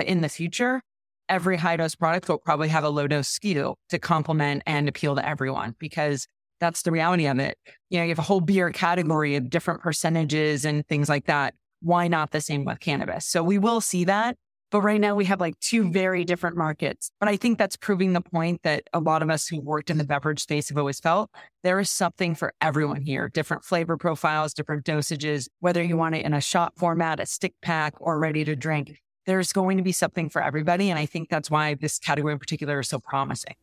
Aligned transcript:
But 0.00 0.06
in 0.06 0.22
the 0.22 0.30
future, 0.30 0.80
every 1.28 1.58
high 1.58 1.76
dose 1.76 1.94
product 1.94 2.26
will 2.26 2.38
probably 2.38 2.68
have 2.68 2.84
a 2.84 2.88
low 2.88 3.06
dose 3.06 3.38
SKU 3.38 3.74
to 3.90 3.98
complement 3.98 4.62
and 4.64 4.88
appeal 4.88 5.14
to 5.14 5.28
everyone 5.28 5.76
because 5.78 6.26
that's 6.58 6.80
the 6.80 6.90
reality 6.90 7.26
of 7.26 7.38
it. 7.38 7.58
You 7.90 7.98
know, 7.98 8.04
you 8.04 8.08
have 8.08 8.18
a 8.18 8.22
whole 8.22 8.40
beer 8.40 8.70
category 8.70 9.36
of 9.36 9.50
different 9.50 9.82
percentages 9.82 10.64
and 10.64 10.86
things 10.86 11.10
like 11.10 11.26
that. 11.26 11.52
Why 11.82 12.08
not 12.08 12.30
the 12.30 12.40
same 12.40 12.64
with 12.64 12.80
cannabis? 12.80 13.26
So 13.26 13.42
we 13.42 13.58
will 13.58 13.82
see 13.82 14.04
that. 14.04 14.38
But 14.70 14.80
right 14.80 15.02
now 15.02 15.14
we 15.14 15.26
have 15.26 15.38
like 15.38 15.60
two 15.60 15.92
very 15.92 16.24
different 16.24 16.56
markets. 16.56 17.10
But 17.20 17.28
I 17.28 17.36
think 17.36 17.58
that's 17.58 17.76
proving 17.76 18.14
the 18.14 18.22
point 18.22 18.62
that 18.62 18.84
a 18.94 19.00
lot 19.00 19.22
of 19.22 19.28
us 19.28 19.46
who 19.46 19.60
worked 19.60 19.90
in 19.90 19.98
the 19.98 20.04
beverage 20.04 20.40
space 20.40 20.70
have 20.70 20.78
always 20.78 20.98
felt 20.98 21.28
there 21.62 21.78
is 21.78 21.90
something 21.90 22.34
for 22.34 22.54
everyone 22.62 23.02
here, 23.02 23.28
different 23.28 23.64
flavor 23.64 23.98
profiles, 23.98 24.54
different 24.54 24.86
dosages, 24.86 25.46
whether 25.58 25.82
you 25.82 25.98
want 25.98 26.14
it 26.14 26.24
in 26.24 26.32
a 26.32 26.40
shot 26.40 26.72
format, 26.78 27.20
a 27.20 27.26
stick 27.26 27.52
pack, 27.60 27.92
or 28.00 28.18
ready 28.18 28.46
to 28.46 28.56
drink. 28.56 28.98
There's 29.26 29.52
going 29.52 29.76
to 29.76 29.82
be 29.82 29.92
something 29.92 30.28
for 30.28 30.42
everybody. 30.42 30.90
And 30.90 30.98
I 30.98 31.06
think 31.06 31.28
that's 31.28 31.50
why 31.50 31.74
this 31.74 31.98
category 31.98 32.32
in 32.32 32.38
particular 32.38 32.80
is 32.80 32.88
so 32.88 32.98
promising. 32.98 33.54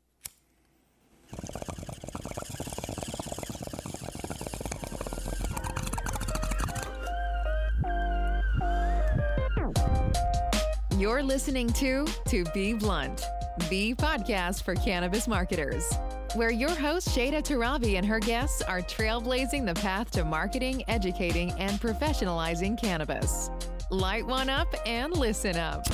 You're 10.97 11.21
listening 11.21 11.69
to 11.73 12.07
To 12.29 12.43
Be 12.55 12.73
Blunt, 12.73 13.23
the 13.69 13.93
podcast 13.95 14.63
for 14.63 14.73
cannabis 14.73 15.27
marketers, 15.27 15.87
where 16.35 16.51
your 16.51 16.71
host 16.71 17.09
Shayda 17.09 17.41
Torabi 17.43 17.95
and 17.95 18.05
her 18.05 18.19
guests 18.19 18.61
are 18.61 18.81
trailblazing 18.81 19.65
the 19.65 19.73
path 19.73 20.11
to 20.11 20.25
marketing, 20.25 20.83
educating, 20.87 21.51
and 21.53 21.79
professionalizing 21.79 22.79
cannabis. 22.79 23.49
Light 23.89 24.25
one 24.25 24.49
up 24.49 24.73
and 24.85 25.15
listen 25.15 25.55
up. 25.55 25.85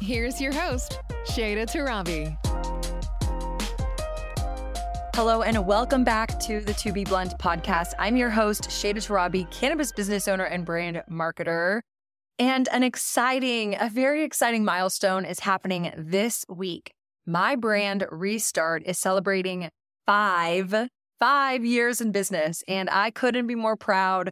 Here's 0.00 0.40
your 0.40 0.52
host, 0.52 1.00
Shayda 1.26 1.66
Torabi. 1.66 2.36
Hello, 5.14 5.42
and 5.42 5.66
welcome 5.66 6.04
back 6.04 6.38
to 6.40 6.60
the 6.60 6.74
To 6.74 6.92
Be 6.92 7.04
Blunt 7.04 7.38
podcast. 7.38 7.92
I'm 7.98 8.16
your 8.16 8.30
host, 8.30 8.64
Shayda 8.64 8.96
Torabi, 8.96 9.50
cannabis 9.50 9.92
business 9.92 10.28
owner 10.28 10.44
and 10.44 10.64
brand 10.64 11.02
marketer. 11.10 11.82
And 12.38 12.68
an 12.72 12.82
exciting, 12.82 13.76
a 13.78 13.88
very 13.88 14.24
exciting 14.24 14.64
milestone 14.64 15.24
is 15.24 15.40
happening 15.40 15.92
this 15.96 16.44
week. 16.48 16.92
My 17.26 17.56
brand 17.56 18.06
Restart 18.10 18.82
is 18.86 18.98
celebrating 18.98 19.70
five, 20.06 20.88
five 21.18 21.64
years 21.64 22.00
in 22.00 22.12
business. 22.12 22.62
And 22.68 22.90
I 22.90 23.10
couldn't 23.10 23.46
be 23.46 23.54
more 23.54 23.76
proud 23.76 24.30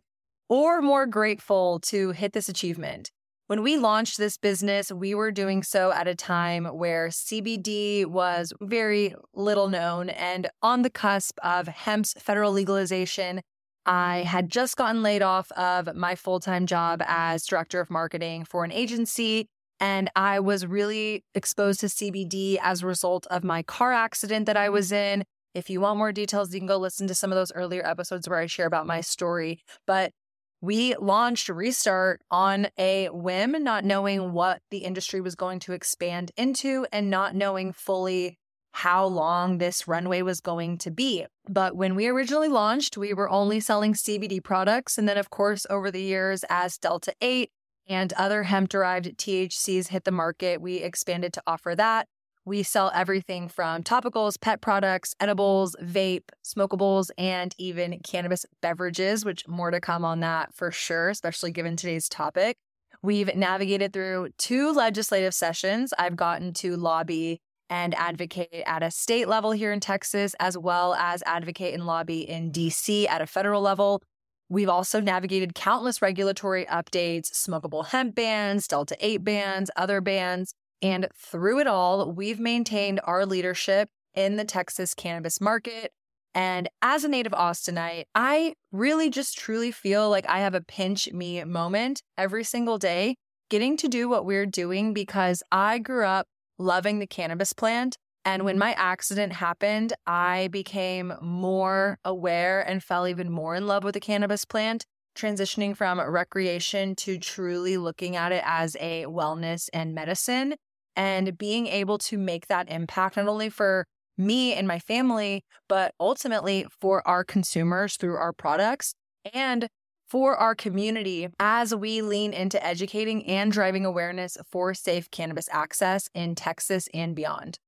or 0.48 0.82
more 0.82 1.06
grateful 1.06 1.80
to 1.80 2.10
hit 2.10 2.32
this 2.32 2.48
achievement. 2.48 3.10
When 3.46 3.62
we 3.62 3.76
launched 3.76 4.18
this 4.18 4.38
business, 4.38 4.92
we 4.92 5.14
were 5.14 5.30
doing 5.30 5.62
so 5.62 5.92
at 5.92 6.08
a 6.08 6.14
time 6.14 6.64
where 6.64 7.08
CBD 7.08 8.06
was 8.06 8.52
very 8.60 9.14
little 9.34 9.68
known 9.68 10.08
and 10.08 10.48
on 10.62 10.82
the 10.82 10.90
cusp 10.90 11.38
of 11.42 11.68
hemp's 11.68 12.14
federal 12.18 12.52
legalization 12.52 13.40
I 13.84 14.18
had 14.18 14.48
just 14.48 14.76
gotten 14.76 15.02
laid 15.02 15.22
off 15.22 15.50
of 15.52 15.94
my 15.96 16.14
full 16.14 16.40
time 16.40 16.66
job 16.66 17.02
as 17.06 17.46
director 17.46 17.80
of 17.80 17.90
marketing 17.90 18.44
for 18.44 18.64
an 18.64 18.72
agency. 18.72 19.48
And 19.82 20.08
I 20.14 20.38
was 20.38 20.64
really 20.64 21.24
exposed 21.34 21.80
to 21.80 21.86
CBD 21.86 22.56
as 22.62 22.82
a 22.82 22.86
result 22.86 23.26
of 23.32 23.42
my 23.42 23.64
car 23.64 23.92
accident 23.92 24.46
that 24.46 24.56
I 24.56 24.68
was 24.68 24.92
mm. 24.92 24.96
in. 24.96 25.24
If 25.54 25.68
you 25.68 25.80
want 25.80 25.98
more 25.98 26.12
details, 26.12 26.54
you 26.54 26.60
can 26.60 26.68
go 26.68 26.76
listen 26.76 27.08
to 27.08 27.16
some 27.16 27.32
of 27.32 27.36
those 27.36 27.52
earlier 27.52 27.84
episodes 27.84 28.28
where 28.28 28.38
I 28.38 28.46
share 28.46 28.66
about 28.66 28.86
my 28.86 29.00
story. 29.00 29.60
But 29.84 30.12
we 30.60 30.94
launched 30.94 31.48
Restart 31.48 32.20
on 32.30 32.68
a 32.78 33.08
whim, 33.08 33.56
not 33.64 33.84
knowing 33.84 34.32
what 34.32 34.62
the 34.70 34.78
industry 34.78 35.20
was 35.20 35.34
going 35.34 35.58
to 35.58 35.72
expand 35.72 36.30
into 36.36 36.86
and 36.92 37.10
not 37.10 37.34
knowing 37.34 37.72
fully 37.72 38.38
how 38.74 39.04
long 39.04 39.58
this 39.58 39.88
runway 39.88 40.22
was 40.22 40.40
going 40.40 40.78
to 40.78 40.92
be. 40.92 41.26
But 41.48 41.76
when 41.76 41.96
we 41.96 42.06
originally 42.06 42.48
launched, 42.48 42.96
we 42.96 43.12
were 43.14 43.28
only 43.28 43.58
selling 43.58 43.94
CBD 43.94 44.42
products. 44.42 44.96
And 44.96 45.08
then, 45.08 45.18
of 45.18 45.28
course, 45.28 45.66
over 45.68 45.90
the 45.90 46.00
years, 46.00 46.44
as 46.48 46.78
Delta 46.78 47.12
8 47.20 47.50
and 47.88 48.12
other 48.14 48.44
hemp 48.44 48.68
derived 48.68 49.06
THCs 49.18 49.88
hit 49.88 50.04
the 50.04 50.10
market, 50.10 50.60
we 50.60 50.76
expanded 50.76 51.32
to 51.34 51.42
offer 51.46 51.74
that. 51.76 52.06
We 52.44 52.64
sell 52.64 52.90
everything 52.92 53.48
from 53.48 53.84
topicals, 53.84 54.40
pet 54.40 54.60
products, 54.60 55.14
edibles, 55.20 55.76
vape, 55.80 56.24
smokables, 56.44 57.10
and 57.16 57.54
even 57.56 58.00
cannabis 58.00 58.44
beverages, 58.60 59.24
which 59.24 59.46
more 59.46 59.70
to 59.70 59.80
come 59.80 60.04
on 60.04 60.20
that 60.20 60.52
for 60.52 60.72
sure, 60.72 61.10
especially 61.10 61.52
given 61.52 61.76
today's 61.76 62.08
topic. 62.08 62.56
We've 63.00 63.34
navigated 63.34 63.92
through 63.92 64.30
two 64.38 64.72
legislative 64.72 65.34
sessions. 65.34 65.94
I've 65.98 66.16
gotten 66.16 66.52
to 66.54 66.76
lobby 66.76 67.40
and 67.70 67.94
advocate 67.94 68.64
at 68.66 68.82
a 68.82 68.90
state 68.90 69.28
level 69.28 69.52
here 69.52 69.72
in 69.72 69.80
Texas, 69.80 70.34
as 70.38 70.58
well 70.58 70.94
as 70.94 71.22
advocate 71.24 71.74
and 71.74 71.86
lobby 71.86 72.28
in 72.28 72.52
DC 72.52 73.08
at 73.08 73.22
a 73.22 73.26
federal 73.26 73.62
level. 73.62 74.02
We've 74.52 74.68
also 74.68 75.00
navigated 75.00 75.54
countless 75.54 76.02
regulatory 76.02 76.66
updates, 76.66 77.32
smokable 77.32 77.86
hemp 77.86 78.14
bans, 78.14 78.68
Delta 78.68 78.94
8 79.00 79.24
bans, 79.24 79.70
other 79.76 80.02
bans. 80.02 80.52
And 80.82 81.08
through 81.16 81.60
it 81.60 81.66
all, 81.66 82.12
we've 82.12 82.38
maintained 82.38 83.00
our 83.04 83.24
leadership 83.24 83.88
in 84.14 84.36
the 84.36 84.44
Texas 84.44 84.92
cannabis 84.92 85.40
market. 85.40 85.90
And 86.34 86.68
as 86.82 87.02
a 87.02 87.08
native 87.08 87.32
Austinite, 87.32 88.04
I 88.14 88.52
really 88.72 89.08
just 89.08 89.38
truly 89.38 89.72
feel 89.72 90.10
like 90.10 90.28
I 90.28 90.40
have 90.40 90.54
a 90.54 90.60
pinch 90.60 91.10
me 91.14 91.42
moment 91.44 92.02
every 92.18 92.44
single 92.44 92.76
day 92.76 93.16
getting 93.48 93.78
to 93.78 93.88
do 93.88 94.06
what 94.06 94.26
we're 94.26 94.44
doing 94.44 94.92
because 94.92 95.42
I 95.50 95.78
grew 95.78 96.04
up 96.04 96.26
loving 96.58 96.98
the 96.98 97.06
cannabis 97.06 97.54
plant. 97.54 97.96
And 98.24 98.44
when 98.44 98.58
my 98.58 98.72
accident 98.72 99.32
happened, 99.32 99.92
I 100.06 100.48
became 100.48 101.12
more 101.20 101.98
aware 102.04 102.60
and 102.60 102.82
fell 102.82 103.08
even 103.08 103.30
more 103.30 103.54
in 103.56 103.66
love 103.66 103.82
with 103.82 103.94
the 103.94 104.00
cannabis 104.00 104.44
plant, 104.44 104.84
transitioning 105.16 105.76
from 105.76 106.00
recreation 106.00 106.94
to 106.96 107.18
truly 107.18 107.76
looking 107.76 108.14
at 108.14 108.32
it 108.32 108.42
as 108.46 108.76
a 108.80 109.04
wellness 109.06 109.68
and 109.72 109.94
medicine 109.94 110.54
and 110.94 111.36
being 111.36 111.66
able 111.66 111.98
to 111.98 112.18
make 112.18 112.46
that 112.46 112.70
impact 112.70 113.16
not 113.16 113.26
only 113.26 113.48
for 113.48 113.86
me 114.18 114.52
and 114.52 114.68
my 114.68 114.78
family, 114.78 115.42
but 115.68 115.92
ultimately 115.98 116.66
for 116.80 117.06
our 117.08 117.24
consumers 117.24 117.96
through 117.96 118.16
our 118.16 118.32
products 118.32 118.94
and 119.32 119.66
for 120.08 120.36
our 120.36 120.54
community 120.54 121.28
as 121.40 121.74
we 121.74 122.02
lean 122.02 122.34
into 122.34 122.64
educating 122.64 123.26
and 123.26 123.50
driving 123.50 123.86
awareness 123.86 124.36
for 124.50 124.74
safe 124.74 125.10
cannabis 125.10 125.48
access 125.50 126.08
in 126.14 126.34
Texas 126.34 126.88
and 126.92 127.16
beyond. 127.16 127.58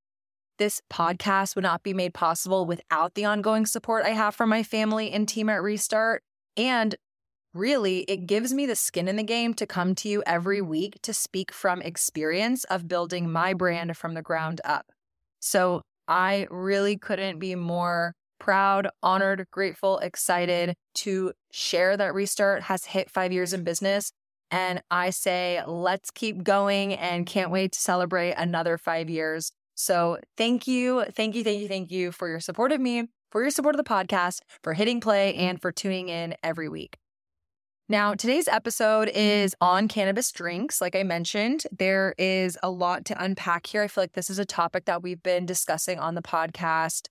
This 0.59 0.81
podcast 0.93 1.57
would 1.57 1.65
not 1.65 1.83
be 1.83 1.93
made 1.93 2.15
possible 2.15 2.65
without 2.65 3.15
the 3.15 3.25
ongoing 3.25 3.67
support 3.67 4.05
I 4.05 4.11
have 4.11 4.35
from 4.35 4.49
my 4.49 4.63
family 4.63 5.11
and 5.11 5.29
team 5.29 5.49
at 5.49 5.63
Restart. 5.63 6.23
And 6.57 6.95
really, 7.53 8.01
it 8.03 8.27
gives 8.27 8.53
me 8.53 8.67
the 8.67 8.77
skin 8.77 9.09
in 9.09 9.17
the 9.17 9.23
game 9.23 9.55
to 9.55 9.67
come 9.67 9.95
to 9.97 10.09
you 10.09 10.23
every 10.27 10.61
week 10.61 11.01
to 11.03 11.13
speak 11.13 11.53
from 11.53 11.83
experience 11.83 12.65
of 12.65 12.87
building 12.87 13.31
my 13.31 13.53
brand 13.55 13.97
from 13.97 14.15
the 14.15 14.23
ground 14.23 14.61
up. 14.65 14.87
So 15.41 15.83
I 16.07 16.47
really 16.51 16.97
couldn't 16.97 17.39
be 17.39 17.55
more 17.55 18.15
proud, 18.39 18.89
honored, 19.03 19.47
grateful, 19.51 19.99
excited 19.99 20.75
to 20.95 21.33
share 21.51 21.97
that 21.97 22.15
Restart 22.15 22.65
has 22.65 22.85
hit 22.85 23.11
five 23.11 23.33
years 23.33 23.53
in 23.53 23.65
business. 23.65 24.13
And 24.51 24.83
I 24.91 25.11
say, 25.11 25.63
let's 25.67 26.11
keep 26.11 26.45
going 26.45 26.95
and 26.95 27.27
can't 27.27 27.51
wait 27.51 27.73
to 27.73 27.81
celebrate 27.81 28.33
another 28.33 28.79
five 28.79 29.09
years. 29.09 29.51
So 29.75 30.19
thank 30.37 30.67
you, 30.67 31.05
thank 31.13 31.35
you, 31.35 31.45
thank 31.45 31.61
you, 31.61 31.69
thank 31.69 31.91
you 31.91 32.13
for 32.13 32.29
your 32.29 32.41
support 32.41 32.73
of 32.73 32.81
me, 32.81 33.09
for 33.31 33.43
your 33.43 33.51
support 33.51 33.75
of 33.75 33.85
the 33.85 33.89
podcast, 33.89 34.41
for 34.63 34.75
hitting 34.75 35.01
play, 35.01 35.35
and 35.35 35.61
for 35.61 35.73
tuning 35.73 36.09
in 36.09 36.35
every 36.43 36.69
week. 36.69 36.99
Now, 37.89 38.15
today's 38.15 38.49
episode 38.49 39.11
is 39.15 39.55
on 39.61 39.89
cannabis 39.89 40.33
drinks. 40.33 40.81
Like 40.81 40.97
I 40.97 41.03
mentioned, 41.03 41.65
there 41.71 42.15
is 42.17 42.57
a 42.63 42.71
lot 42.71 43.05
to 43.07 43.23
unpack 43.23 43.67
here. 43.67 43.83
I 43.83 43.89
feel 43.89 44.05
like 44.05 44.15
this 44.15 44.31
is 44.31 44.39
a 44.39 44.47
topic 44.47 44.87
that 44.87 45.03
we've 45.03 45.23
been 45.23 45.45
discussing 45.45 45.99
on 45.99 46.15
the 46.15 46.23
podcast 46.23 47.09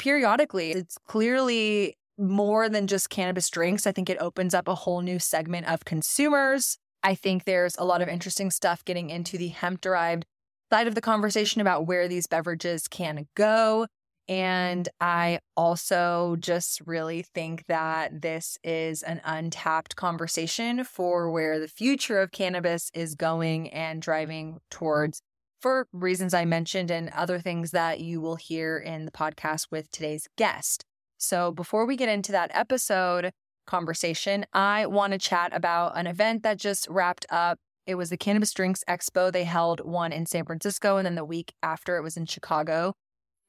periodically. 0.00 0.72
It's 0.72 0.98
clearly 1.06 1.96
more 2.18 2.68
than 2.68 2.88
just 2.88 3.08
cannabis 3.08 3.48
drinks. 3.50 3.86
I 3.86 3.92
think 3.92 4.10
it 4.10 4.18
opens 4.20 4.52
up 4.52 4.66
a 4.66 4.74
whole 4.74 5.00
new 5.00 5.20
segment 5.20 5.68
of 5.68 5.84
consumers. 5.84 6.76
I 7.04 7.14
think 7.14 7.44
there's 7.44 7.76
a 7.76 7.84
lot 7.84 8.02
of 8.02 8.08
interesting 8.08 8.50
stuff 8.50 8.84
getting 8.84 9.10
into 9.10 9.38
the 9.38 9.48
hemp 9.48 9.80
derived 9.80 10.26
side 10.72 10.86
of 10.86 10.94
the 10.94 11.00
conversation 11.00 11.60
about 11.60 11.86
where 11.86 12.08
these 12.08 12.26
beverages 12.26 12.88
can 12.88 13.26
go. 13.34 13.86
And 14.28 14.88
I 15.00 15.40
also 15.56 16.36
just 16.38 16.80
really 16.86 17.22
think 17.34 17.64
that 17.66 18.22
this 18.22 18.58
is 18.62 19.02
an 19.02 19.20
untapped 19.24 19.96
conversation 19.96 20.84
for 20.84 21.30
where 21.32 21.58
the 21.58 21.66
future 21.66 22.20
of 22.20 22.30
cannabis 22.30 22.90
is 22.94 23.16
going 23.16 23.70
and 23.70 24.00
driving 24.00 24.60
towards 24.70 25.20
for 25.60 25.88
reasons 25.92 26.32
I 26.32 26.44
mentioned 26.44 26.90
and 26.90 27.10
other 27.10 27.40
things 27.40 27.72
that 27.72 28.00
you 28.00 28.20
will 28.20 28.36
hear 28.36 28.78
in 28.78 29.04
the 29.04 29.10
podcast 29.10 29.66
with 29.70 29.90
today's 29.90 30.28
guest. 30.36 30.84
So, 31.18 31.50
before 31.52 31.84
we 31.84 31.96
get 31.96 32.08
into 32.08 32.32
that 32.32 32.50
episode 32.54 33.32
conversation, 33.66 34.46
I 34.52 34.86
want 34.86 35.12
to 35.12 35.18
chat 35.18 35.54
about 35.54 35.98
an 35.98 36.06
event 36.06 36.44
that 36.44 36.56
just 36.56 36.88
wrapped 36.88 37.26
up 37.30 37.58
It 37.86 37.94
was 37.96 38.10
the 38.10 38.16
Cannabis 38.16 38.52
Drinks 38.52 38.84
Expo. 38.88 39.32
They 39.32 39.44
held 39.44 39.80
one 39.80 40.12
in 40.12 40.26
San 40.26 40.44
Francisco, 40.44 40.96
and 40.96 41.06
then 41.06 41.14
the 41.14 41.24
week 41.24 41.52
after 41.62 41.96
it 41.96 42.02
was 42.02 42.16
in 42.16 42.26
Chicago. 42.26 42.94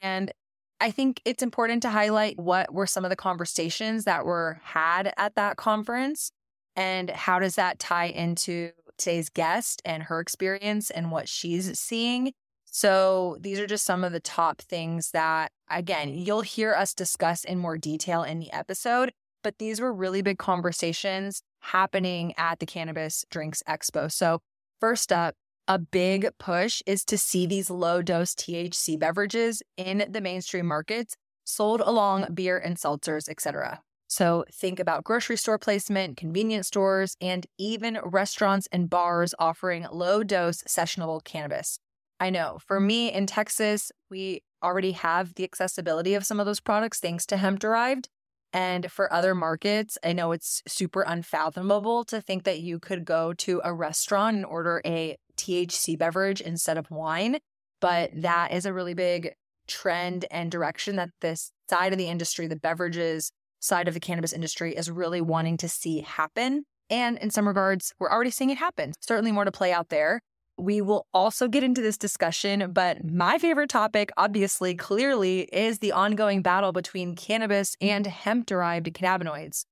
And 0.01 0.31
I 0.80 0.89
think 0.89 1.22
it's 1.25 1.44
important 1.44 1.83
to 1.83 1.92
highlight 1.92 2.39
what 2.39 2.74
were 2.74 2.88
some 2.88 3.06
of 3.06 3.10
the 3.10 3.16
conversations 3.16 4.06
that 4.06 4.25
were 4.25 4.60
had 4.63 5.13
at 5.16 5.36
that 5.36 5.57
conference 5.57 6.31
and 6.75 7.10
how 7.12 7.38
does 7.38 7.56
that 7.56 7.78
tie 7.78 8.06
into 8.06 8.72
today's 8.98 9.30
guest 9.30 9.81
and 9.86 10.04
her 10.04 10.19
experience 10.19 10.89
and 10.89 11.12
what 11.12 11.30
she's 11.30 11.77
seeing. 11.77 12.34
So, 12.66 13.38
these 13.42 13.60
are 13.60 13.68
just 13.68 13.86
some 13.86 14.04
of 14.04 14.13
the 14.13 14.22
top 14.22 14.62
things 14.62 15.12
that, 15.12 15.51
again, 15.69 16.16
you'll 16.16 16.42
hear 16.42 16.74
us 16.74 16.94
discuss 16.94 17.44
in 17.44 17.60
more 17.60 17.77
detail 17.77 18.24
in 18.24 18.39
the 18.39 18.51
episode. 18.51 19.12
But 19.44 19.57
these 19.57 19.81
were 19.81 19.94
really 19.94 20.22
big 20.22 20.38
conversations 20.38 21.42
happening 21.62 22.34
at 22.38 22.60
the 22.60 22.66
Cannabis 22.66 23.25
Drinks 23.30 23.63
Expo. 23.68 24.12
So, 24.12 24.42
first 24.80 25.12
up, 25.12 25.36
a 25.68 25.80
big 25.80 26.28
push 26.38 26.81
is 26.86 27.06
to 27.06 27.18
see 27.18 27.46
these 27.46 27.69
low 27.69 28.02
dose 28.02 28.34
THC 28.36 29.00
beverages 29.00 29.63
in 29.78 30.06
the 30.10 30.22
mainstream 30.22 30.66
markets 30.66 31.16
sold 31.46 31.81
along 31.81 32.34
beer 32.34 32.58
and 32.58 32.78
seltzers, 32.78 33.30
etc. 33.30 33.81
So 34.08 34.44
think 34.52 34.80
about 34.80 35.06
grocery 35.06 35.38
store 35.38 35.58
placement, 35.58 36.18
convenience 36.18 36.68
stores, 36.68 37.16
and 37.22 37.48
even 37.58 37.98
restaurants 38.04 38.68
and 38.72 38.90
bars 38.90 39.34
offering 39.40 39.88
low 39.90 40.24
dose 40.24 40.63
sessionable 40.63 41.24
cannabis. 41.24 41.80
I 42.19 42.30
know 42.30 42.58
for 42.60 42.81
me 42.81 43.12
in 43.12 43.25
Texas, 43.25 43.92
we 44.10 44.44
already 44.62 44.92
have 44.92 45.36
the 45.36 45.46
accessibility 45.46 46.13
of 46.13 46.25
some 46.25 46.42
of 46.42 46.46
those 46.46 46.60
products 46.60 47.00
thanks 47.00 47.25
to 47.28 47.38
hemp 47.38 47.60
derived. 47.60 48.10
And 48.53 48.92
for 48.92 49.12
other 49.12 49.33
markets, 49.33 49.98
I 50.03 50.13
know 50.13 50.31
it's 50.33 50.62
super 50.68 51.03
unfathomable 51.03 52.03
to 52.06 52.21
think 52.21 52.44
that 52.44 52.59
you 52.59 52.80
could 52.80 53.06
go 53.06 53.33
to 53.33 53.62
a 53.63 53.74
restaurant 53.74 54.38
and 54.38 54.45
order 54.45 54.81
a 54.86 55.15
THC 55.38 55.98
beverage 55.98 56.42
instead 56.42 56.77
of 56.77 56.92
wine. 56.92 57.38
But 57.80 58.12
that 58.13 58.51
is 58.51 58.65
a 58.65 58.74
really 58.74 58.94
big 58.94 59.33
trend 59.68 60.25
and 60.30 60.51
direction 60.51 60.98
that 60.98 61.09
this 61.21 61.51
side 61.69 61.94
of 61.94 61.98
the 61.98 62.09
industry, 62.09 62.48
the 62.48 62.57
beverages 62.57 63.31
side 63.59 63.88
of 63.88 63.94
the 63.94 64.00
cannabis 64.00 64.33
industry, 64.33 64.75
is 64.75 64.92
really 64.92 65.21
wanting 65.21 65.57
to 65.57 65.69
see 65.69 66.01
happen. 66.01 66.63
And 66.89 67.18
in 67.19 67.31
some 67.31 67.48
regards, 67.48 67.94
we're 68.00 68.12
already 68.12 68.31
seeing 68.31 68.50
it 68.50 68.57
happen. 68.57 68.92
Certainly 69.00 69.31
more 69.31 69.45
to 69.45 69.51
play 69.51 69.71
out 69.71 69.89
there. 69.89 70.21
We 70.62 70.80
will 70.80 71.08
also 71.12 71.48
get 71.48 71.63
into 71.63 71.81
this 71.81 71.98
discussion, 71.98 72.72
but 72.72 73.04
my 73.04 73.40
favorite 73.40 73.72
topic, 73.72 74.12
obviously, 74.16 74.75
clearly, 74.75 75.50
is 75.52 75.80
the 75.80 75.92
ongoing 75.92 76.44
battle 76.44 76.72
between 76.72 77.16
cannabis 77.16 77.75
and 77.81 78.06
hemp 78.06 78.46
derived 78.46 78.86
cannabinoids. 78.94 79.66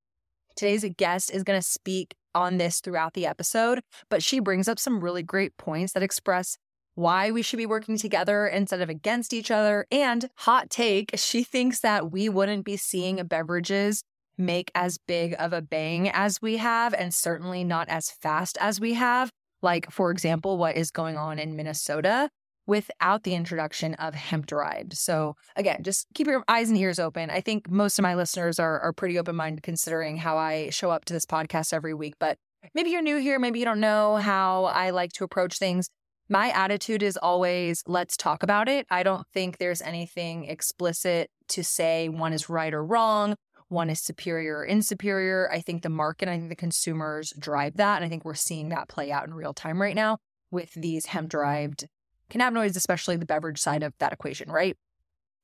Today's 0.55 0.83
guest 0.97 1.29
is 1.29 1.43
going 1.43 1.61
to 1.61 1.67
speak 1.67 2.15
on 2.33 2.57
this 2.57 2.81
throughout 2.81 3.13
the 3.13 3.27
episode, 3.27 3.81
but 4.09 4.23
she 4.23 4.39
brings 4.39 4.67
up 4.67 4.79
some 4.79 4.99
really 4.99 5.21
great 5.21 5.55
points 5.57 5.93
that 5.93 6.01
express 6.01 6.57
why 6.95 7.29
we 7.29 7.43
should 7.43 7.57
be 7.57 7.67
working 7.67 7.95
together 7.95 8.47
instead 8.47 8.81
of 8.81 8.89
against 8.89 9.31
each 9.31 9.51
other. 9.51 9.85
And 9.91 10.27
hot 10.37 10.71
take, 10.71 11.11
she 11.17 11.43
thinks 11.43 11.81
that 11.81 12.11
we 12.11 12.29
wouldn't 12.29 12.65
be 12.65 12.77
seeing 12.77 13.23
beverages 13.27 14.01
make 14.39 14.71
as 14.73 14.97
big 14.97 15.35
of 15.37 15.53
a 15.53 15.61
bang 15.61 16.09
as 16.09 16.41
we 16.41 16.57
have, 16.57 16.95
and 16.95 17.13
certainly 17.13 17.63
not 17.63 17.87
as 17.89 18.09
fast 18.09 18.57
as 18.59 18.79
we 18.79 18.95
have. 18.95 19.29
Like, 19.61 19.91
for 19.91 20.11
example, 20.11 20.57
what 20.57 20.75
is 20.75 20.91
going 20.91 21.17
on 21.17 21.39
in 21.39 21.55
Minnesota 21.55 22.29
without 22.69 23.23
the 23.23 23.33
introduction 23.33 23.95
of 23.95 24.13
hemp 24.13 24.45
derived. 24.45 24.93
So 24.93 25.35
again, 25.55 25.81
just 25.81 26.05
keep 26.13 26.27
your 26.27 26.43
eyes 26.47 26.69
and 26.69 26.77
ears 26.77 26.99
open. 26.99 27.31
I 27.31 27.41
think 27.41 27.67
most 27.67 27.97
of 27.97 28.03
my 28.03 28.13
listeners 28.13 28.59
are, 28.59 28.79
are 28.81 28.93
pretty 28.93 29.17
open 29.17 29.35
minded 29.35 29.63
considering 29.63 30.17
how 30.17 30.37
I 30.37 30.69
show 30.69 30.91
up 30.91 31.03
to 31.05 31.13
this 31.13 31.25
podcast 31.25 31.73
every 31.73 31.95
week. 31.95 32.13
But 32.19 32.37
maybe 32.75 32.91
you're 32.91 33.01
new 33.01 33.17
here, 33.17 33.39
maybe 33.39 33.57
you 33.57 33.65
don't 33.65 33.79
know 33.79 34.17
how 34.17 34.65
I 34.65 34.91
like 34.91 35.11
to 35.13 35.23
approach 35.23 35.57
things. 35.57 35.89
My 36.29 36.51
attitude 36.51 37.01
is 37.01 37.17
always 37.17 37.81
let's 37.87 38.15
talk 38.15 38.43
about 38.43 38.69
it. 38.69 38.85
I 38.91 39.01
don't 39.01 39.25
think 39.33 39.57
there's 39.57 39.81
anything 39.81 40.45
explicit 40.45 41.31
to 41.49 41.63
say 41.63 42.07
one 42.07 42.33
is 42.33 42.49
right 42.49 42.71
or 42.71 42.85
wrong, 42.85 43.35
one 43.69 43.89
is 43.89 44.01
superior 44.01 44.57
or 44.57 44.65
inferior. 44.65 45.49
I 45.51 45.61
think 45.61 45.83
the 45.83 45.89
market, 45.89 46.27
I 46.27 46.37
think 46.37 46.49
the 46.49 46.55
consumers 46.55 47.33
drive 47.37 47.77
that. 47.77 47.97
And 47.97 48.05
I 48.05 48.09
think 48.09 48.25
we're 48.25 48.33
seeing 48.33 48.69
that 48.69 48.89
play 48.89 49.11
out 49.11 49.27
in 49.27 49.33
real 49.33 49.53
time 49.53 49.81
right 49.81 49.95
now 49.95 50.17
with 50.51 50.73
these 50.73 51.05
hemp 51.07 51.29
derived 51.29 51.87
cannabinoids, 52.29 52.75
especially 52.75 53.15
the 53.15 53.25
beverage 53.25 53.59
side 53.59 53.83
of 53.83 53.93
that 53.99 54.13
equation, 54.13 54.51
right? 54.51 54.75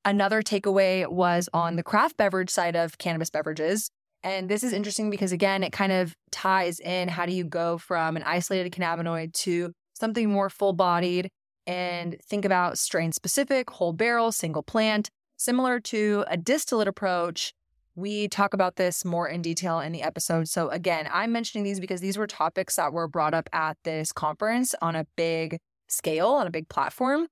Another 0.04 0.42
takeaway 0.42 1.10
was 1.10 1.50
on 1.54 1.75
the 1.75 1.83
craft 1.83 2.18
beverage 2.18 2.50
side 2.50 2.75
of 2.75 2.98
cannabis 2.98 3.30
beverages. 3.30 3.89
And 4.24 4.50
this 4.50 4.63
is 4.63 4.74
interesting 4.74 5.10
because, 5.10 5.31
again, 5.31 5.63
it 5.63 5.71
kind 5.71 5.92
of 5.92 6.16
ties 6.31 6.80
in 6.80 7.07
how 7.07 7.25
do 7.25 7.31
you 7.31 7.44
go 7.44 7.78
from 7.78 8.16
an 8.16 8.24
isolated 8.24 8.71
cannabinoid 8.71 9.33
to 9.33 9.71
something 9.94 10.30
more 10.30 10.50
full 10.50 10.74
bodied 10.74 11.30
and 11.68 12.18
think 12.28 12.45
about 12.45 12.78
strain 12.78 13.12
specific, 13.12 13.69
whole 13.69 13.94
barrel, 13.94 14.31
single 14.31 14.63
plant, 14.63 15.10
similar 15.38 15.80
to 15.80 16.24
a 16.28 16.38
distillate 16.38 16.88
approach. 16.88 17.54
We 17.95 18.27
talk 18.27 18.53
about 18.53 18.75
this 18.75 19.06
more 19.06 19.27
in 19.27 19.42
detail 19.42 19.80
in 19.80 19.92
the 19.92 20.01
episode. 20.01 20.50
So, 20.50 20.69
again, 20.69 21.07
I'm 21.12 21.31
mentioning 21.31 21.63
these 21.63 21.80
because 21.80 22.01
these 22.01 22.18
were 22.18 22.27
topics 22.27 22.75
that 22.75 22.92
were 22.92 23.07
brought 23.07 23.33
up 23.33 23.50
at 23.53 23.77
this 23.83 24.12
conference 24.12 24.75
on 24.81 24.95
a 24.95 25.07
big 25.15 25.59
scale 25.88 26.30
on 26.30 26.47
a 26.47 26.51
big 26.51 26.69
platform. 26.69 27.27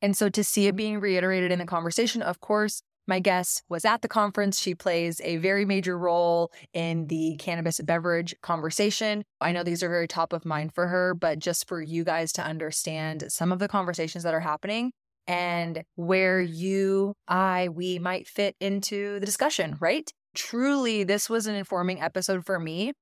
And 0.00 0.16
so 0.16 0.28
to 0.30 0.42
see 0.42 0.66
it 0.66 0.76
being 0.76 1.00
reiterated 1.00 1.52
in 1.52 1.58
the 1.58 1.64
conversation, 1.64 2.22
of 2.22 2.40
course, 2.40 2.82
my 3.06 3.18
guest 3.18 3.62
was 3.68 3.84
at 3.84 4.02
the 4.02 4.08
conference. 4.08 4.60
She 4.60 4.74
plays 4.74 5.20
a 5.24 5.36
very 5.38 5.64
major 5.64 5.98
role 5.98 6.52
in 6.72 7.08
the 7.08 7.36
cannabis 7.38 7.80
beverage 7.80 8.34
conversation. 8.42 9.24
I 9.40 9.52
know 9.52 9.64
these 9.64 9.82
are 9.82 9.88
very 9.88 10.06
top 10.06 10.32
of 10.32 10.44
mind 10.44 10.72
for 10.74 10.86
her, 10.86 11.14
but 11.14 11.38
just 11.38 11.66
for 11.68 11.82
you 11.82 12.04
guys 12.04 12.32
to 12.34 12.42
understand 12.42 13.24
some 13.28 13.52
of 13.52 13.58
the 13.58 13.68
conversations 13.68 14.24
that 14.24 14.34
are 14.34 14.40
happening 14.40 14.92
and 15.26 15.84
where 15.96 16.40
you, 16.40 17.14
I, 17.28 17.68
we 17.68 17.98
might 17.98 18.26
fit 18.26 18.56
into 18.60 19.20
the 19.20 19.26
discussion, 19.26 19.76
right? 19.80 20.10
Truly, 20.34 21.04
this 21.04 21.28
was 21.28 21.46
an 21.46 21.54
informing 21.54 22.00
episode 22.00 22.44
for 22.44 22.58
me 22.58 22.92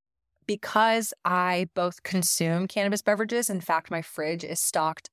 because 0.46 1.14
I 1.24 1.68
both 1.74 2.02
consume 2.02 2.66
cannabis 2.66 3.02
beverages. 3.02 3.48
In 3.48 3.60
fact, 3.60 3.90
my 3.90 4.02
fridge 4.02 4.44
is 4.44 4.60
stocked 4.60 5.08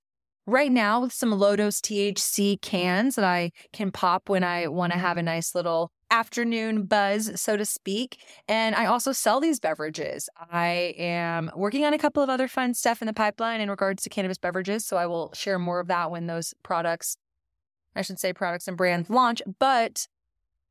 right 0.48 0.71
now 0.71 1.01
with 1.01 1.13
some 1.13 1.31
low 1.31 1.56
dose 1.56 1.80
THC 1.80 2.59
cans 2.62 3.15
that 3.15 3.25
I 3.25 3.51
can 3.74 3.92
pop 3.92 4.30
when 4.30 4.44
I 4.44 4.68
want 4.68 4.94
to 4.94 4.98
mm-hmm. 4.98 5.06
have 5.06 5.18
a 5.18 5.24
nice 5.24 5.54
little 5.54 5.92
afternoon 6.09 6.83
buzz, 6.83 7.39
so 7.39 7.57
to 7.57 7.65
speak. 7.65 8.19
And 8.48 8.75
I 8.75 8.86
also 8.86 9.12
sell 9.12 9.39
these 9.39 9.59
beverages. 9.59 10.30
I 10.51 10.94
am 10.98 11.51
working 11.56 11.86
on 11.86 11.94
a 11.94 11.98
couple 11.98 12.24
of 12.24 12.30
other 12.30 12.48
fun 12.48 12.74
stuff 12.74 13.01
in 13.01 13.06
the 13.06 13.13
pipeline 13.13 13.62
in 13.62 13.69
regards 13.69 14.04
to 14.04 14.09
cannabis 14.09 14.38
beverages. 14.38 14.86
So 14.86 14.98
I 14.98 15.06
will 15.06 15.33
share 15.33 15.59
more 15.59 15.80
of 15.80 15.88
that 15.88 16.12
when 16.12 16.27
those 16.27 16.54
products, 16.64 17.18
I 17.95 18.02
should 18.02 18.19
say 18.19 18.33
products 18.33 18.68
and 18.68 18.78
brands 18.78 19.09
launch. 19.09 19.42
But 19.59 20.07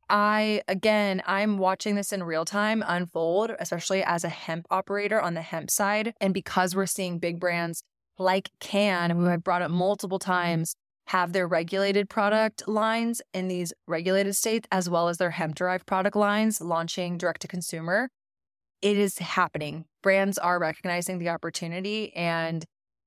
I, 0.09 0.63
again, 0.69 1.23
I'm 1.27 1.59
watching 1.59 1.97
this 1.97 2.13
in 2.13 2.23
real 2.23 2.45
time 2.45 2.85
unfold, 2.87 3.53
especially 3.59 4.03
as 4.05 4.25
a 4.25 4.29
hemp 4.29 4.67
operator 4.71 5.21
on 5.21 5.35
the 5.35 5.43
hemp 5.43 5.71
side. 5.71 6.15
And 6.21 6.33
because 6.33 6.77
we're 6.77 6.87
seeing 6.87 7.19
big 7.19 7.41
brands 7.41 7.83
like 8.19 8.51
Cann, 8.61 9.11
who 9.11 9.27
I've 9.27 9.45
brought 9.45 9.63
up 9.63 9.71
multiple 9.71 10.19
times, 10.19 10.77
have 11.07 11.33
their 11.33 11.47
regulated 11.47 12.09
product 12.09 12.67
lines 12.67 13.23
in 13.33 13.49
these 13.49 13.73
regulated 13.87 14.35
states, 14.35 14.67
as 14.73 14.91
well 14.91 15.09
as 15.09 15.19
their 15.19 15.31
hemp 15.31 15.55
derived 15.55 15.87
product 15.87 16.17
lines 16.17 16.61
launching 16.61 17.17
direct 17.17 17.43
to 17.43 17.49
consumer. 17.49 18.09
It 18.83 18.97
is 18.97 19.19
happening. 19.19 19.85
Brands 20.03 20.37
are 20.39 20.59
recognizing 20.59 21.19
the 21.19 21.29
opportunity. 21.29 22.13
And 22.15 22.65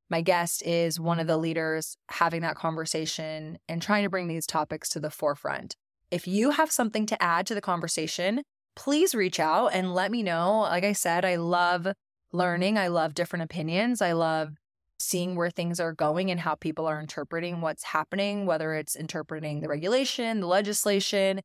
my 0.09 0.21
guest 0.21 0.63
is 0.65 0.99
one 0.99 1.19
of 1.19 1.27
the 1.27 1.37
leaders 1.37 1.97
having 2.09 2.41
that 2.41 2.55
conversation 2.55 3.59
and 3.67 3.81
trying 3.81 4.03
to 4.03 4.09
bring 4.09 4.27
these 4.27 4.47
topics 4.47 4.89
to 4.89 4.99
the 4.99 5.11
forefront. 5.11 5.75
If 6.09 6.27
you 6.27 6.51
have 6.51 6.71
something 6.71 7.05
to 7.05 7.21
add 7.21 7.45
to 7.47 7.55
the 7.55 7.61
conversation, 7.61 8.41
please 8.75 9.13
reach 9.13 9.39
out 9.39 9.67
and 9.67 9.93
let 9.93 10.09
me 10.09 10.23
know. 10.23 10.61
Like 10.61 10.83
I 10.83 10.93
said, 10.93 11.25
I 11.25 11.35
love 11.35 11.87
learning, 12.31 12.77
I 12.77 12.87
love 12.87 13.13
different 13.13 13.43
opinions, 13.43 14.01
I 14.01 14.13
love 14.13 14.55
seeing 14.99 15.35
where 15.35 15.49
things 15.49 15.79
are 15.79 15.93
going 15.93 16.29
and 16.29 16.39
how 16.39 16.55
people 16.55 16.85
are 16.85 16.99
interpreting 16.99 17.61
what's 17.61 17.83
happening, 17.83 18.45
whether 18.45 18.73
it's 18.73 18.95
interpreting 18.95 19.61
the 19.61 19.67
regulation, 19.67 20.41
the 20.41 20.47
legislation, 20.47 21.39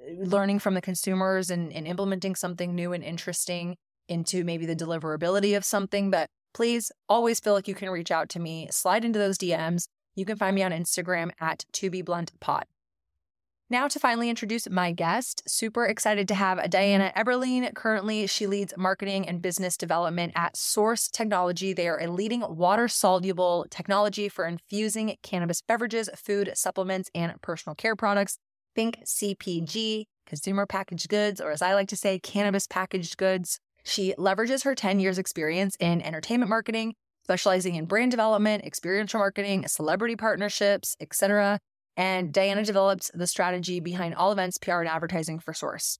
eh, 0.00 0.14
learning 0.18 0.58
from 0.58 0.74
the 0.74 0.80
consumers 0.80 1.50
and, 1.50 1.72
and 1.72 1.86
implementing 1.86 2.34
something 2.34 2.74
new 2.74 2.92
and 2.92 3.02
interesting 3.02 3.76
into 4.08 4.44
maybe 4.44 4.66
the 4.66 4.76
deliverability 4.76 5.56
of 5.56 5.64
something. 5.64 6.10
But 6.10 6.28
please 6.54 6.92
always 7.08 7.40
feel 7.40 7.54
like 7.54 7.68
you 7.68 7.74
can 7.74 7.90
reach 7.90 8.10
out 8.10 8.28
to 8.30 8.38
me, 8.38 8.68
slide 8.70 9.04
into 9.04 9.18
those 9.18 9.38
DMs. 9.38 9.86
You 10.14 10.24
can 10.24 10.36
find 10.36 10.54
me 10.54 10.62
on 10.62 10.72
Instagram 10.72 11.30
at 11.40 11.64
to 11.74 11.90
be 11.90 12.02
blunt 12.02 12.32
pod. 12.40 12.64
Now, 13.70 13.86
to 13.86 13.98
finally 13.98 14.30
introduce 14.30 14.66
my 14.70 14.92
guest, 14.92 15.42
super 15.46 15.84
excited 15.84 16.26
to 16.28 16.34
have 16.34 16.70
Diana 16.70 17.12
Eberlein. 17.14 17.74
Currently, 17.74 18.26
she 18.26 18.46
leads 18.46 18.72
marketing 18.78 19.28
and 19.28 19.42
business 19.42 19.76
development 19.76 20.32
at 20.34 20.56
Source 20.56 21.06
Technology. 21.08 21.74
They 21.74 21.86
are 21.86 22.00
a 22.00 22.10
leading 22.10 22.42
water 22.48 22.88
soluble 22.88 23.66
technology 23.68 24.30
for 24.30 24.46
infusing 24.46 25.14
cannabis 25.22 25.60
beverages, 25.60 26.08
food, 26.16 26.50
supplements, 26.54 27.10
and 27.14 27.38
personal 27.42 27.74
care 27.74 27.94
products. 27.94 28.38
Think 28.74 29.00
CPG, 29.04 30.04
consumer 30.26 30.64
packaged 30.64 31.10
goods, 31.10 31.38
or 31.38 31.50
as 31.50 31.60
I 31.60 31.74
like 31.74 31.88
to 31.88 31.96
say, 31.96 32.18
cannabis 32.18 32.66
packaged 32.66 33.18
goods. 33.18 33.60
She 33.84 34.14
leverages 34.18 34.64
her 34.64 34.74
10 34.74 34.98
years 34.98 35.18
experience 35.18 35.76
in 35.78 36.00
entertainment 36.00 36.48
marketing, 36.48 36.94
specializing 37.24 37.74
in 37.74 37.84
brand 37.84 38.12
development, 38.12 38.64
experiential 38.64 39.18
marketing, 39.18 39.68
celebrity 39.68 40.16
partnerships, 40.16 40.96
etc. 41.00 41.58
And 41.98 42.32
Diana 42.32 42.64
developed 42.64 43.10
the 43.12 43.26
strategy 43.26 43.80
behind 43.80 44.14
all 44.14 44.30
events, 44.30 44.56
PR, 44.56 44.78
and 44.78 44.88
advertising 44.88 45.40
for 45.40 45.52
Source. 45.52 45.98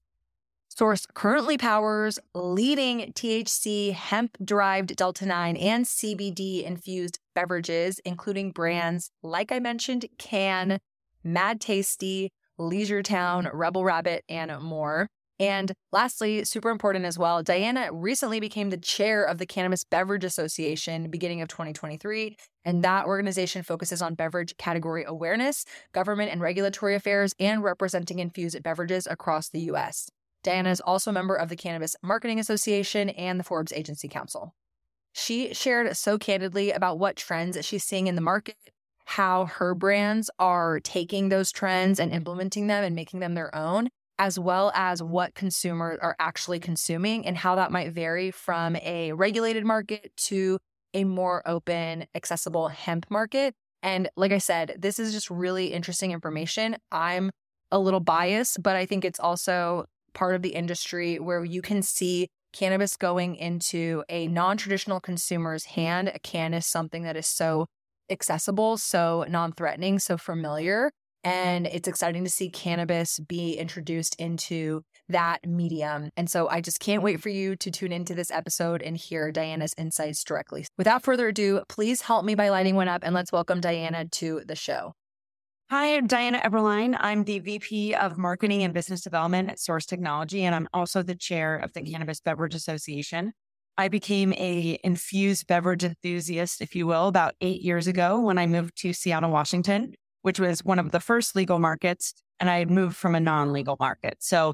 Source 0.68 1.06
currently 1.12 1.58
powers 1.58 2.20
leading 2.34 3.12
THC 3.14 3.92
hemp 3.94 4.36
derived 4.44 4.94
Delta 4.94 5.26
9 5.26 5.56
and 5.56 5.84
CBD 5.84 6.62
infused 6.62 7.18
beverages, 7.34 7.98
including 8.04 8.52
brands 8.52 9.10
like 9.24 9.50
I 9.50 9.58
mentioned, 9.58 10.06
Cann, 10.18 10.78
Mad 11.24 11.60
Tasty, 11.60 12.30
Leisure 12.58 13.02
Town, 13.02 13.48
Rebel 13.52 13.82
Rabbit, 13.82 14.22
and 14.28 14.56
more. 14.62 15.08
And 15.40 15.72
lastly, 15.92 16.44
super 16.44 16.68
important 16.68 17.04
as 17.04 17.18
well, 17.18 17.42
Diana 17.42 17.90
recently 17.92 18.40
became 18.40 18.70
the 18.70 18.76
chair 18.76 19.22
of 19.22 19.38
the 19.38 19.46
Cannabis 19.46 19.84
Beverage 19.84 20.24
Association 20.24 21.10
beginning 21.10 21.40
of 21.40 21.48
2023. 21.48 22.36
And 22.64 22.82
that 22.82 23.06
organization 23.06 23.62
focuses 23.62 24.02
on 24.02 24.14
beverage 24.14 24.56
category 24.56 25.04
awareness, 25.06 25.64
government 25.92 26.32
and 26.32 26.40
regulatory 26.40 26.96
affairs, 26.96 27.34
and 27.38 27.62
representing 27.62 28.18
infused 28.18 28.60
beverages 28.62 29.06
across 29.06 29.48
the 29.48 29.60
US. 29.72 30.10
Diana 30.42 30.70
is 30.70 30.80
also 30.80 31.10
a 31.10 31.14
member 31.14 31.36
of 31.36 31.48
the 31.48 31.56
Cannabis 31.56 31.94
Marketing 32.02 32.40
Association 32.40 33.10
and 33.10 33.38
the 33.38 33.44
Forbes 33.44 33.72
Agency 33.72 34.08
Council. 34.08 34.54
She 35.12 35.54
shared 35.54 35.96
so 35.96 36.18
candidly 36.18 36.70
about 36.70 36.98
what 36.98 37.16
trends 37.16 37.64
she's 37.64 37.84
seeing 37.84 38.06
in 38.06 38.14
the 38.14 38.20
market, 38.20 38.56
how 39.04 39.46
her 39.46 39.74
brands 39.74 40.30
are 40.38 40.80
taking 40.80 41.28
those 41.28 41.50
trends 41.50 41.98
and 41.98 42.12
implementing 42.12 42.66
them 42.66 42.84
and 42.84 42.94
making 42.94 43.20
them 43.20 43.34
their 43.34 43.54
own, 43.54 43.88
as 44.18 44.38
well 44.38 44.72
as 44.74 45.02
what 45.02 45.34
consumers 45.34 45.98
are 46.02 46.16
actually 46.18 46.58
consuming 46.58 47.26
and 47.26 47.36
how 47.36 47.54
that 47.54 47.70
might 47.70 47.92
vary 47.92 48.30
from 48.30 48.74
mm-hmm. 48.74 48.86
a 48.86 49.12
regulated 49.12 49.64
market 49.64 50.12
to 50.16 50.58
a 50.94 51.04
more 51.04 51.42
open, 51.46 52.06
accessible 52.14 52.68
hemp 52.68 53.06
market. 53.10 53.54
And 53.82 54.08
like 54.16 54.32
I 54.32 54.38
said, 54.38 54.76
this 54.78 54.98
is 54.98 55.12
just 55.12 55.30
really 55.30 55.68
interesting 55.68 56.10
information. 56.10 56.76
I'm 56.90 57.30
a 57.70 57.78
little 57.78 58.00
biased, 58.00 58.62
but 58.62 58.74
I 58.76 58.86
think 58.86 59.04
it's 59.04 59.20
also 59.20 59.84
part 60.14 60.34
of 60.34 60.42
the 60.42 60.50
industry 60.50 61.18
where 61.18 61.44
you 61.44 61.62
can 61.62 61.82
see 61.82 62.28
cannabis 62.52 62.96
going 62.96 63.36
into 63.36 64.02
a 64.08 64.26
non 64.26 64.56
traditional 64.56 65.00
consumer's 65.00 65.66
hand. 65.66 66.08
A 66.08 66.18
can 66.18 66.54
is 66.54 66.66
something 66.66 67.02
that 67.02 67.16
is 67.16 67.26
so 67.26 67.66
accessible, 68.10 68.78
so 68.78 69.24
non 69.28 69.52
threatening, 69.52 69.98
so 69.98 70.16
familiar. 70.16 70.90
And 71.24 71.66
it's 71.66 71.88
exciting 71.88 72.24
to 72.24 72.30
see 72.30 72.48
cannabis 72.48 73.18
be 73.18 73.54
introduced 73.54 74.14
into 74.16 74.82
that 75.08 75.46
medium. 75.46 76.10
And 76.16 76.30
so 76.30 76.48
I 76.48 76.60
just 76.60 76.80
can't 76.80 77.02
wait 77.02 77.20
for 77.20 77.28
you 77.28 77.56
to 77.56 77.70
tune 77.70 77.92
into 77.92 78.14
this 78.14 78.30
episode 78.30 78.82
and 78.82 78.96
hear 78.96 79.32
Diana's 79.32 79.74
insights 79.76 80.22
directly. 80.22 80.66
Without 80.76 81.02
further 81.02 81.28
ado, 81.28 81.62
please 81.68 82.02
help 82.02 82.24
me 82.24 82.34
by 82.34 82.50
lighting 82.50 82.76
one 82.76 82.88
up 82.88 83.02
and 83.04 83.14
let's 83.14 83.32
welcome 83.32 83.60
Diana 83.60 84.04
to 84.06 84.42
the 84.46 84.56
show. 84.56 84.92
Hi, 85.70 85.96
I'm 85.96 86.06
Diana 86.06 86.38
Eberlein. 86.38 86.96
I'm 86.98 87.24
the 87.24 87.40
VP 87.40 87.94
of 87.94 88.16
Marketing 88.16 88.62
and 88.62 88.72
Business 88.72 89.02
Development 89.02 89.50
at 89.50 89.58
Source 89.58 89.84
Technology, 89.84 90.44
and 90.44 90.54
I'm 90.54 90.66
also 90.72 91.02
the 91.02 91.14
chair 91.14 91.56
of 91.56 91.74
the 91.74 91.82
Cannabis 91.82 92.20
Beverage 92.20 92.54
Association. 92.54 93.32
I 93.76 93.88
became 93.88 94.32
a 94.32 94.78
infused 94.82 95.46
beverage 95.46 95.84
enthusiast, 95.84 96.62
if 96.62 96.74
you 96.74 96.86
will, 96.86 97.06
about 97.06 97.34
eight 97.42 97.60
years 97.60 97.86
ago 97.86 98.18
when 98.18 98.38
I 98.38 98.46
moved 98.46 98.78
to 98.78 98.94
Seattle, 98.94 99.30
Washington 99.30 99.92
which 100.28 100.38
was 100.38 100.62
one 100.62 100.78
of 100.78 100.90
the 100.90 101.00
first 101.00 101.34
legal 101.34 101.58
markets. 101.58 102.12
And 102.38 102.50
I 102.50 102.58
had 102.58 102.70
moved 102.70 102.96
from 102.96 103.14
a 103.14 103.20
non 103.20 103.50
legal 103.50 103.78
market. 103.80 104.18
So 104.20 104.52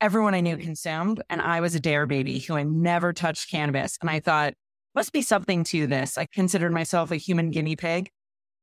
everyone 0.00 0.32
I 0.32 0.40
knew 0.40 0.56
consumed. 0.56 1.20
And 1.28 1.42
I 1.42 1.60
was 1.60 1.74
a 1.74 1.80
dare 1.80 2.06
baby 2.06 2.38
who 2.38 2.54
had 2.54 2.68
never 2.68 3.12
touched 3.12 3.50
cannabis. 3.50 3.98
And 4.00 4.08
I 4.08 4.20
thought, 4.20 4.54
must 4.94 5.12
be 5.12 5.22
something 5.22 5.64
to 5.64 5.88
this. 5.88 6.16
I 6.16 6.26
considered 6.26 6.70
myself 6.70 7.10
a 7.10 7.16
human 7.16 7.50
guinea 7.50 7.74
pig. 7.74 8.10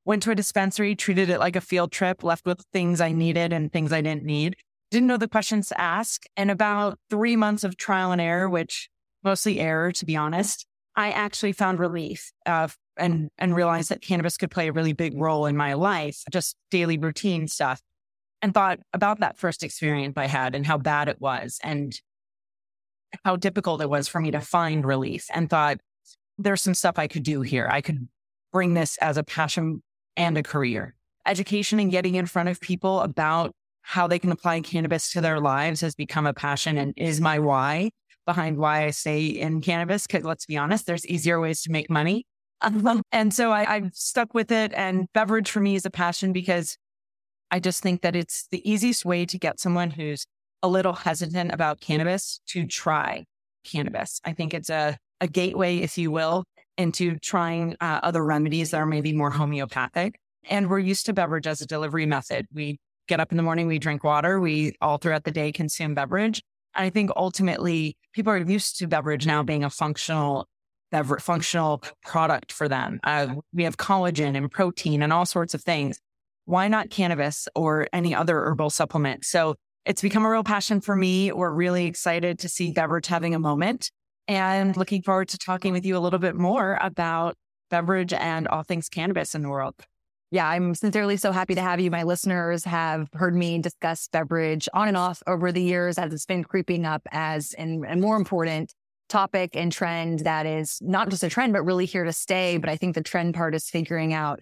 Went 0.06 0.24
to 0.24 0.32
a 0.32 0.36
dispensary, 0.36 0.96
treated 0.96 1.30
it 1.30 1.40
like 1.40 1.58
a 1.58 1.62
field 1.62 1.92
trip, 1.92 2.24
left 2.24 2.46
with 2.46 2.64
things 2.72 3.02
I 3.02 3.12
needed 3.12 3.52
and 3.52 3.70
things 3.70 3.92
I 3.92 4.00
didn't 4.00 4.24
need. 4.24 4.56
Didn't 4.92 5.08
know 5.08 5.18
the 5.18 5.28
questions 5.28 5.68
to 5.68 5.82
ask. 5.82 6.24
And 6.38 6.50
about 6.50 7.00
three 7.10 7.36
months 7.36 7.66
of 7.66 7.76
trial 7.76 8.14
and 8.14 8.22
error, 8.22 8.50
which 8.50 8.88
mostly 9.26 9.60
error, 9.60 9.92
to 9.92 10.06
be 10.06 10.16
honest, 10.16 10.66
I 10.96 11.12
actually 11.12 11.54
found 11.54 11.80
relief 11.80 12.32
uh, 12.46 12.68
and 12.98 13.30
and 13.38 13.56
realized 13.56 13.90
that 13.90 14.02
cannabis 14.02 14.38
could 14.38 14.52
play 14.52 14.68
a 14.68 14.74
really 14.74 14.94
big 14.94 15.20
role 15.20 15.46
in 15.46 15.58
my 15.58 15.74
life, 15.74 16.24
just 16.32 16.56
daily 16.72 16.98
routine 16.98 17.48
stuff. 17.48 17.82
And 18.42 18.54
thought 18.54 18.80
about 18.92 19.22
that 19.22 19.38
first 19.38 19.64
experience 19.64 20.16
I 20.18 20.28
had 20.28 20.54
and 20.54 20.66
how 20.66 20.78
bad 20.78 21.08
it 21.08 21.22
was 21.22 21.60
and 21.64 21.98
how 23.24 23.38
difficult 23.38 23.82
it 23.82 23.90
was 23.90 24.08
for 24.08 24.20
me 24.20 24.32
to 24.32 24.42
find 24.42 24.86
relief 24.86 25.28
and 25.34 25.50
thought 25.50 25.78
there's 26.38 26.62
some 26.62 26.74
stuff 26.74 27.00
I 27.00 27.08
could 27.08 27.24
do 27.24 27.42
here. 27.42 27.70
I 27.72 27.80
could 27.80 28.08
bring 28.52 28.74
this 28.74 28.98
as 28.98 29.18
a 29.18 29.24
passion 29.24 29.82
and 30.18 30.38
a 30.38 30.44
career. 30.44 30.96
Education 31.26 31.80
and 31.80 31.90
getting 31.90 32.16
in 32.16 32.26
front 32.26 32.50
of 32.50 32.60
people 32.60 33.00
about 33.00 33.54
how 33.82 34.08
they 34.08 34.20
can 34.20 34.32
apply 34.32 34.60
cannabis 34.62 35.12
to 35.12 35.22
their 35.22 35.40
lives 35.40 35.82
has 35.82 35.96
become 35.96 36.26
a 36.26 36.34
passion 36.34 36.78
and 36.78 36.94
is 36.98 37.22
my 37.22 37.40
why 37.40 37.92
behind 38.26 38.58
why 38.58 38.86
I 38.86 38.92
stay 38.92 39.28
in 39.28 39.62
cannabis. 39.62 40.08
Cause 40.08 40.24
let's 40.24 40.46
be 40.46 40.58
honest, 40.58 40.86
there's 40.86 41.06
easier 41.06 41.40
ways 41.40 41.62
to 41.64 41.72
make 41.72 41.90
money. 41.90 42.26
Um, 42.62 43.02
and 43.12 43.34
so 43.34 43.52
I, 43.52 43.76
I've 43.76 43.94
stuck 43.94 44.34
with 44.34 44.52
it. 44.52 44.72
And 44.74 45.08
beverage 45.14 45.50
for 45.50 45.60
me 45.60 45.76
is 45.76 45.86
a 45.86 45.92
passion 45.92 46.34
because 46.34 46.78
I 47.52 47.60
just 47.60 47.84
think 47.84 48.02
that 48.02 48.16
it's 48.16 48.48
the 48.52 48.68
easiest 48.70 49.06
way 49.06 49.26
to 49.26 49.38
get 49.38 49.60
someone 49.60 49.92
who's 49.92 50.26
a 50.62 50.68
little 50.68 50.94
hesitant 50.94 51.54
about 51.54 51.82
cannabis 51.82 52.40
to 52.48 52.66
try 52.66 53.26
cannabis. 53.64 54.20
I 54.24 54.34
think 54.34 54.54
it's 54.54 54.70
a, 54.70 54.98
a 55.22 55.28
gateway, 55.28 55.78
if 55.78 55.98
you 55.98 56.10
will, 56.10 56.46
into 56.78 57.18
trying 57.20 57.76
uh, 57.82 58.00
other 58.02 58.24
remedies 58.24 58.72
that 58.72 58.78
are 58.78 58.86
maybe 58.86 59.14
more 59.14 59.30
homeopathic. 59.30 60.16
And 60.50 60.70
we're 60.70 60.80
used 60.80 61.06
to 61.06 61.14
beverage 61.14 61.48
as 61.48 61.62
a 61.62 61.68
delivery 61.68 62.06
method. 62.06 62.48
We 62.54 62.80
get 63.08 63.20
up 63.20 63.32
in 63.32 63.38
the 63.38 63.44
morning, 63.44 63.68
we 63.68 63.80
drink 63.80 64.04
water, 64.04 64.40
we 64.40 64.76
all 64.82 64.98
throughout 64.98 65.24
the 65.24 65.32
day 65.32 65.52
consume 65.52 65.94
beverage. 65.94 66.42
I 66.76 66.90
think 66.90 67.12
ultimately 67.16 67.98
people 68.14 68.34
are 68.34 68.38
used 68.38 68.78
to 68.80 68.88
beverage 68.88 69.26
now 69.26 69.44
being 69.44 69.64
a 69.64 69.70
functional 69.70 70.48
beverage, 70.92 71.22
functional 71.22 71.84
product 72.04 72.52
for 72.52 72.68
them. 72.68 73.00
Uh, 73.04 73.36
we 73.54 73.64
have 73.64 73.78
collagen 73.78 74.38
and 74.38 74.50
protein 74.52 75.02
and 75.02 75.12
all 75.12 75.26
sorts 75.26 75.54
of 75.54 75.64
things. 75.64 76.00
Why 76.46 76.68
not 76.68 76.90
cannabis 76.90 77.48
or 77.56 77.88
any 77.94 78.14
other 78.14 78.40
herbal 78.46 78.70
supplement? 78.70 79.26
So 79.26 79.56
it's 79.86 80.02
become 80.02 80.26
a 80.26 80.30
real 80.30 80.44
passion 80.44 80.82
for 80.82 80.96
me. 80.96 81.32
We're 81.32 81.52
really 81.52 81.86
excited 81.86 82.40
to 82.40 82.50
see 82.50 82.72
beverage 82.72 83.08
having 83.08 83.34
a 83.34 83.40
moment 83.40 83.92
and 84.28 84.78
looking 84.78 85.02
forward 85.02 85.30
to 85.30 85.38
talking 85.38 85.74
with 85.74 85.86
you 85.86 85.98
a 85.98 86.00
little 86.00 86.20
bit 86.20 86.36
more 86.36 86.78
about 86.82 87.36
beverage 87.70 88.14
and 88.14 88.48
all 88.48 88.64
things 88.64 88.88
cannabis 88.88 89.36
in 89.36 89.42
the 89.42 89.50
world 89.50 89.76
yeah, 90.34 90.48
I'm 90.48 90.74
sincerely 90.74 91.16
so 91.18 91.32
happy 91.32 91.54
to 91.54 91.62
have 91.62 91.80
you. 91.80 91.92
My 91.92 92.02
listeners 92.02 92.64
have 92.64 93.08
heard 93.14 93.36
me 93.36 93.60
discuss 93.60 94.08
beverage 94.08 94.68
on 94.74 94.88
and 94.88 94.98
off 94.98 95.22
over 95.28 95.52
the 95.52 95.62
years 95.62 96.00
as 96.00 96.12
it's 96.12 96.26
been 96.26 96.44
creeping 96.44 96.86
up 96.88 97.04
as 97.12 97.54
an, 97.54 97.86
a 97.88 97.96
more 97.96 98.16
important 98.16 98.74
topic 99.10 99.52
and 99.56 99.72
trend 99.72 100.22
that 100.22 100.48
is 100.48 100.80
not 100.82 101.10
just 101.10 101.24
a 101.24 101.30
trend, 101.30 101.54
but 101.54 101.62
really 101.62 101.86
here 101.86 102.04
to 102.04 102.12
stay. 102.12 102.58
But 102.58 102.72
I 102.72 102.78
think 102.78 102.96
the 102.96 103.04
trend 103.04 103.36
part 103.36 103.54
is 103.54 103.70
figuring 103.70 104.12
out 104.12 104.40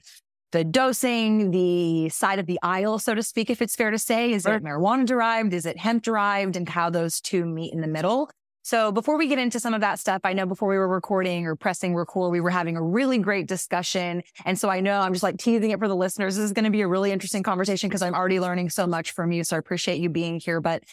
the 0.53 0.63
dosing, 0.63 1.51
the 1.51 2.07
side 2.07 2.39
of 2.39 2.45
the 2.45 2.60
aisle, 2.63 2.98
so 2.98 3.13
to 3.13 3.21
speak, 3.21 3.50
if 3.50 3.62
it's 3.62 3.75
fair 3.75 3.91
to 3.91 4.00
say. 4.00 4.31
Is 4.31 4.45
it 4.45 4.63
marijuana 4.63 5.05
derived? 5.05 5.53
Is 5.53 5.65
it 5.65 5.77
hemp 5.77 6.03
derived? 6.03 6.55
And 6.55 6.69
how 6.69 6.89
those 6.89 7.19
two 7.19 7.45
meet 7.45 7.74
in 7.74 7.81
the 7.81 7.88
middle. 7.88 8.29
So 8.63 8.91
before 8.91 9.17
we 9.17 9.27
get 9.27 9.39
into 9.39 9.59
some 9.59 9.73
of 9.73 9.81
that 9.81 9.99
stuff, 9.99 10.21
I 10.23 10.33
know 10.33 10.45
before 10.45 10.69
we 10.69 10.77
were 10.77 10.87
recording 10.87 11.45
or 11.45 11.55
pressing 11.55 11.95
record, 11.95 12.31
we 12.31 12.41
were 12.41 12.49
having 12.49 12.77
a 12.77 12.81
really 12.81 13.17
great 13.17 13.47
discussion. 13.47 14.21
And 14.45 14.59
so 14.59 14.69
I 14.69 14.81
know 14.81 14.99
I'm 14.99 15.13
just 15.13 15.23
like 15.23 15.37
teasing 15.37 15.71
it 15.71 15.79
for 15.79 15.87
the 15.87 15.95
listeners. 15.95 16.35
This 16.35 16.45
is 16.45 16.53
going 16.53 16.65
to 16.65 16.71
be 16.71 16.81
a 16.81 16.87
really 16.87 17.11
interesting 17.11 17.43
conversation 17.43 17.89
because 17.89 18.01
I'm 18.01 18.13
already 18.13 18.39
learning 18.39 18.69
so 18.69 18.85
much 18.85 19.11
from 19.11 19.31
you. 19.31 19.43
So 19.43 19.55
I 19.55 19.59
appreciate 19.59 19.99
you 19.99 20.09
being 20.09 20.39
here. 20.39 20.61
But 20.61 20.83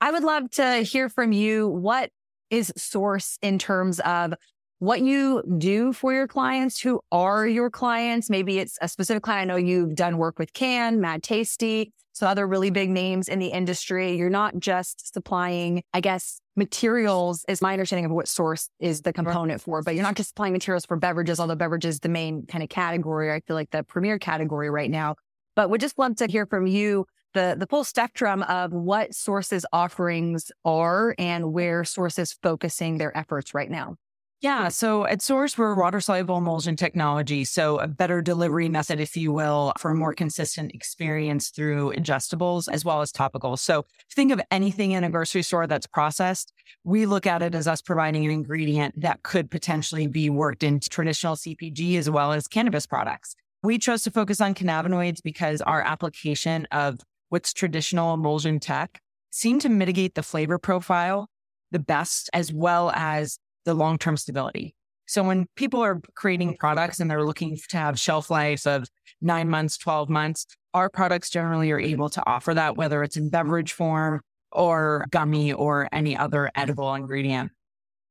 I 0.00 0.10
would 0.10 0.24
love 0.24 0.50
to 0.52 0.76
hear 0.78 1.08
from 1.08 1.32
you. 1.32 1.68
What 1.68 2.10
is 2.50 2.72
source 2.76 3.38
in 3.42 3.58
terms 3.58 4.00
of 4.00 4.34
what 4.78 5.00
you 5.00 5.42
do 5.58 5.92
for 5.92 6.12
your 6.12 6.28
clients? 6.28 6.80
Who 6.80 7.00
are 7.10 7.46
your 7.46 7.68
clients? 7.68 8.30
Maybe 8.30 8.58
it's 8.58 8.78
a 8.80 8.88
specific 8.88 9.22
client. 9.22 9.50
I 9.50 9.54
know 9.54 9.58
you've 9.58 9.96
done 9.96 10.18
work 10.18 10.38
with 10.38 10.52
Cann, 10.52 11.00
Mad 11.00 11.22
Tasty, 11.22 11.92
so 12.18 12.26
other 12.26 12.46
really 12.46 12.70
big 12.70 12.90
names 12.90 13.28
in 13.28 13.38
the 13.38 13.46
industry. 13.46 14.16
You're 14.16 14.28
not 14.28 14.58
just 14.58 15.12
supplying, 15.12 15.82
I 15.94 16.00
guess, 16.00 16.40
materials 16.56 17.44
is 17.48 17.62
my 17.62 17.72
understanding 17.72 18.06
of 18.06 18.10
what 18.10 18.26
source 18.26 18.68
is 18.80 19.02
the 19.02 19.12
component 19.12 19.60
for, 19.60 19.82
but 19.82 19.94
you're 19.94 20.02
not 20.02 20.16
just 20.16 20.30
supplying 20.30 20.52
materials 20.52 20.84
for 20.84 20.96
beverages, 20.96 21.38
although 21.38 21.54
beverages 21.54 21.96
is 21.96 22.00
the 22.00 22.08
main 22.08 22.44
kind 22.46 22.64
of 22.64 22.68
category. 22.68 23.32
I 23.32 23.40
feel 23.40 23.54
like 23.54 23.70
the 23.70 23.84
premier 23.84 24.18
category 24.18 24.68
right 24.68 24.90
now, 24.90 25.14
but 25.54 25.70
would 25.70 25.80
just 25.80 25.96
love 25.98 26.16
to 26.16 26.26
hear 26.26 26.44
from 26.44 26.66
you 26.66 27.06
the, 27.34 27.54
the 27.56 27.66
full 27.66 27.84
spectrum 27.84 28.42
of 28.42 28.72
what 28.72 29.14
sources 29.14 29.64
offerings 29.72 30.50
are 30.64 31.14
and 31.18 31.52
where 31.52 31.84
sources 31.84 32.36
focusing 32.42 32.98
their 32.98 33.16
efforts 33.16 33.54
right 33.54 33.70
now. 33.70 33.94
Yeah. 34.40 34.68
So 34.68 35.04
at 35.04 35.20
Source, 35.20 35.58
we're 35.58 35.74
water 35.74 36.00
soluble 36.00 36.38
emulsion 36.38 36.76
technology. 36.76 37.44
So 37.44 37.78
a 37.78 37.88
better 37.88 38.22
delivery 38.22 38.68
method, 38.68 39.00
if 39.00 39.16
you 39.16 39.32
will, 39.32 39.72
for 39.78 39.90
a 39.90 39.96
more 39.96 40.14
consistent 40.14 40.72
experience 40.72 41.48
through 41.48 41.92
ingestibles 41.94 42.68
as 42.70 42.84
well 42.84 43.00
as 43.00 43.10
topicals. 43.10 43.58
So 43.58 43.84
think 44.14 44.30
of 44.30 44.40
anything 44.52 44.92
in 44.92 45.02
a 45.02 45.10
grocery 45.10 45.42
store 45.42 45.66
that's 45.66 45.88
processed. 45.88 46.52
We 46.84 47.04
look 47.04 47.26
at 47.26 47.42
it 47.42 47.56
as 47.56 47.66
us 47.66 47.82
providing 47.82 48.24
an 48.26 48.30
ingredient 48.30 49.00
that 49.00 49.24
could 49.24 49.50
potentially 49.50 50.06
be 50.06 50.30
worked 50.30 50.62
into 50.62 50.88
traditional 50.88 51.34
CPG 51.34 51.98
as 51.98 52.08
well 52.08 52.32
as 52.32 52.46
cannabis 52.46 52.86
products. 52.86 53.34
We 53.64 53.76
chose 53.76 54.02
to 54.02 54.12
focus 54.12 54.40
on 54.40 54.54
cannabinoids 54.54 55.20
because 55.20 55.60
our 55.62 55.82
application 55.82 56.68
of 56.70 57.00
what's 57.30 57.52
traditional 57.52 58.14
emulsion 58.14 58.60
tech 58.60 59.00
seemed 59.30 59.62
to 59.62 59.68
mitigate 59.68 60.14
the 60.14 60.22
flavor 60.22 60.58
profile 60.58 61.28
the 61.70 61.78
best 61.78 62.30
as 62.32 62.52
well 62.52 62.90
as 62.94 63.38
the 63.68 63.74
long 63.74 63.98
term 63.98 64.16
stability. 64.16 64.74
So 65.06 65.22
when 65.22 65.46
people 65.56 65.82
are 65.82 66.00
creating 66.14 66.56
products 66.58 67.00
and 67.00 67.10
they're 67.10 67.24
looking 67.24 67.56
to 67.68 67.76
have 67.76 67.98
shelf 67.98 68.30
life 68.30 68.66
of 68.66 68.88
nine 69.20 69.48
months, 69.48 69.78
12 69.78 70.08
months, 70.08 70.46
our 70.74 70.90
products 70.90 71.30
generally 71.30 71.70
are 71.70 71.78
able 71.78 72.08
to 72.10 72.22
offer 72.26 72.54
that, 72.54 72.76
whether 72.76 73.02
it's 73.02 73.16
in 73.16 73.30
beverage 73.30 73.72
form 73.72 74.20
or 74.52 75.06
gummy 75.10 75.52
or 75.52 75.88
any 75.92 76.16
other 76.16 76.50
edible 76.54 76.94
ingredient. 76.94 77.52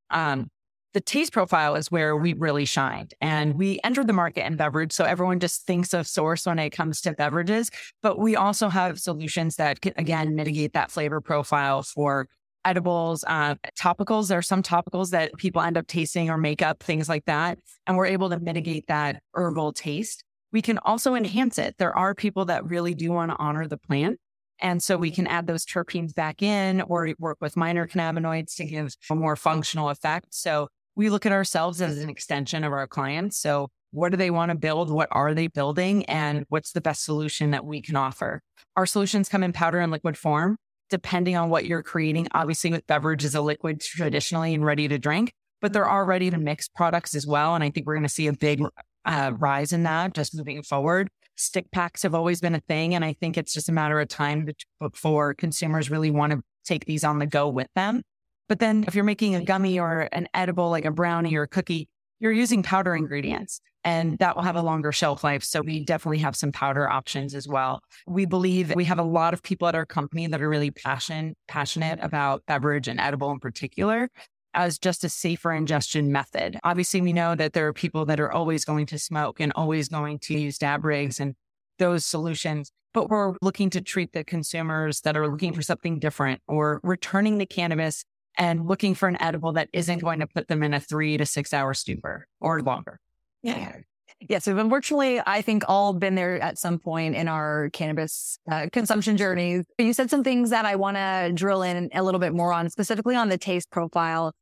Um, 0.09 0.49
the 0.93 1.01
taste 1.01 1.33
profile 1.33 1.75
is 1.75 1.91
where 1.91 2.15
we 2.15 2.33
really 2.33 2.65
shined. 2.65 3.13
And 3.21 3.55
we 3.55 3.79
entered 3.83 4.07
the 4.07 4.13
market 4.13 4.45
in 4.45 4.55
beverage. 4.55 4.91
So 4.91 5.05
everyone 5.05 5.39
just 5.39 5.65
thinks 5.67 5.93
of 5.93 6.07
source 6.07 6.45
when 6.45 6.57
it 6.57 6.71
comes 6.71 7.01
to 7.01 7.13
beverages, 7.13 7.69
but 8.01 8.17
we 8.17 8.35
also 8.35 8.69
have 8.69 8.99
solutions 8.99 9.57
that 9.57 9.81
can, 9.81 9.93
again, 9.97 10.35
mitigate 10.35 10.73
that 10.73 10.91
flavor 10.91 11.21
profile 11.21 11.83
for 11.83 12.27
edibles, 12.67 13.23
uh, 13.27 13.55
topicals. 13.79 14.27
There 14.27 14.37
are 14.37 14.43
some 14.43 14.61
topicals 14.61 15.11
that 15.11 15.33
people 15.37 15.61
end 15.61 15.77
up 15.77 15.87
tasting 15.87 16.29
or 16.29 16.37
makeup, 16.37 16.83
things 16.83 17.07
like 17.07 17.25
that. 17.25 17.57
And 17.87 17.95
we're 17.95 18.07
able 18.07 18.29
to 18.29 18.39
mitigate 18.39 18.87
that 18.87 19.21
herbal 19.33 19.73
taste. 19.73 20.23
We 20.51 20.61
can 20.61 20.77
also 20.79 21.15
enhance 21.15 21.57
it. 21.57 21.75
There 21.77 21.95
are 21.95 22.13
people 22.13 22.45
that 22.45 22.65
really 22.65 22.93
do 22.93 23.11
want 23.11 23.31
to 23.31 23.37
honor 23.37 23.67
the 23.67 23.77
plant. 23.77 24.19
And 24.59 24.81
so 24.81 24.97
we 24.97 25.11
can 25.11 25.27
add 25.27 25.47
those 25.47 25.65
terpenes 25.65 26.13
back 26.13 26.41
in 26.41 26.81
or 26.81 27.13
work 27.19 27.37
with 27.39 27.55
minor 27.55 27.87
cannabinoids 27.87 28.55
to 28.55 28.65
give 28.65 28.95
a 29.09 29.15
more 29.15 29.35
functional 29.35 29.89
effect. 29.89 30.27
So 30.31 30.67
we 30.95 31.09
look 31.09 31.25
at 31.25 31.31
ourselves 31.31 31.81
as 31.81 31.99
an 31.99 32.09
extension 32.09 32.63
of 32.63 32.73
our 32.73 32.87
clients. 32.87 33.37
So 33.37 33.69
what 33.91 34.09
do 34.09 34.17
they 34.17 34.31
want 34.31 34.49
to 34.49 34.57
build? 34.57 34.89
What 34.89 35.09
are 35.11 35.33
they 35.33 35.47
building? 35.47 36.05
And 36.05 36.43
what's 36.49 36.71
the 36.71 36.81
best 36.81 37.05
solution 37.05 37.51
that 37.51 37.65
we 37.65 37.81
can 37.81 37.95
offer? 37.95 38.41
Our 38.75 38.85
solutions 38.85 39.29
come 39.29 39.43
in 39.43 39.53
powder 39.53 39.79
and 39.79 39.91
liquid 39.91 40.17
form 40.17 40.57
depending 40.89 41.35
on 41.35 41.49
what 41.49 41.65
you're 41.65 41.83
creating. 41.83 42.27
Obviously, 42.33 42.71
with 42.71 42.87
beverage 42.87 43.23
is 43.23 43.35
a 43.35 43.41
liquid 43.41 43.81
traditionally 43.81 44.53
and 44.53 44.65
ready 44.65 44.87
to 44.87 44.97
drink, 44.97 45.33
but 45.61 45.73
there 45.73 45.85
are 45.85 46.05
ready 46.05 46.29
to 46.29 46.37
mix 46.37 46.67
products 46.67 47.15
as 47.15 47.25
well. 47.25 47.55
And 47.55 47.63
I 47.63 47.69
think 47.69 47.85
we're 47.85 47.95
going 47.95 48.03
to 48.03 48.09
see 48.09 48.27
a 48.27 48.33
big 48.33 48.61
uh, 49.05 49.31
rise 49.37 49.73
in 49.73 49.83
that 49.83 50.13
just 50.13 50.35
moving 50.35 50.61
forward. 50.63 51.09
Stick 51.35 51.71
packs 51.71 52.03
have 52.03 52.15
always 52.15 52.41
been 52.41 52.55
a 52.55 52.61
thing. 52.61 52.95
And 52.95 53.05
I 53.05 53.13
think 53.13 53.37
it's 53.37 53.53
just 53.53 53.69
a 53.69 53.71
matter 53.71 53.99
of 53.99 54.07
time 54.07 54.47
before 54.79 55.33
consumers 55.33 55.89
really 55.89 56.11
want 56.11 56.33
to 56.33 56.41
take 56.65 56.85
these 56.85 57.03
on 57.03 57.19
the 57.19 57.25
go 57.25 57.47
with 57.47 57.67
them. 57.75 58.01
But 58.49 58.59
then 58.59 58.85
if 58.87 58.95
you're 58.95 59.03
making 59.03 59.35
a 59.35 59.43
gummy 59.43 59.79
or 59.79 60.09
an 60.11 60.27
edible, 60.33 60.69
like 60.69 60.85
a 60.85 60.91
brownie 60.91 61.35
or 61.35 61.43
a 61.43 61.47
cookie, 61.47 61.89
you're 62.19 62.31
using 62.31 62.63
powder 62.63 62.95
ingredients 62.95 63.61
and 63.87 64.19
that 64.19 64.35
will 64.35 64.43
have 64.43 64.57
a 64.57 64.61
longer 64.61 64.91
shelf 64.91 65.23
life. 65.23 65.45
So 65.45 65.61
we 65.61 65.79
definitely 65.79 66.17
have 66.17 66.35
some 66.35 66.51
powder 66.51 66.89
options 66.89 67.33
as 67.33 67.47
well. 67.47 67.81
We 68.05 68.25
believe 68.25 68.75
we 68.75 68.83
have 68.83 68.99
a 68.99 69.03
lot 69.03 69.33
of 69.33 69.41
people 69.41 69.65
at 69.69 69.75
our 69.75 69.85
company 69.85 70.27
that 70.27 70.41
are 70.41 70.49
really 70.49 70.71
passion, 70.71 71.37
passionate 71.47 71.97
about 72.01 72.45
beverage 72.47 72.89
and 72.89 72.99
edible 72.99 73.31
in 73.31 73.39
particular 73.39 74.09
as 74.53 74.77
just 74.77 75.05
a 75.05 75.09
safer 75.09 75.53
ingestion 75.53 76.11
method. 76.11 76.59
Obviously, 76.65 76.99
we 76.99 77.13
know 77.13 77.33
that 77.35 77.53
there 77.53 77.65
are 77.65 77.71
people 77.71 78.03
that 78.05 78.19
are 78.19 78.29
always 78.29 78.65
going 78.65 78.87
to 78.87 78.99
smoke 78.99 79.39
and 79.39 79.53
always 79.55 79.87
going 79.87 80.19
to 80.19 80.37
use 80.37 80.57
dab 80.57 80.83
rigs 80.83 81.21
and 81.21 81.35
those 81.79 82.05
solutions. 82.05 82.73
But 82.93 83.09
we're 83.09 83.35
looking 83.41 83.69
to 83.69 83.79
treat 83.79 84.11
the 84.11 84.25
consumers 84.25 84.99
that 85.01 85.15
are 85.15 85.29
looking 85.29 85.53
for 85.53 85.61
something 85.61 85.99
different 85.99 86.41
or 86.45 86.81
returning 86.83 87.37
the 87.37 87.45
cannabis 87.45 88.03
and 88.37 88.67
looking 88.67 88.95
for 88.95 89.07
an 89.07 89.21
edible 89.21 89.53
that 89.53 89.69
isn't 89.71 89.99
going 89.99 90.19
to 90.19 90.27
put 90.27 90.49
them 90.49 90.61
in 90.61 90.73
a 90.73 90.79
three 90.81 91.15
to 91.15 91.25
six 91.25 91.53
hour 91.53 91.73
stupor 91.73 92.27
or 92.41 92.61
longer. 92.61 92.99
Yeah. 93.47 93.77
Yes, 94.19 94.47
we've 94.47 94.57
unfortunately, 94.57 95.21
I 95.25 95.41
think, 95.41 95.63
all 95.67 95.93
been 95.93 96.15
there 96.15 96.41
at 96.41 96.57
some 96.57 96.79
point 96.79 97.15
in 97.15 97.27
our 97.27 97.69
cannabis 97.71 98.39
uh, 98.51 98.67
consumption 98.73 99.15
journeys. 99.15 99.63
You 99.77 99.93
said 99.93 100.09
some 100.09 100.23
things 100.23 100.49
that 100.49 100.65
I 100.65 100.75
want 100.75 100.97
to 100.97 101.31
drill 101.33 101.61
in 101.61 101.89
a 101.93 102.03
little 102.03 102.19
bit 102.19 102.33
more 102.33 102.51
on, 102.51 102.69
specifically 102.69 103.15
on 103.15 103.29
the 103.29 103.37
taste 103.37 103.69
profile. 103.69 104.33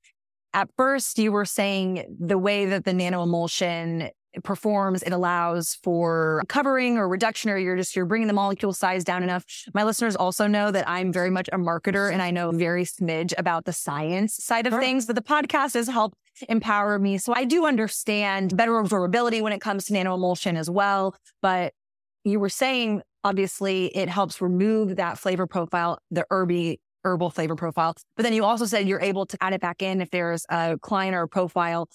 At 0.54 0.70
first, 0.78 1.20
you 1.20 1.34
were 1.34 1.46
saying 1.46 2.18
the 2.20 2.38
way 2.38 2.66
that 2.66 2.86
the 2.86 2.94
nano 2.94 3.24
emulsion 3.24 4.10
performs, 4.44 5.04
it 5.04 5.14
allows 5.14 5.78
for 5.84 6.44
covering 6.48 6.98
or 6.98 7.08
reduction, 7.08 7.50
or 7.50 7.58
you're 7.58 7.76
just 7.76 7.96
you're 7.96 8.06
bringing 8.06 8.28
the 8.28 8.34
molecule 8.34 8.74
size 8.74 9.04
down 9.04 9.24
enough. 9.24 9.46
My 9.74 9.84
listeners 9.84 10.16
also 10.16 10.48
know 10.48 10.72
that 10.72 10.88
I'm 10.88 11.12
very 11.12 11.30
much 11.30 11.50
a 11.52 11.58
marketer 11.58 12.12
and 12.12 12.22
I 12.22 12.32
know 12.32 12.52
very 12.52 12.86
smidge 12.86 13.34
about 13.38 13.66
the 13.66 13.74
science 13.74 14.36
side 14.36 14.68
of 14.68 14.74
sure. 14.74 14.82
things, 14.82 15.06
but 15.06 15.16
the 15.16 15.22
podcast 15.22 15.74
has 15.74 15.88
helped 15.88 16.18
empower 16.50 17.00
me. 17.00 17.18
So 17.18 17.34
I 17.36 17.46
do 17.46 17.66
understand 17.66 18.56
better 18.56 18.74
absorbability 18.74 19.42
when 19.42 19.54
it 19.54 19.62
comes 19.62 19.86
to 19.86 19.94
nanoemulsion 19.94 20.58
as 20.58 20.70
well. 20.70 21.16
But 21.42 21.74
you 22.24 22.40
were 22.40 22.50
saying 22.50 23.02
obviously 23.24 23.88
it 23.96 24.10
helps 24.10 24.42
remove 24.42 24.98
that 24.98 25.18
flavor 25.18 25.48
profile, 25.48 26.00
the 26.12 26.26
herby 26.30 26.80
herbal 27.06 27.30
flavor 27.30 27.56
profile. 27.56 27.96
But 28.18 28.24
then 28.24 28.34
you 28.34 28.44
also 28.44 28.66
said 28.66 28.88
you're 28.88 29.02
able 29.02 29.26
to 29.28 29.38
add 29.40 29.54
it 29.54 29.62
back 29.62 29.82
in 29.82 30.02
if 30.02 30.10
there's 30.10 30.46
a 30.50 30.78
client 30.82 31.16
or 31.16 31.22
a 31.22 31.28
profile 31.28 31.88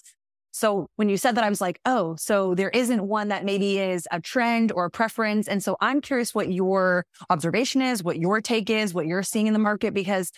so 0.51 0.87
when 0.97 1.09
you 1.09 1.17
said 1.17 1.35
that, 1.35 1.43
I 1.43 1.49
was 1.49 1.61
like, 1.61 1.79
oh, 1.85 2.15
so 2.17 2.53
there 2.53 2.69
isn't 2.69 3.01
one 3.01 3.29
that 3.29 3.45
maybe 3.45 3.79
is 3.79 4.07
a 4.11 4.19
trend 4.19 4.71
or 4.71 4.85
a 4.85 4.89
preference. 4.89 5.47
And 5.47 5.63
so 5.63 5.77
I'm 5.79 6.01
curious 6.01 6.35
what 6.35 6.51
your 6.51 7.05
observation 7.29 7.81
is, 7.81 8.03
what 8.03 8.17
your 8.17 8.41
take 8.41 8.69
is, 8.69 8.93
what 8.93 9.07
you're 9.07 9.23
seeing 9.23 9.47
in 9.47 9.53
the 9.53 9.59
market, 9.59 9.93
because 9.93 10.31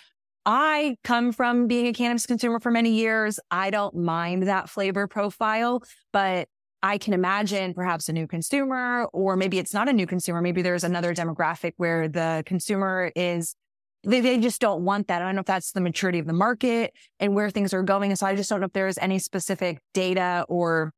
I 0.46 0.98
come 1.04 1.32
from 1.32 1.68
being 1.68 1.88
a 1.88 1.94
cannabis 1.94 2.26
consumer 2.26 2.60
for 2.60 2.70
many 2.70 2.92
years. 2.92 3.40
I 3.50 3.70
don't 3.70 3.96
mind 3.96 4.48
that 4.48 4.70
flavor 4.70 5.08
profile, 5.08 5.82
but 6.12 6.48
I 6.84 6.98
can 6.98 7.14
imagine 7.14 7.74
perhaps 7.74 8.10
a 8.10 8.14
new 8.14 8.28
consumer, 8.28 9.08
or 9.14 9.38
maybe 9.38 9.58
it's 9.58 9.74
not 9.74 9.88
a 9.88 9.94
new 9.94 10.06
consumer. 10.06 10.42
Maybe 10.42 10.62
there's 10.62 10.84
another 10.84 11.14
demographic 11.16 11.72
where 11.78 12.10
the 12.10 12.44
consumer 12.46 13.12
is 13.16 13.56
they, 14.04 14.20
they 14.20 14.38
just 14.38 14.60
don't 14.60 14.84
want 14.84 15.08
that. 15.08 15.22
I 15.22 15.26
don't 15.26 15.36
know 15.36 15.42
if 15.42 15.46
that's 15.46 15.72
the 15.72 15.82
maturity 15.82 16.20
of 16.20 16.28
the 16.28 16.34
market 16.34 16.94
and 17.20 17.34
where 17.34 17.50
things 17.50 17.74
are 17.74 17.84
going. 17.84 18.16
So 18.16 18.26
I 18.26 18.36
just 18.36 18.50
don't 18.50 18.60
know 18.60 18.66
if 18.66 18.74
there's 18.74 18.98
any 18.98 19.20
specific 19.20 19.80
data 19.94 20.46
or 20.50 20.94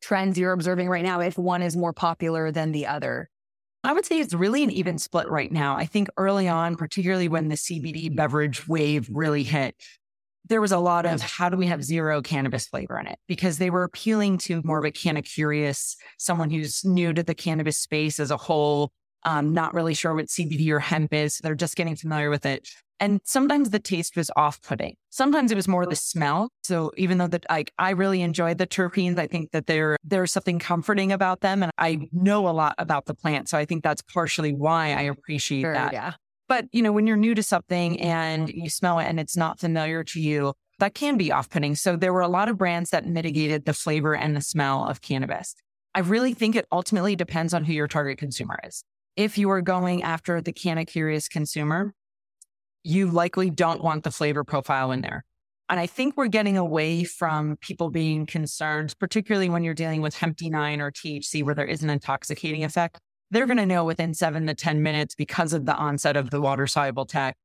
trends 0.00 0.38
you're 0.38 0.52
observing 0.52 0.88
right 0.88 1.04
now 1.04 1.20
if 1.20 1.36
one 1.36 1.62
is 1.62 1.76
more 1.76 1.92
popular 1.92 2.52
than 2.52 2.72
the 2.72 2.86
other. 2.86 3.28
I 3.82 3.92
would 3.92 4.04
say 4.04 4.18
it's 4.18 4.34
really 4.34 4.64
an 4.64 4.70
even 4.70 4.98
split 4.98 5.28
right 5.28 5.50
now. 5.50 5.76
I 5.76 5.86
think 5.86 6.08
early 6.16 6.48
on, 6.48 6.76
particularly 6.76 7.28
when 7.28 7.48
the 7.48 7.54
CBD 7.54 8.14
beverage 8.14 8.66
wave 8.66 9.08
really 9.12 9.44
hit, 9.44 9.76
there 10.48 10.60
was 10.60 10.72
a 10.72 10.78
lot 10.78 11.06
of 11.06 11.20
how 11.20 11.48
do 11.48 11.56
we 11.56 11.66
have 11.66 11.82
zero 11.82 12.22
cannabis 12.22 12.66
flavor 12.66 12.98
in 12.98 13.06
it 13.06 13.18
because 13.26 13.58
they 13.58 13.70
were 13.70 13.82
appealing 13.82 14.38
to 14.38 14.62
more 14.64 14.78
of 14.78 14.84
a 14.84 14.90
canna 14.90 15.22
curious, 15.22 15.96
someone 16.18 16.50
who's 16.50 16.84
new 16.84 17.12
to 17.12 17.22
the 17.22 17.34
cannabis 17.34 17.78
space 17.78 18.20
as 18.20 18.30
a 18.30 18.36
whole, 18.36 18.92
um, 19.24 19.52
not 19.52 19.74
really 19.74 19.94
sure 19.94 20.14
what 20.14 20.26
CBD 20.26 20.70
or 20.70 20.78
hemp 20.78 21.12
is. 21.12 21.38
They're 21.38 21.54
just 21.54 21.76
getting 21.76 21.96
familiar 21.96 22.30
with 22.30 22.46
it. 22.46 22.68
And 22.98 23.20
sometimes 23.24 23.70
the 23.70 23.78
taste 23.78 24.16
was 24.16 24.30
off 24.36 24.62
putting. 24.62 24.94
Sometimes 25.10 25.52
it 25.52 25.54
was 25.54 25.68
more 25.68 25.84
the 25.84 25.96
smell. 25.96 26.48
So 26.62 26.92
even 26.96 27.18
though 27.18 27.26
that 27.26 27.44
like 27.50 27.72
I 27.78 27.90
really 27.90 28.22
enjoyed 28.22 28.58
the 28.58 28.66
terpenes, 28.66 29.18
I 29.18 29.26
think 29.26 29.50
that 29.50 29.66
there 29.66 29.96
there's 30.02 30.32
something 30.32 30.58
comforting 30.58 31.12
about 31.12 31.40
them. 31.40 31.62
And 31.62 31.72
I 31.76 32.08
know 32.12 32.48
a 32.48 32.50
lot 32.50 32.74
about 32.78 33.04
the 33.06 33.14
plant. 33.14 33.48
So 33.48 33.58
I 33.58 33.64
think 33.64 33.84
that's 33.84 34.02
partially 34.02 34.52
why 34.52 34.92
I 34.92 35.02
appreciate 35.02 35.62
sure, 35.62 35.74
that. 35.74 35.92
Yeah. 35.92 36.14
But 36.48 36.66
you 36.72 36.82
know, 36.82 36.92
when 36.92 37.06
you're 37.06 37.16
new 37.16 37.34
to 37.34 37.42
something 37.42 38.00
and 38.00 38.48
you 38.48 38.70
smell 38.70 38.98
it 38.98 39.04
and 39.04 39.20
it's 39.20 39.36
not 39.36 39.60
familiar 39.60 40.02
to 40.04 40.20
you, 40.20 40.54
that 40.78 40.94
can 40.94 41.16
be 41.16 41.32
off-putting. 41.32 41.74
So 41.74 41.96
there 41.96 42.12
were 42.12 42.20
a 42.20 42.28
lot 42.28 42.48
of 42.48 42.56
brands 42.56 42.90
that 42.90 43.06
mitigated 43.06 43.64
the 43.64 43.72
flavor 43.72 44.14
and 44.14 44.36
the 44.36 44.42
smell 44.42 44.86
of 44.86 45.00
cannabis. 45.00 45.54
I 45.94 46.00
really 46.00 46.34
think 46.34 46.54
it 46.54 46.66
ultimately 46.70 47.16
depends 47.16 47.54
on 47.54 47.64
who 47.64 47.72
your 47.72 47.88
target 47.88 48.18
consumer 48.18 48.58
is 48.64 48.84
if 49.16 49.38
you 49.38 49.50
are 49.50 49.62
going 49.62 50.02
after 50.02 50.40
the 50.40 50.52
canna 50.52 50.84
curious 50.84 51.28
consumer, 51.28 51.94
you 52.84 53.10
likely 53.10 53.50
don't 53.50 53.82
want 53.82 54.04
the 54.04 54.10
flavor 54.10 54.44
profile 54.44 54.92
in 54.92 55.00
there. 55.00 55.24
And 55.68 55.80
I 55.80 55.86
think 55.86 56.16
we're 56.16 56.28
getting 56.28 56.56
away 56.56 57.02
from 57.02 57.56
people 57.60 57.90
being 57.90 58.26
concerned, 58.26 58.94
particularly 59.00 59.48
when 59.48 59.64
you're 59.64 59.74
dealing 59.74 60.00
with 60.00 60.16
hemp 60.16 60.36
D9 60.36 60.80
or 60.80 60.92
THC, 60.92 61.42
where 61.42 61.54
there 61.54 61.64
is 61.64 61.82
an 61.82 61.90
intoxicating 61.90 62.62
effect. 62.62 63.00
They're 63.32 63.46
going 63.46 63.56
to 63.56 63.66
know 63.66 63.84
within 63.84 64.14
seven 64.14 64.46
to 64.46 64.54
10 64.54 64.82
minutes 64.82 65.16
because 65.16 65.52
of 65.52 65.66
the 65.66 65.74
onset 65.74 66.16
of 66.16 66.30
the 66.30 66.40
water 66.40 66.68
soluble 66.68 67.06
tech 67.06 67.36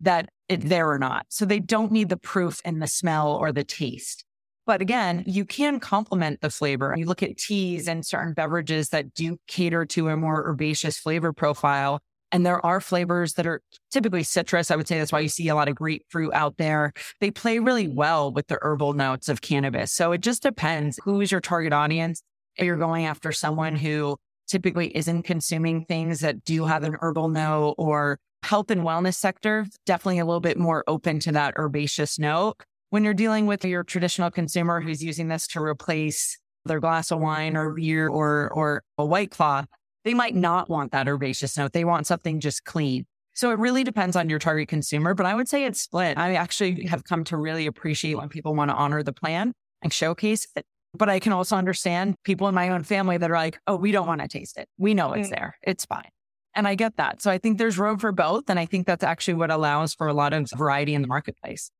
that 0.00 0.28
it's 0.48 0.64
there 0.66 0.90
or 0.90 0.98
not. 0.98 1.26
So 1.30 1.46
they 1.46 1.60
don't 1.60 1.92
need 1.92 2.10
the 2.10 2.16
proof 2.18 2.60
in 2.64 2.80
the 2.80 2.86
smell 2.86 3.32
or 3.32 3.52
the 3.52 3.64
taste. 3.64 4.24
But 4.70 4.80
again, 4.80 5.24
you 5.26 5.44
can 5.44 5.80
complement 5.80 6.42
the 6.42 6.48
flavor. 6.48 6.94
You 6.96 7.06
look 7.06 7.24
at 7.24 7.36
teas 7.36 7.88
and 7.88 8.06
certain 8.06 8.34
beverages 8.34 8.90
that 8.90 9.14
do 9.14 9.36
cater 9.48 9.84
to 9.86 10.10
a 10.10 10.16
more 10.16 10.48
herbaceous 10.48 10.96
flavor 10.96 11.32
profile. 11.32 11.98
And 12.30 12.46
there 12.46 12.64
are 12.64 12.80
flavors 12.80 13.32
that 13.32 13.48
are 13.48 13.62
typically 13.90 14.22
citrus. 14.22 14.70
I 14.70 14.76
would 14.76 14.86
say 14.86 14.96
that's 14.96 15.10
why 15.10 15.18
you 15.18 15.28
see 15.28 15.48
a 15.48 15.56
lot 15.56 15.66
of 15.66 15.74
grapefruit 15.74 16.32
out 16.34 16.56
there. 16.56 16.92
They 17.20 17.32
play 17.32 17.58
really 17.58 17.88
well 17.88 18.32
with 18.32 18.46
the 18.46 18.58
herbal 18.62 18.92
notes 18.92 19.28
of 19.28 19.40
cannabis. 19.40 19.90
So 19.90 20.12
it 20.12 20.20
just 20.20 20.44
depends 20.44 21.00
who 21.02 21.20
is 21.20 21.32
your 21.32 21.40
target 21.40 21.72
audience. 21.72 22.22
If 22.54 22.64
you're 22.64 22.76
going 22.76 23.06
after 23.06 23.32
someone 23.32 23.74
who 23.74 24.18
typically 24.46 24.96
isn't 24.96 25.24
consuming 25.24 25.84
things 25.86 26.20
that 26.20 26.44
do 26.44 26.66
have 26.66 26.84
an 26.84 26.96
herbal 27.00 27.30
note 27.30 27.74
or 27.76 28.20
health 28.44 28.70
and 28.70 28.82
wellness 28.82 29.16
sector, 29.16 29.66
definitely 29.84 30.20
a 30.20 30.24
little 30.24 30.38
bit 30.38 30.58
more 30.58 30.84
open 30.86 31.18
to 31.18 31.32
that 31.32 31.54
herbaceous 31.58 32.20
note. 32.20 32.54
When 32.90 33.04
you're 33.04 33.14
dealing 33.14 33.46
with 33.46 33.64
your 33.64 33.84
traditional 33.84 34.30
consumer 34.30 34.80
who's 34.80 35.02
using 35.02 35.28
this 35.28 35.46
to 35.48 35.62
replace 35.62 36.38
their 36.64 36.80
glass 36.80 37.10
of 37.10 37.20
wine 37.20 37.56
or 37.56 37.70
beer 37.70 38.08
or 38.08 38.50
or 38.52 38.82
a 38.98 39.04
white 39.04 39.30
claw, 39.30 39.64
they 40.04 40.12
might 40.12 40.34
not 40.34 40.68
want 40.68 40.92
that 40.92 41.08
herbaceous 41.08 41.56
note. 41.56 41.72
They 41.72 41.84
want 41.84 42.06
something 42.06 42.40
just 42.40 42.64
clean. 42.64 43.06
So 43.34 43.52
it 43.52 43.58
really 43.58 43.84
depends 43.84 44.16
on 44.16 44.28
your 44.28 44.40
target 44.40 44.68
consumer, 44.68 45.14
but 45.14 45.24
I 45.24 45.34
would 45.34 45.48
say 45.48 45.64
it's 45.64 45.80
split. 45.80 46.18
I 46.18 46.34
actually 46.34 46.86
have 46.86 47.04
come 47.04 47.22
to 47.24 47.36
really 47.36 47.66
appreciate 47.66 48.16
when 48.16 48.28
people 48.28 48.54
want 48.54 48.70
to 48.70 48.74
honor 48.74 49.02
the 49.02 49.12
plan 49.12 49.52
and 49.82 49.92
showcase 49.92 50.46
it. 50.56 50.66
But 50.92 51.08
I 51.08 51.20
can 51.20 51.32
also 51.32 51.56
understand 51.56 52.16
people 52.24 52.48
in 52.48 52.54
my 52.54 52.70
own 52.70 52.82
family 52.82 53.16
that 53.16 53.30
are 53.30 53.36
like, 53.36 53.60
oh, 53.68 53.76
we 53.76 53.92
don't 53.92 54.08
want 54.08 54.20
to 54.20 54.26
taste 54.28 54.58
it. 54.58 54.68
We 54.78 54.94
know 54.94 55.12
it's 55.12 55.28
mm. 55.28 55.36
there. 55.36 55.56
It's 55.62 55.84
fine. 55.84 56.10
And 56.56 56.66
I 56.66 56.74
get 56.74 56.96
that. 56.96 57.22
So 57.22 57.30
I 57.30 57.38
think 57.38 57.58
there's 57.58 57.78
room 57.78 57.98
for 57.98 58.10
both. 58.10 58.50
And 58.50 58.58
I 58.58 58.66
think 58.66 58.88
that's 58.88 59.04
actually 59.04 59.34
what 59.34 59.52
allows 59.52 59.94
for 59.94 60.08
a 60.08 60.12
lot 60.12 60.32
of 60.32 60.50
variety 60.56 60.94
in 60.94 61.02
the 61.02 61.08
marketplace. 61.08 61.70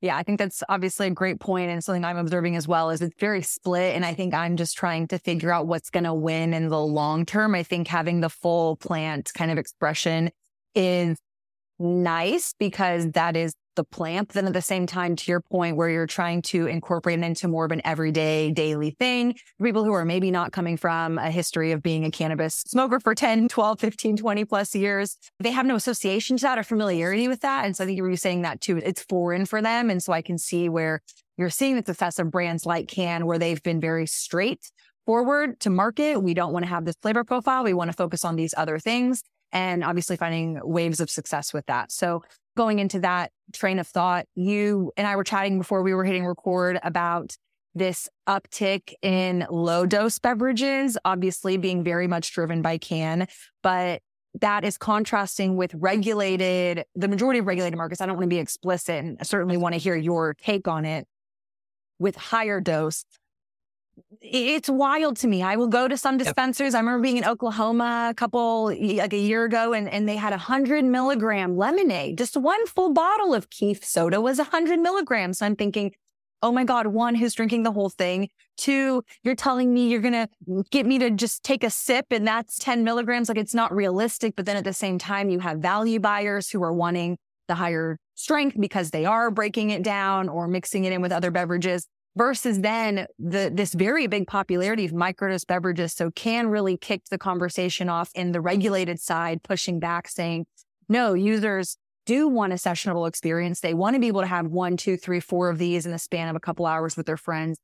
Yeah, 0.00 0.16
I 0.16 0.22
think 0.22 0.38
that's 0.38 0.62
obviously 0.68 1.08
a 1.08 1.10
great 1.10 1.40
point 1.40 1.70
and 1.70 1.84
something 1.84 2.04
I'm 2.04 2.16
observing 2.16 2.56
as 2.56 2.66
well 2.66 2.88
is 2.88 3.02
it's 3.02 3.14
very 3.18 3.42
split 3.42 3.94
and 3.94 4.04
I 4.04 4.14
think 4.14 4.32
I'm 4.32 4.56
just 4.56 4.76
trying 4.76 5.06
to 5.08 5.18
figure 5.18 5.52
out 5.52 5.66
what's 5.66 5.90
going 5.90 6.04
to 6.04 6.14
win 6.14 6.54
in 6.54 6.70
the 6.70 6.80
long 6.80 7.26
term. 7.26 7.54
I 7.54 7.62
think 7.62 7.86
having 7.86 8.20
the 8.20 8.30
full 8.30 8.76
plant 8.76 9.30
kind 9.34 9.50
of 9.50 9.58
expression 9.58 10.30
is 10.74 11.18
nice 11.78 12.54
because 12.58 13.10
that 13.10 13.36
is 13.36 13.52
the 13.76 13.84
plant. 13.84 14.30
Then 14.30 14.46
at 14.46 14.52
the 14.52 14.62
same 14.62 14.86
time, 14.86 15.16
to 15.16 15.30
your 15.30 15.40
point, 15.40 15.76
where 15.76 15.88
you're 15.88 16.06
trying 16.06 16.42
to 16.42 16.66
incorporate 16.66 17.18
it 17.18 17.24
into 17.24 17.48
more 17.48 17.64
of 17.64 17.72
an 17.72 17.80
everyday 17.84 18.50
daily 18.50 18.90
thing, 18.90 19.34
people 19.62 19.84
who 19.84 19.92
are 19.92 20.04
maybe 20.04 20.30
not 20.30 20.52
coming 20.52 20.76
from 20.76 21.18
a 21.18 21.30
history 21.30 21.72
of 21.72 21.82
being 21.82 22.04
a 22.04 22.10
cannabis 22.10 22.62
smoker 22.66 23.00
for 23.00 23.14
10, 23.20 23.48
12, 23.48 23.80
15, 23.80 24.16
20 24.16 24.44
plus 24.44 24.74
years, 24.74 25.16
they 25.38 25.50
have 25.50 25.66
no 25.66 25.76
association 25.76 26.36
to 26.36 26.42
that 26.42 26.58
or 26.58 26.62
familiarity 26.62 27.28
with 27.28 27.40
that. 27.40 27.64
And 27.64 27.76
so 27.76 27.84
I 27.84 27.86
think 27.86 27.96
you 27.96 28.02
were 28.02 28.16
saying 28.16 28.42
that 28.42 28.60
too. 28.60 28.78
It's 28.78 29.02
foreign 29.02 29.46
for 29.46 29.62
them. 29.62 29.90
And 29.90 30.02
so 30.02 30.12
I 30.12 30.22
can 30.22 30.38
see 30.38 30.68
where 30.68 31.02
you're 31.36 31.50
seeing 31.50 31.76
the 31.76 31.84
success 31.84 32.18
of 32.18 32.30
brands 32.30 32.66
like 32.66 32.88
Cann, 32.88 33.26
where 33.26 33.38
they've 33.38 33.62
been 33.62 33.80
very 33.80 34.06
straight 34.06 34.70
forward 35.06 35.58
to 35.60 35.70
market. 35.70 36.22
We 36.22 36.34
don't 36.34 36.52
want 36.52 36.64
to 36.64 36.68
have 36.68 36.84
this 36.84 36.96
flavor 37.00 37.24
profile. 37.24 37.64
We 37.64 37.74
want 37.74 37.90
to 37.90 37.96
focus 37.96 38.24
on 38.24 38.36
these 38.36 38.54
other 38.56 38.78
things 38.78 39.22
and 39.52 39.82
obviously 39.82 40.16
finding 40.16 40.60
waves 40.62 41.00
of 41.00 41.10
success 41.10 41.52
with 41.52 41.66
that. 41.66 41.90
So 41.90 42.22
going 42.56 42.78
into 42.78 43.00
that 43.00 43.32
train 43.52 43.78
of 43.78 43.86
thought, 43.86 44.26
you 44.34 44.92
and 44.96 45.06
I 45.06 45.16
were 45.16 45.24
chatting 45.24 45.58
before 45.58 45.82
we 45.82 45.94
were 45.94 46.04
hitting 46.04 46.26
record 46.26 46.78
about 46.82 47.36
this 47.74 48.08
uptick 48.28 48.94
in 49.02 49.46
low 49.50 49.86
dose 49.86 50.18
beverages, 50.18 50.98
obviously 51.04 51.56
being 51.56 51.84
very 51.84 52.06
much 52.06 52.32
driven 52.32 52.62
by 52.62 52.78
Cann, 52.78 53.28
but 53.62 54.02
that 54.40 54.64
is 54.64 54.76
contrasting 54.78 55.56
with 55.56 55.74
regulated, 55.74 56.84
the 56.94 57.08
majority 57.08 57.40
of 57.40 57.46
regulated 57.46 57.76
markets. 57.76 58.00
I 58.00 58.06
don't 58.06 58.16
want 58.16 58.24
to 58.24 58.34
be 58.34 58.38
explicit 58.38 59.04
and 59.04 59.18
I 59.20 59.24
certainly 59.24 59.56
want 59.56 59.74
to 59.74 59.78
hear 59.78 59.96
your 59.96 60.34
take 60.34 60.68
on 60.68 60.84
it 60.84 61.06
with 61.98 62.16
higher 62.16 62.60
dose 62.60 63.04
it's 64.20 64.68
wild 64.68 65.16
to 65.18 65.28
me. 65.28 65.42
I 65.42 65.56
will 65.56 65.68
go 65.68 65.88
to 65.88 65.96
some 65.96 66.18
dispensaries. 66.18 66.74
I 66.74 66.80
remember 66.80 67.02
being 67.02 67.16
in 67.16 67.24
Oklahoma 67.24 68.08
a 68.10 68.14
couple, 68.14 68.66
like 68.66 69.12
a 69.12 69.18
year 69.18 69.44
ago, 69.44 69.72
and, 69.72 69.88
and 69.88 70.08
they 70.08 70.16
had 70.16 70.32
a 70.32 70.38
hundred 70.38 70.84
milligram 70.84 71.56
lemonade. 71.56 72.18
Just 72.18 72.36
one 72.36 72.66
full 72.66 72.92
bottle 72.92 73.34
of 73.34 73.50
Keef 73.50 73.84
soda 73.84 74.20
was 74.20 74.38
a 74.38 74.44
hundred 74.44 74.80
milligrams. 74.80 75.38
So 75.38 75.46
I'm 75.46 75.56
thinking, 75.56 75.92
oh 76.42 76.52
my 76.52 76.64
God, 76.64 76.86
one, 76.86 77.14
who's 77.14 77.34
drinking 77.34 77.62
the 77.62 77.72
whole 77.72 77.90
thing? 77.90 78.28
Two, 78.56 79.02
you're 79.22 79.34
telling 79.34 79.72
me 79.72 79.88
you're 79.88 80.00
going 80.00 80.12
to 80.12 80.28
get 80.70 80.86
me 80.86 80.98
to 80.98 81.10
just 81.10 81.42
take 81.42 81.64
a 81.64 81.70
sip 81.70 82.06
and 82.10 82.26
that's 82.26 82.58
10 82.58 82.84
milligrams. 82.84 83.28
Like 83.28 83.38
it's 83.38 83.54
not 83.54 83.74
realistic. 83.74 84.34
But 84.36 84.46
then 84.46 84.56
at 84.56 84.64
the 84.64 84.72
same 84.72 84.98
time, 84.98 85.30
you 85.30 85.38
have 85.40 85.58
value 85.58 86.00
buyers 86.00 86.50
who 86.50 86.62
are 86.62 86.72
wanting 86.72 87.18
the 87.48 87.54
higher 87.56 87.98
strength 88.14 88.56
because 88.58 88.90
they 88.90 89.04
are 89.04 89.30
breaking 89.30 89.70
it 89.70 89.82
down 89.82 90.28
or 90.28 90.46
mixing 90.46 90.84
it 90.84 90.92
in 90.92 91.02
with 91.02 91.12
other 91.12 91.30
beverages 91.30 91.86
versus 92.20 92.60
then 92.60 93.06
the 93.18 93.50
this 93.50 93.72
very 93.72 94.06
big 94.06 94.26
popularity 94.26 94.84
of 94.84 94.92
microdose 94.92 95.46
beverages. 95.46 95.94
So 95.94 96.10
Cann 96.10 96.48
really 96.48 96.76
kicked 96.76 97.08
the 97.08 97.16
conversation 97.16 97.88
off 97.88 98.10
in 98.14 98.32
the 98.32 98.42
regulated 98.42 99.00
side, 99.00 99.42
pushing 99.42 99.80
back, 99.80 100.06
saying, 100.06 100.44
no, 100.86 101.14
users 101.14 101.78
do 102.04 102.28
want 102.28 102.52
a 102.52 102.56
sessionable 102.56 103.08
experience. 103.08 103.60
They 103.60 103.72
want 103.72 103.94
to 103.94 104.00
be 104.00 104.08
able 104.08 104.20
to 104.20 104.26
have 104.26 104.48
one, 104.48 104.76
two, 104.76 104.98
three, 104.98 105.20
four 105.20 105.48
of 105.48 105.56
these 105.56 105.86
in 105.86 105.92
the 105.92 105.98
span 105.98 106.28
of 106.28 106.36
a 106.36 106.40
couple 106.40 106.66
hours 106.66 106.94
with 106.94 107.06
their 107.06 107.16
friends, 107.16 107.58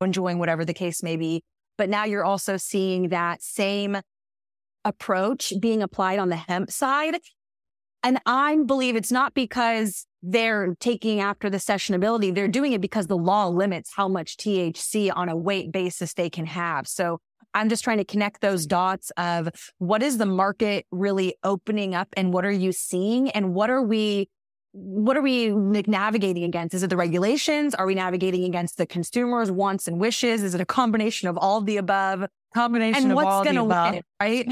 enjoying 0.00 0.38
whatever 0.38 0.64
the 0.64 0.72
case 0.72 1.02
may 1.02 1.16
be. 1.16 1.42
But 1.76 1.88
now 1.88 2.04
you're 2.04 2.24
also 2.24 2.58
seeing 2.58 3.08
that 3.08 3.42
same 3.42 3.96
approach 4.84 5.52
being 5.58 5.82
applied 5.82 6.20
on 6.20 6.28
the 6.28 6.36
hemp 6.36 6.70
side. 6.70 7.16
And 8.04 8.20
I 8.24 8.56
believe 8.64 8.94
it's 8.94 9.10
not 9.10 9.34
because 9.34 10.06
they're 10.22 10.74
taking 10.80 11.20
after 11.20 11.48
the 11.48 11.56
sessionability. 11.56 12.34
They're 12.34 12.48
doing 12.48 12.72
it 12.72 12.80
because 12.80 13.06
the 13.06 13.16
law 13.16 13.46
limits 13.48 13.92
how 13.94 14.08
much 14.08 14.36
THC 14.36 15.10
on 15.14 15.28
a 15.28 15.36
weight 15.36 15.72
basis 15.72 16.14
they 16.14 16.28
can 16.28 16.46
have. 16.46 16.86
So 16.86 17.20
I'm 17.54 17.68
just 17.68 17.82
trying 17.82 17.98
to 17.98 18.04
connect 18.04 18.40
those 18.40 18.66
dots 18.66 19.10
of 19.16 19.48
what 19.78 20.02
is 20.02 20.18
the 20.18 20.26
market 20.26 20.86
really 20.90 21.34
opening 21.42 21.94
up 21.94 22.08
and 22.16 22.32
what 22.32 22.44
are 22.44 22.50
you 22.50 22.72
seeing 22.72 23.30
and 23.30 23.54
what 23.54 23.70
are 23.70 23.82
we 23.82 24.28
what 24.72 25.16
are 25.16 25.22
we 25.22 25.50
navigating 25.50 26.44
against? 26.44 26.74
Is 26.74 26.84
it 26.84 26.90
the 26.90 26.96
regulations? 26.96 27.74
Are 27.74 27.86
we 27.86 27.96
navigating 27.96 28.44
against 28.44 28.76
the 28.76 28.86
consumers' 28.86 29.50
wants 29.50 29.88
and 29.88 29.98
wishes? 29.98 30.44
Is 30.44 30.54
it 30.54 30.60
a 30.60 30.64
combination 30.64 31.28
of 31.28 31.36
all 31.36 31.58
of 31.58 31.66
the 31.66 31.76
above? 31.76 32.24
Combination 32.54 33.10
and 33.10 33.12
of 33.12 33.18
all 33.18 33.42
the 33.42 33.56
above, 33.56 34.00
right? 34.20 34.48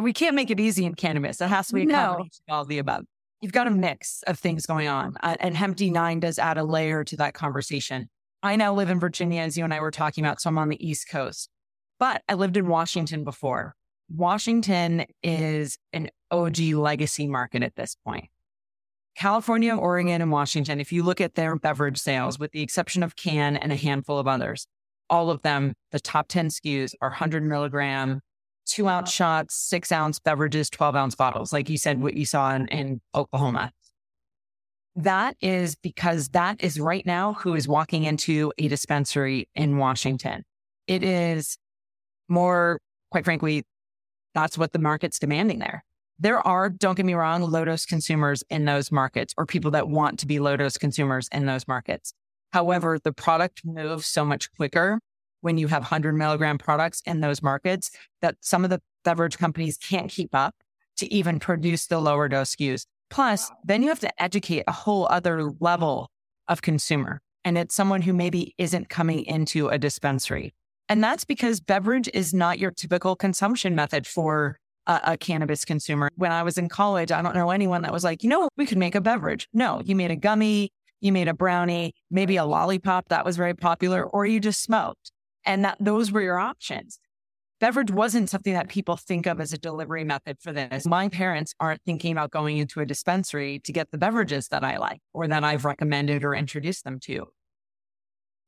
We 0.00 0.12
can't 0.12 0.36
make 0.36 0.50
it 0.52 0.60
easy 0.60 0.84
in 0.84 0.94
cannabis. 0.94 1.40
It 1.40 1.48
has 1.48 1.66
to 1.68 1.74
be 1.74 1.82
a 1.82 1.86
combination 1.86 2.44
of 2.48 2.54
all 2.54 2.62
of 2.62 2.68
the 2.68 2.78
above 2.78 3.04
you've 3.42 3.52
got 3.52 3.66
a 3.66 3.70
mix 3.70 4.22
of 4.26 4.38
things 4.38 4.64
going 4.64 4.88
on. 4.88 5.16
Uh, 5.20 5.36
and 5.40 5.56
Hemp 5.56 5.76
D9 5.76 6.20
does 6.20 6.38
add 6.38 6.56
a 6.56 6.64
layer 6.64 7.04
to 7.04 7.16
that 7.18 7.34
conversation. 7.34 8.08
I 8.42 8.56
now 8.56 8.72
live 8.72 8.88
in 8.88 8.98
Virginia, 8.98 9.42
as 9.42 9.58
you 9.58 9.64
and 9.64 9.74
I 9.74 9.80
were 9.80 9.90
talking 9.90 10.24
about, 10.24 10.40
so 10.40 10.48
I'm 10.48 10.58
on 10.58 10.68
the 10.68 10.88
East 10.88 11.08
Coast. 11.10 11.50
But 11.98 12.22
I 12.28 12.34
lived 12.34 12.56
in 12.56 12.68
Washington 12.68 13.24
before. 13.24 13.74
Washington 14.08 15.04
is 15.22 15.78
an 15.92 16.10
OG 16.30 16.58
legacy 16.58 17.26
market 17.26 17.62
at 17.62 17.76
this 17.76 17.96
point. 18.06 18.26
California, 19.16 19.76
Oregon, 19.76 20.22
and 20.22 20.32
Washington, 20.32 20.80
if 20.80 20.92
you 20.92 21.02
look 21.02 21.20
at 21.20 21.34
their 21.34 21.56
beverage 21.56 21.98
sales, 21.98 22.38
with 22.38 22.52
the 22.52 22.62
exception 22.62 23.02
of 23.02 23.16
Cann 23.16 23.56
and 23.56 23.70
a 23.70 23.76
handful 23.76 24.18
of 24.18 24.26
others, 24.26 24.66
all 25.10 25.30
of 25.30 25.42
them, 25.42 25.74
the 25.90 26.00
top 26.00 26.28
10 26.28 26.48
SKUs 26.48 26.94
are 27.02 27.10
100 27.10 27.42
milligram 27.42 28.20
two 28.66 28.88
ounce 28.88 29.10
shots, 29.10 29.54
six 29.54 29.92
ounce 29.92 30.18
beverages, 30.18 30.70
12 30.70 30.96
ounce 30.96 31.14
bottles, 31.14 31.52
like 31.52 31.68
you 31.68 31.78
said, 31.78 32.02
what 32.02 32.14
you 32.14 32.26
saw 32.26 32.54
in, 32.54 32.68
in 32.68 33.00
Oklahoma. 33.14 33.72
That 34.94 35.36
is 35.40 35.74
because 35.74 36.28
that 36.30 36.62
is 36.62 36.78
right 36.78 37.04
now 37.06 37.32
who 37.34 37.54
is 37.54 37.66
walking 37.66 38.04
into 38.04 38.52
a 38.58 38.68
dispensary 38.68 39.48
in 39.54 39.78
Washington. 39.78 40.44
It 40.86 41.02
is 41.02 41.56
more, 42.28 42.78
quite 43.10 43.24
frankly, 43.24 43.64
that's 44.34 44.58
what 44.58 44.72
the 44.72 44.78
market's 44.78 45.18
demanding 45.18 45.60
there. 45.60 45.84
There 46.18 46.46
are, 46.46 46.68
don't 46.68 46.94
get 46.94 47.06
me 47.06 47.14
wrong, 47.14 47.42
low 47.42 47.64
dose 47.64 47.86
consumers 47.86 48.44
in 48.50 48.64
those 48.64 48.92
markets 48.92 49.34
or 49.36 49.46
people 49.46 49.70
that 49.72 49.88
want 49.88 50.18
to 50.20 50.26
be 50.26 50.38
low 50.38 50.56
dose 50.56 50.76
consumers 50.76 51.28
in 51.32 51.46
those 51.46 51.66
markets. 51.66 52.12
However, 52.52 52.98
the 53.02 53.12
product 53.12 53.62
moves 53.64 54.06
so 54.06 54.24
much 54.24 54.52
quicker 54.52 55.00
when 55.42 55.58
you 55.58 55.68
have 55.68 55.82
100 55.82 56.14
milligram 56.14 56.56
products 56.56 57.02
in 57.04 57.20
those 57.20 57.42
markets 57.42 57.90
that 58.22 58.36
some 58.40 58.64
of 58.64 58.70
the 58.70 58.80
beverage 59.04 59.36
companies 59.36 59.76
can't 59.76 60.10
keep 60.10 60.34
up 60.34 60.54
to 60.96 61.12
even 61.12 61.38
produce 61.38 61.86
the 61.86 62.00
lower 62.00 62.28
dose 62.28 62.56
SKUs. 62.56 62.86
Plus, 63.10 63.50
then 63.64 63.82
you 63.82 63.88
have 63.88 64.00
to 64.00 64.22
educate 64.22 64.64
a 64.66 64.72
whole 64.72 65.06
other 65.08 65.52
level 65.60 66.10
of 66.48 66.62
consumer. 66.62 67.20
And 67.44 67.58
it's 67.58 67.74
someone 67.74 68.02
who 68.02 68.12
maybe 68.12 68.54
isn't 68.56 68.88
coming 68.88 69.24
into 69.26 69.68
a 69.68 69.78
dispensary. 69.78 70.54
And 70.88 71.02
that's 71.02 71.24
because 71.24 71.60
beverage 71.60 72.08
is 72.14 72.32
not 72.32 72.58
your 72.58 72.70
typical 72.70 73.16
consumption 73.16 73.74
method 73.74 74.06
for 74.06 74.58
a, 74.86 75.00
a, 75.04 75.16
cannabis 75.16 75.64
consumer. 75.64 76.10
When 76.16 76.32
I 76.32 76.42
was 76.42 76.58
in 76.58 76.68
college, 76.68 77.12
I 77.12 77.22
don't 77.22 77.34
know 77.34 77.50
anyone 77.50 77.82
that 77.82 77.92
was 77.92 78.04
like, 78.04 78.22
you 78.22 78.28
know, 78.28 78.48
we 78.56 78.66
could 78.66 78.78
make 78.78 78.94
a 78.94 79.00
beverage. 79.00 79.48
No, 79.52 79.80
you 79.84 79.94
made 79.94 80.10
a 80.10 80.16
gummy, 80.16 80.70
you 81.00 81.12
made 81.12 81.28
a 81.28 81.34
brownie, 81.34 81.94
maybe 82.10 82.36
a 82.36 82.44
lollipop 82.44 83.08
that 83.08 83.24
was 83.24 83.36
very 83.36 83.54
popular, 83.54 84.04
or 84.04 84.26
you 84.26 84.40
just 84.40 84.62
smoked 84.62 85.12
and 85.44 85.64
that 85.64 85.76
those 85.80 86.12
were 86.12 86.22
your 86.22 86.38
options. 86.38 86.98
Beverage 87.60 87.92
wasn't 87.92 88.28
something 88.28 88.54
that 88.54 88.68
people 88.68 88.96
think 88.96 89.26
of 89.26 89.40
as 89.40 89.52
a 89.52 89.58
delivery 89.58 90.02
method 90.02 90.36
for 90.40 90.52
this. 90.52 90.84
My 90.84 91.08
parents 91.08 91.54
aren't 91.60 91.80
thinking 91.84 92.10
about 92.10 92.32
going 92.32 92.58
into 92.58 92.80
a 92.80 92.86
dispensary 92.86 93.60
to 93.60 93.72
get 93.72 93.92
the 93.92 93.98
beverages 93.98 94.48
that 94.48 94.64
I 94.64 94.78
like 94.78 95.00
or 95.12 95.28
that 95.28 95.44
I've 95.44 95.64
recommended 95.64 96.24
or 96.24 96.34
introduced 96.34 96.82
them 96.82 96.98
to. 97.04 97.28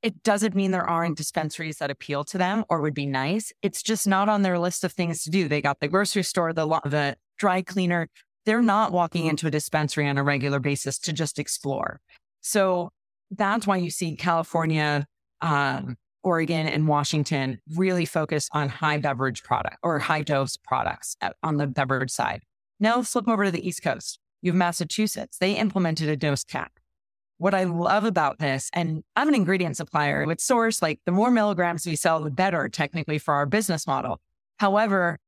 It 0.02 0.22
doesn't 0.24 0.56
mean 0.56 0.72
there 0.72 0.88
aren't 0.88 1.16
dispensaries 1.16 1.78
that 1.78 1.92
appeal 1.92 2.24
to 2.24 2.38
them 2.38 2.64
or 2.68 2.80
would 2.80 2.92
be 2.92 3.06
nice. 3.06 3.52
It's 3.62 3.82
just 3.82 4.06
not 4.06 4.28
on 4.28 4.42
their 4.42 4.58
list 4.58 4.82
of 4.82 4.92
things 4.92 5.22
to 5.22 5.30
do. 5.30 5.46
They 5.46 5.62
got 5.62 5.78
the 5.78 5.88
grocery 5.88 6.24
store, 6.24 6.52
the, 6.52 6.66
the 6.84 7.16
dry 7.38 7.62
cleaner. 7.62 8.08
They're 8.44 8.62
not 8.62 8.90
walking 8.90 9.26
into 9.26 9.46
a 9.46 9.50
dispensary 9.50 10.08
on 10.08 10.18
a 10.18 10.24
regular 10.24 10.58
basis 10.58 10.98
to 10.98 11.12
just 11.12 11.38
explore. 11.38 12.00
So 12.40 12.90
that's 13.30 13.66
why 13.66 13.76
you 13.76 13.90
see 13.90 14.16
California, 14.16 15.06
um, 15.40 15.96
Oregon, 16.24 16.66
and 16.66 16.88
Washington 16.88 17.60
really 17.74 18.04
focus 18.04 18.48
on 18.52 18.68
high 18.68 18.98
beverage 18.98 19.42
product 19.42 19.76
or 19.82 19.98
high 19.98 20.22
dose 20.22 20.56
products 20.56 21.16
at, 21.20 21.36
on 21.42 21.58
the 21.58 21.66
beverage 21.66 22.10
side. 22.10 22.42
Now 22.80 23.02
flip 23.02 23.28
over 23.28 23.44
to 23.44 23.50
the 23.50 23.66
East 23.66 23.82
Coast. 23.82 24.18
You 24.42 24.50
have 24.50 24.56
Massachusetts. 24.56 25.38
They 25.38 25.52
implemented 25.54 26.08
a 26.08 26.16
dose 26.16 26.44
cap. 26.44 26.72
What 27.38 27.54
I 27.54 27.64
love 27.64 28.04
about 28.04 28.38
this, 28.38 28.70
and 28.72 29.02
I'm 29.16 29.28
an 29.28 29.34
ingredient 29.34 29.76
supplier 29.76 30.26
with 30.26 30.40
Source, 30.40 30.80
like 30.80 31.00
the 31.04 31.12
more 31.12 31.30
milligrams 31.30 31.86
we 31.86 31.96
sell, 31.96 32.20
the 32.20 32.30
better 32.30 32.68
technically 32.68 33.18
for 33.18 33.34
our 33.34 33.46
business 33.46 33.86
model. 33.86 34.20
However, 34.58 35.18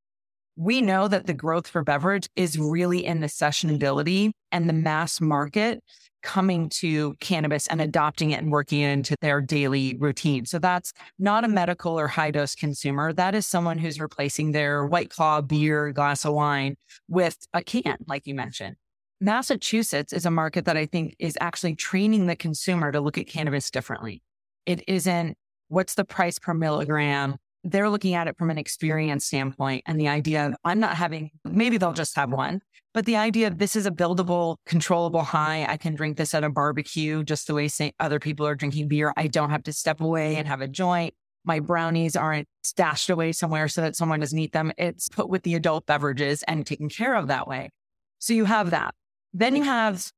we 0.56 0.80
know 0.80 1.06
that 1.06 1.26
the 1.26 1.34
growth 1.34 1.68
for 1.68 1.82
beverage 1.82 2.28
is 2.34 2.58
really 2.58 3.04
in 3.04 3.20
the 3.20 3.26
sessionability 3.26 4.32
and 4.50 4.68
the 4.68 4.72
mass 4.72 5.20
market 5.20 5.82
coming 6.22 6.68
to 6.68 7.14
cannabis 7.20 7.68
and 7.68 7.80
adopting 7.80 8.32
it 8.32 8.40
and 8.40 8.50
working 8.50 8.80
it 8.80 8.90
into 8.90 9.14
their 9.20 9.40
daily 9.40 9.96
routine. 10.00 10.44
So 10.44 10.58
that's 10.58 10.92
not 11.18 11.44
a 11.44 11.48
medical 11.48 11.98
or 11.98 12.08
high 12.08 12.32
dose 12.32 12.54
consumer. 12.54 13.12
That 13.12 13.34
is 13.34 13.46
someone 13.46 13.78
who's 13.78 14.00
replacing 14.00 14.50
their 14.50 14.84
white 14.86 15.10
claw 15.10 15.40
beer, 15.40 15.92
glass 15.92 16.24
of 16.24 16.34
wine 16.34 16.76
with 17.06 17.38
a 17.52 17.62
can, 17.62 17.98
like 18.08 18.26
you 18.26 18.34
mentioned. 18.34 18.76
Massachusetts 19.20 20.12
is 20.12 20.26
a 20.26 20.30
market 20.30 20.64
that 20.64 20.76
I 20.76 20.86
think 20.86 21.14
is 21.18 21.38
actually 21.40 21.74
training 21.76 22.26
the 22.26 22.36
consumer 22.36 22.90
to 22.92 23.00
look 23.00 23.18
at 23.18 23.28
cannabis 23.28 23.70
differently. 23.70 24.22
It 24.66 24.82
isn't 24.88 25.36
what's 25.68 25.94
the 25.94 26.04
price 26.04 26.38
per 26.38 26.54
milligram. 26.54 27.36
They're 27.68 27.90
looking 27.90 28.14
at 28.14 28.28
it 28.28 28.36
from 28.38 28.50
an 28.50 28.58
experience 28.58 29.26
standpoint 29.26 29.82
and 29.86 30.00
the 30.00 30.08
idea 30.08 30.46
of 30.46 30.54
I'm 30.64 30.78
not 30.78 30.96
having, 30.96 31.30
maybe 31.44 31.78
they'll 31.78 31.92
just 31.92 32.14
have 32.14 32.32
one, 32.32 32.60
but 32.94 33.06
the 33.06 33.16
idea 33.16 33.48
of 33.48 33.58
this 33.58 33.74
is 33.74 33.86
a 33.86 33.90
buildable, 33.90 34.56
controllable 34.66 35.22
high. 35.22 35.66
I 35.68 35.76
can 35.76 35.94
drink 35.94 36.16
this 36.16 36.32
at 36.32 36.44
a 36.44 36.48
barbecue 36.48 37.24
just 37.24 37.46
the 37.46 37.54
way 37.54 37.68
other 37.98 38.20
people 38.20 38.46
are 38.46 38.54
drinking 38.54 38.88
beer. 38.88 39.12
I 39.16 39.26
don't 39.26 39.50
have 39.50 39.64
to 39.64 39.72
step 39.72 40.00
away 40.00 40.36
and 40.36 40.46
have 40.46 40.60
a 40.60 40.68
joint. 40.68 41.12
My 41.44 41.60
brownies 41.60 42.16
aren't 42.16 42.48
stashed 42.62 43.10
away 43.10 43.32
somewhere 43.32 43.68
so 43.68 43.80
that 43.80 43.96
someone 43.96 44.20
doesn't 44.20 44.38
eat 44.38 44.52
them. 44.52 44.72
It's 44.78 45.08
put 45.08 45.28
with 45.28 45.42
the 45.42 45.54
adult 45.54 45.86
beverages 45.86 46.42
and 46.44 46.66
taken 46.66 46.88
care 46.88 47.14
of 47.14 47.26
that 47.26 47.46
way. 47.46 47.70
So 48.18 48.32
you 48.32 48.44
have 48.44 48.70
that. 48.70 48.94
Then 49.34 49.56
you 49.56 49.64
have 49.64 50.10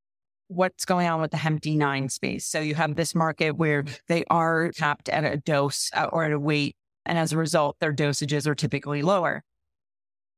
what's 0.49 0.85
going 0.85 1.07
on 1.09 1.21
with 1.21 1.31
the 1.31 1.37
hemp 1.37 1.63
D9 1.63 2.11
space. 2.11 2.47
So 2.47 2.61
you 2.61 2.75
have 2.75 2.97
this 2.97 3.15
market 3.15 3.53
where 3.57 3.85
they 4.09 4.25
are 4.31 4.71
capped 4.73 5.09
at 5.09 5.25
a 5.25 5.37
dose 5.37 5.91
uh, 5.95 6.09
or 6.13 6.25
at 6.25 6.33
a 6.33 6.39
weight. 6.39 6.77
And 7.07 7.19
as 7.19 7.33
a 7.33 7.39
result, 7.39 7.77
their 7.81 7.93
dosages 7.93 8.47
are 8.47 8.55
typically 8.55 9.03
lower. 9.03 9.45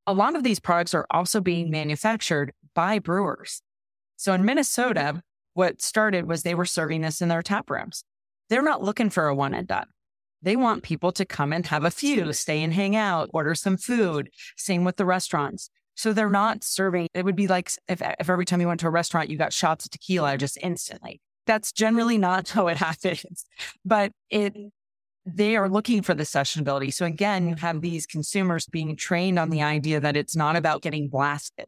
A 0.06 0.12
lot 0.12 0.36
of 0.36 0.42
these 0.42 0.60
products 0.60 0.94
are 0.94 1.06
also 1.10 1.40
being 1.40 1.70
manufactured 1.70 2.52
by 2.74 2.98
brewers. 2.98 3.62
So 4.16 4.32
in 4.32 4.44
Minnesota, 4.44 5.22
what 5.54 5.82
started 5.82 6.26
was 6.26 6.42
they 6.42 6.54
were 6.54 6.64
serving 6.64 7.00
this 7.00 7.20
in 7.20 7.28
their 7.28 7.42
tap 7.42 7.70
rooms. 7.70 8.04
They're 8.48 8.62
not 8.62 8.82
looking 8.82 9.10
for 9.10 9.28
a 9.28 9.34
one 9.34 9.54
and 9.54 9.66
done. 9.66 9.86
They 10.42 10.56
want 10.56 10.82
people 10.82 11.12
to 11.12 11.24
come 11.24 11.52
and 11.52 11.66
have 11.66 11.84
a 11.84 11.90
few, 11.90 12.32
stay 12.32 12.62
and 12.62 12.72
hang 12.72 12.96
out, 12.96 13.30
order 13.32 13.54
some 13.54 13.76
food. 13.76 14.30
Same 14.56 14.84
with 14.84 14.96
the 14.96 15.04
restaurants. 15.04 15.70
So 15.94 16.12
they're 16.12 16.30
not 16.30 16.64
serving. 16.64 17.08
It 17.12 17.24
would 17.24 17.36
be 17.36 17.46
like 17.46 17.70
if, 17.88 18.00
if 18.00 18.30
every 18.30 18.46
time 18.46 18.60
you 18.60 18.68
went 18.68 18.80
to 18.80 18.86
a 18.86 18.90
restaurant, 18.90 19.28
you 19.28 19.36
got 19.36 19.52
shots 19.52 19.84
of 19.84 19.90
tequila 19.90 20.38
just 20.38 20.56
instantly. 20.62 21.20
That's 21.46 21.72
generally 21.72 22.16
not 22.16 22.48
how 22.50 22.68
it 22.68 22.78
happens, 22.78 23.44
but 23.84 24.12
it, 24.30 24.54
they 25.34 25.56
are 25.56 25.68
looking 25.68 26.02
for 26.02 26.14
the 26.14 26.24
sessionability. 26.24 26.92
So 26.92 27.06
again, 27.06 27.48
you 27.48 27.54
have 27.56 27.80
these 27.80 28.06
consumers 28.06 28.66
being 28.66 28.96
trained 28.96 29.38
on 29.38 29.50
the 29.50 29.62
idea 29.62 30.00
that 30.00 30.16
it's 30.16 30.36
not 30.36 30.56
about 30.56 30.82
getting 30.82 31.08
blasted. 31.08 31.66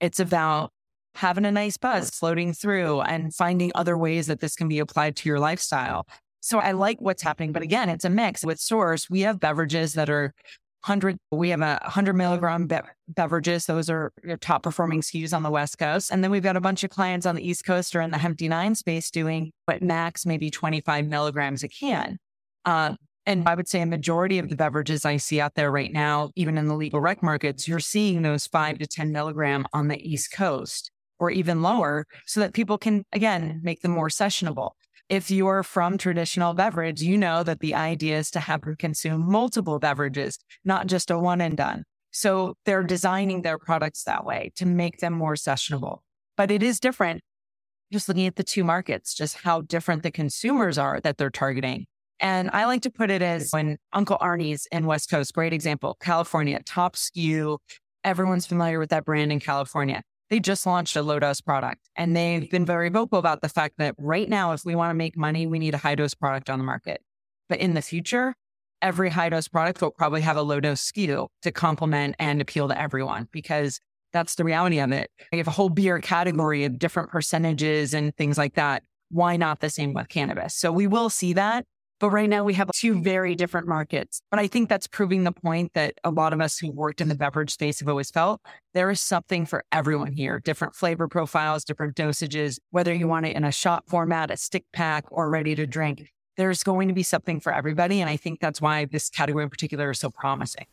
It's 0.00 0.20
about 0.20 0.72
having 1.14 1.44
a 1.44 1.52
nice 1.52 1.76
buzz 1.76 2.10
floating 2.10 2.52
through 2.52 3.00
and 3.00 3.34
finding 3.34 3.72
other 3.74 3.98
ways 3.98 4.28
that 4.28 4.40
this 4.40 4.54
can 4.54 4.68
be 4.68 4.78
applied 4.78 5.16
to 5.16 5.28
your 5.28 5.40
lifestyle. 5.40 6.06
So 6.40 6.58
I 6.58 6.72
like 6.72 7.00
what's 7.00 7.22
happening. 7.22 7.52
But 7.52 7.62
again, 7.62 7.88
it's 7.88 8.04
a 8.04 8.10
mix. 8.10 8.44
With 8.44 8.60
Source, 8.60 9.10
we 9.10 9.22
have 9.22 9.40
beverages 9.40 9.94
that 9.94 10.08
are 10.08 10.32
100 10.86 11.18
we 11.32 11.48
have 11.48 11.60
a 11.60 11.80
100 11.82 12.14
milligram 12.14 12.68
be- 12.68 12.78
beverages 13.08 13.66
those 13.66 13.90
are 13.90 14.12
your 14.22 14.36
top 14.36 14.62
performing 14.62 15.00
SKUs 15.00 15.34
on 15.34 15.42
the 15.42 15.50
west 15.50 15.76
coast 15.76 16.12
and 16.12 16.22
then 16.22 16.30
we've 16.30 16.42
got 16.42 16.56
a 16.56 16.60
bunch 16.60 16.84
of 16.84 16.90
clients 16.90 17.26
on 17.26 17.34
the 17.34 17.46
east 17.46 17.64
coast 17.64 17.96
or 17.96 18.00
in 18.00 18.12
the 18.12 18.18
hemp 18.18 18.38
d9 18.38 18.76
space 18.76 19.10
doing 19.10 19.50
what 19.64 19.82
max 19.82 20.24
maybe 20.24 20.52
25 20.52 21.08
milligrams 21.08 21.64
a 21.64 21.68
can 21.68 22.16
uh, 22.68 22.94
and 23.24 23.48
I 23.48 23.54
would 23.54 23.66
say 23.66 23.80
a 23.80 23.86
majority 23.86 24.38
of 24.38 24.50
the 24.50 24.56
beverages 24.56 25.06
I 25.06 25.16
see 25.16 25.40
out 25.40 25.54
there 25.54 25.70
right 25.70 25.90
now, 25.90 26.30
even 26.36 26.58
in 26.58 26.68
the 26.68 26.74
legal 26.74 27.00
rec 27.00 27.22
markets, 27.22 27.66
you're 27.66 27.80
seeing 27.80 28.20
those 28.20 28.46
five 28.46 28.76
to 28.78 28.86
10 28.86 29.10
milligram 29.10 29.64
on 29.72 29.88
the 29.88 29.98
East 29.98 30.32
Coast 30.32 30.90
or 31.18 31.30
even 31.30 31.62
lower 31.62 32.06
so 32.26 32.40
that 32.40 32.52
people 32.52 32.76
can, 32.76 33.04
again, 33.12 33.60
make 33.62 33.80
them 33.80 33.92
more 33.92 34.10
sessionable. 34.10 34.72
If 35.08 35.30
you're 35.30 35.62
from 35.62 35.96
traditional 35.96 36.52
beverage, 36.52 37.00
you 37.00 37.16
know 37.16 37.42
that 37.42 37.60
the 37.60 37.74
idea 37.74 38.18
is 38.18 38.30
to 38.32 38.40
have 38.40 38.60
them 38.60 38.76
consume 38.76 39.30
multiple 39.30 39.78
beverages, 39.78 40.38
not 40.66 40.88
just 40.88 41.10
a 41.10 41.18
one 41.18 41.40
and 41.40 41.56
done. 41.56 41.84
So 42.10 42.54
they're 42.66 42.82
designing 42.82 43.40
their 43.40 43.58
products 43.58 44.04
that 44.04 44.26
way 44.26 44.52
to 44.56 44.66
make 44.66 44.98
them 44.98 45.14
more 45.14 45.36
sessionable. 45.36 46.00
But 46.36 46.50
it 46.50 46.62
is 46.62 46.80
different 46.80 47.22
just 47.90 48.08
looking 48.08 48.26
at 48.26 48.36
the 48.36 48.44
two 48.44 48.62
markets, 48.62 49.14
just 49.14 49.38
how 49.38 49.62
different 49.62 50.02
the 50.02 50.10
consumers 50.10 50.76
are 50.76 51.00
that 51.00 51.16
they're 51.16 51.30
targeting. 51.30 51.86
And 52.20 52.50
I 52.52 52.64
like 52.66 52.82
to 52.82 52.90
put 52.90 53.10
it 53.10 53.22
as 53.22 53.50
when 53.50 53.78
Uncle 53.92 54.18
Arnie's 54.18 54.66
in 54.72 54.86
West 54.86 55.10
Coast, 55.10 55.32
great 55.32 55.52
example, 55.52 55.96
California, 56.00 56.60
top 56.64 56.96
SKU. 56.96 57.58
Everyone's 58.04 58.46
familiar 58.46 58.78
with 58.78 58.90
that 58.90 59.04
brand 59.04 59.32
in 59.32 59.40
California 59.40 60.02
they 60.30 60.40
just 60.40 60.66
launched 60.66 60.96
a 60.96 61.02
low 61.02 61.18
dose 61.18 61.40
product 61.40 61.88
and 61.96 62.14
they've 62.16 62.50
been 62.50 62.66
very 62.66 62.88
vocal 62.88 63.18
about 63.18 63.40
the 63.40 63.48
fact 63.48 63.74
that 63.78 63.94
right 63.98 64.28
now, 64.28 64.52
if 64.52 64.64
we 64.64 64.74
want 64.74 64.90
to 64.90 64.94
make 64.94 65.16
money, 65.16 65.46
we 65.46 65.58
need 65.58 65.74
a 65.74 65.78
high 65.78 65.94
dose 65.94 66.14
product 66.14 66.50
on 66.50 66.58
the 66.58 66.64
market. 66.64 67.00
But 67.48 67.60
in 67.60 67.74
the 67.74 67.82
future, 67.82 68.34
every 68.82 69.10
high 69.10 69.30
dose 69.30 69.48
product 69.48 69.80
will 69.80 69.90
probably 69.90 70.20
have 70.20 70.36
a 70.36 70.42
low 70.42 70.60
dose 70.60 70.90
SKU 70.90 71.28
to 71.42 71.52
complement 71.52 72.14
and 72.18 72.40
appeal 72.40 72.68
to 72.68 72.78
everyone 72.78 73.28
because 73.32 73.80
that's 74.12 74.34
the 74.34 74.44
reality 74.44 74.78
of 74.78 74.92
it. 74.92 75.10
You 75.32 75.38
have 75.38 75.48
a 75.48 75.52
whole 75.52 75.70
beer 75.70 75.98
category 76.00 76.64
of 76.64 76.78
different 76.78 77.10
percentages 77.10 77.94
and 77.94 78.14
things 78.16 78.38
like 78.38 78.54
that. 78.54 78.82
Why 79.10 79.36
not 79.36 79.60
the 79.60 79.70
same 79.70 79.94
with 79.94 80.08
cannabis? 80.08 80.54
So 80.54 80.70
we 80.70 80.86
will 80.86 81.10
see 81.10 81.32
that. 81.34 81.64
But 82.00 82.10
right 82.10 82.28
now 82.28 82.44
we 82.44 82.54
have 82.54 82.70
two 82.72 83.02
very 83.02 83.34
different 83.34 83.66
markets. 83.66 84.22
But 84.30 84.38
I 84.38 84.46
think 84.46 84.68
that's 84.68 84.86
proving 84.86 85.24
the 85.24 85.32
point 85.32 85.72
that 85.74 85.94
a 86.04 86.10
lot 86.10 86.32
of 86.32 86.40
us 86.40 86.58
who 86.58 86.70
worked 86.70 87.00
in 87.00 87.08
the 87.08 87.14
beverage 87.14 87.52
space 87.52 87.80
have 87.80 87.88
always 87.88 88.10
felt 88.10 88.40
there 88.74 88.90
is 88.90 89.00
something 89.00 89.46
for 89.46 89.64
everyone 89.72 90.12
here, 90.12 90.40
different 90.40 90.74
flavor 90.74 91.08
profiles, 91.08 91.64
different 91.64 91.96
dosages, 91.96 92.58
whether 92.70 92.94
you 92.94 93.08
want 93.08 93.26
it 93.26 93.34
in 93.34 93.44
a 93.44 93.52
shot 93.52 93.84
format, 93.88 94.30
a 94.30 94.36
stick 94.36 94.64
pack, 94.72 95.04
or 95.10 95.28
ready 95.28 95.54
to 95.54 95.66
drink. 95.66 96.12
There's 96.36 96.62
going 96.62 96.86
to 96.86 96.94
be 96.94 97.02
something 97.02 97.40
for 97.40 97.52
everybody. 97.52 98.00
And 98.00 98.08
I 98.08 98.16
think 98.16 98.38
that's 98.38 98.60
why 98.60 98.84
this 98.84 99.10
category 99.10 99.42
in 99.42 99.50
particular 99.50 99.90
is 99.90 99.98
so 99.98 100.10
promising. 100.10 100.66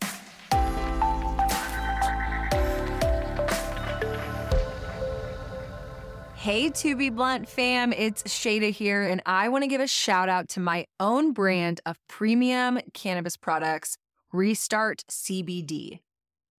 Hey, 6.46 6.70
To 6.70 6.96
Be 6.96 7.10
Blunt 7.10 7.50
fam, 7.50 7.92
it's 7.92 8.22
Shayda 8.22 8.70
here, 8.70 9.02
and 9.02 9.20
I 9.26 9.50
want 9.50 9.64
to 9.64 9.68
give 9.68 9.82
a 9.82 9.88
shout 9.88 10.30
out 10.30 10.48
to 10.50 10.60
my 10.60 10.86
own 11.00 11.34
brand 11.34 11.82
of 11.88 11.98
premium 12.08 12.80
cannabis 12.94 13.36
products, 13.36 13.98
Restart 14.32 15.04
CBD. 15.10 16.02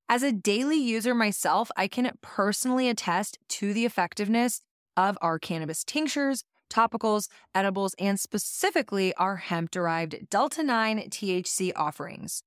As 0.09 0.25
a 0.25 0.33
daily 0.33 0.77
user 0.77 1.14
myself, 1.14 1.70
I 1.77 1.87
can 1.87 2.11
personally 2.20 2.88
attest 2.88 3.38
to 3.51 3.72
the 3.72 3.85
effectiveness 3.85 4.61
of 4.96 5.16
our 5.22 5.38
cannabis 5.38 5.85
tinctures, 5.85 6.42
topicals, 6.68 7.29
edibles, 7.55 7.94
and 7.96 8.18
specifically 8.18 9.14
our 9.14 9.37
hemp 9.37 9.70
derived 9.70 10.29
Delta 10.29 10.64
9 10.64 11.11
THC 11.11 11.70
offerings. 11.77 12.42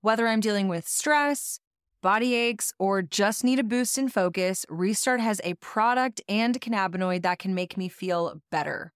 Whether 0.00 0.26
I'm 0.26 0.40
dealing 0.40 0.68
with 0.68 0.88
stress, 0.88 1.60
body 2.02 2.34
aches, 2.34 2.72
or 2.78 3.02
just 3.02 3.44
need 3.44 3.58
a 3.58 3.64
boost 3.64 3.98
in 3.98 4.08
focus, 4.08 4.64
Restart 4.68 5.20
has 5.20 5.40
a 5.44 5.54
product 5.54 6.20
and 6.28 6.60
cannabinoid 6.60 7.22
that 7.22 7.38
can 7.38 7.54
make 7.54 7.76
me 7.76 7.88
feel 7.88 8.40
better. 8.50 8.92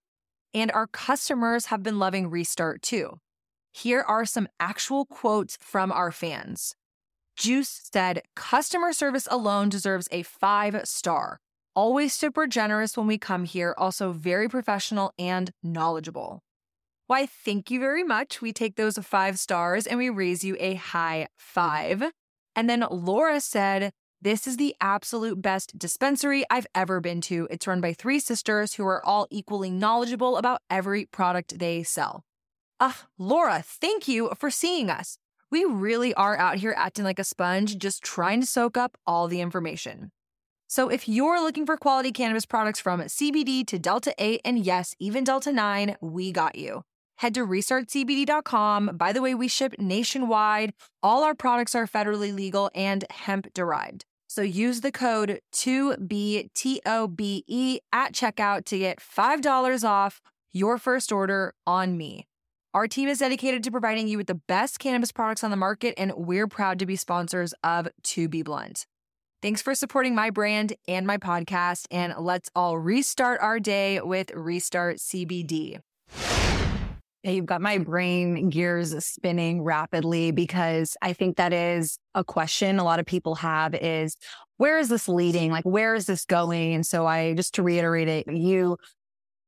And 0.55 0.71
our 0.73 0.87
customers 0.87 1.67
have 1.67 1.83
been 1.83 1.99
loving 1.99 2.31
Restart 2.31 2.83
too. 2.83 3.19
Here 3.73 4.03
are 4.03 4.27
some 4.27 4.49
actual 4.61 5.07
quotes 5.07 5.57
from 5.61 5.91
our 5.91 6.12
fans. 6.12 6.75
Juice 7.37 7.88
said, 7.93 8.23
Customer 8.37 8.93
service 8.93 9.27
alone 9.31 9.69
deserves 9.69 10.09
a 10.12 10.23
five 10.23 10.87
star. 10.87 11.41
Always 11.75 12.12
super 12.12 12.47
generous 12.47 12.97
when 12.99 13.07
we 13.07 13.17
come 13.17 13.45
here, 13.45 13.75
also 13.79 14.12
very 14.12 14.49
professional 14.49 15.15
and 15.19 15.51
knowledgeable. 15.62 16.43
Why, 17.07 17.27
thank 17.27 17.71
you 17.71 17.81
very 17.81 18.05
much. 18.05 18.43
We 18.43 18.53
take 18.53 18.77
those 18.77 18.99
five 18.99 19.38
stars 19.38 19.87
and 19.87 19.99
we 19.99 20.11
raise 20.11 20.45
you 20.45 20.57
a 20.61 20.75
high 20.75 21.29
five. 21.38 22.05
And 22.55 22.69
then 22.69 22.85
Laura 22.91 23.41
said, 23.41 23.93
This 24.21 24.47
is 24.47 24.57
the 24.57 24.75
absolute 24.81 25.41
best 25.41 25.79
dispensary 25.79 26.45
I've 26.51 26.67
ever 26.75 27.01
been 27.01 27.21
to. 27.23 27.49
It's 27.51 27.67
run 27.67 27.81
by 27.81 27.93
three 27.93 28.21
sisters 28.21 28.75
who 28.75 28.87
are 28.87 29.05
all 29.05 29.27
equally 29.31 29.71
knowledgeable 29.71 30.37
about 30.37 30.61
every 30.71 31.07
product 31.07 31.59
they 31.59 31.83
sell. 31.83 32.25
Ah, 32.81 33.03
uh, 33.03 33.07
Laura, 33.19 33.62
thank 33.65 34.09
you 34.09 34.31
for 34.38 34.51
seeing 34.51 34.91
us. 34.91 35.19
We 35.51 35.65
really 35.65 36.15
are 36.15 36.37
out 36.37 36.57
here 36.57 36.75
acting 36.77 37.05
like 37.05 37.19
a 37.19 37.25
sponge, 37.25 37.77
just 37.79 38.03
trying 38.03 38.41
to 38.41 38.47
soak 38.47 38.77
up 38.77 38.97
all 39.07 39.29
the 39.29 39.41
information. 39.41 40.11
So 40.67 40.88
if 40.88 41.07
you're 41.07 41.43
looking 41.43 41.67
for 41.67 41.77
quality 41.77 42.12
cannabis 42.12 42.47
products 42.47 42.81
from 42.81 43.03
CBD 43.03 43.67
to 43.67 43.79
Delta 43.79 44.15
8 44.17 44.41
and 44.45 44.65
yes, 44.65 44.95
even 44.99 45.23
Delta 45.23 45.53
9, 45.53 45.97
we 46.01 46.33
got 46.33 46.55
you. 46.57 46.85
Head 47.22 47.35
to 47.35 47.46
restartcbd.com. 47.46 48.96
By 48.96 49.12
the 49.12 49.22
way, 49.22 49.32
we 49.32 49.46
ship 49.46 49.76
nationwide. 49.78 50.72
All 51.04 51.22
our 51.22 51.37
products 51.37 51.76
are 51.76 51.87
federally 51.87 52.35
legal 52.35 52.68
and 52.74 53.04
hemp 53.11 53.54
derived. 53.54 54.04
So 54.26 54.42
use 54.42 54.80
the 54.80 54.90
code 54.90 55.38
2BTOBE 55.54 56.48
at 57.92 58.12
checkout 58.12 58.64
to 58.64 58.76
get 58.76 58.98
$5 58.98 59.88
off 59.88 60.20
your 60.52 60.78
first 60.78 61.12
order 61.12 61.54
on 61.64 61.96
me. 61.96 62.26
Our 62.74 62.88
team 62.88 63.08
is 63.08 63.20
dedicated 63.20 63.62
to 63.62 63.70
providing 63.70 64.08
you 64.08 64.16
with 64.18 64.26
the 64.26 64.40
best 64.48 64.80
cannabis 64.80 65.12
products 65.12 65.44
on 65.44 65.52
the 65.52 65.56
market, 65.56 65.94
and 65.96 66.12
we're 66.16 66.48
proud 66.48 66.80
to 66.80 66.87
be 66.87 66.96
sponsors 66.96 67.54
of 67.62 67.87
To 68.02 68.28
Be 68.28 68.42
Blunt. 68.42 68.85
Thanks 69.42 69.62
for 69.62 69.76
supporting 69.76 70.16
my 70.16 70.30
brand 70.30 70.72
and 70.88 71.06
my 71.06 71.18
podcast, 71.18 71.87
and 71.88 72.14
let's 72.18 72.50
all 72.56 72.78
restart 72.78 73.40
our 73.40 73.61
day 73.61 74.00
with 74.00 74.32
Restart 74.35 74.96
CBD. 74.96 75.78
You've 77.24 77.46
got 77.46 77.61
my 77.61 77.78
brain 77.78 78.48
gears 78.48 78.92
spinning 79.04 79.62
rapidly 79.62 80.32
because 80.32 80.96
I 81.02 81.12
think 81.12 81.37
that 81.37 81.52
is 81.52 81.98
a 82.14 82.24
question 82.24 82.78
a 82.78 82.85
lot 82.85 82.98
of 82.98 83.06
people 83.06 83.37
have 83.37 83.74
is 83.74 84.16
where 84.56 84.78
is 84.78 84.88
this 84.88 85.08
leading? 85.08 85.50
Like, 85.52 85.64
where 85.64 85.94
is 85.94 86.06
this 86.06 86.24
going? 86.24 86.74
And 86.74 86.85
so 86.85 87.06
I 87.06 87.35
just 87.35 87.54
to 87.54 87.62
reiterate 87.62 88.08
it, 88.08 88.26
you 88.28 88.76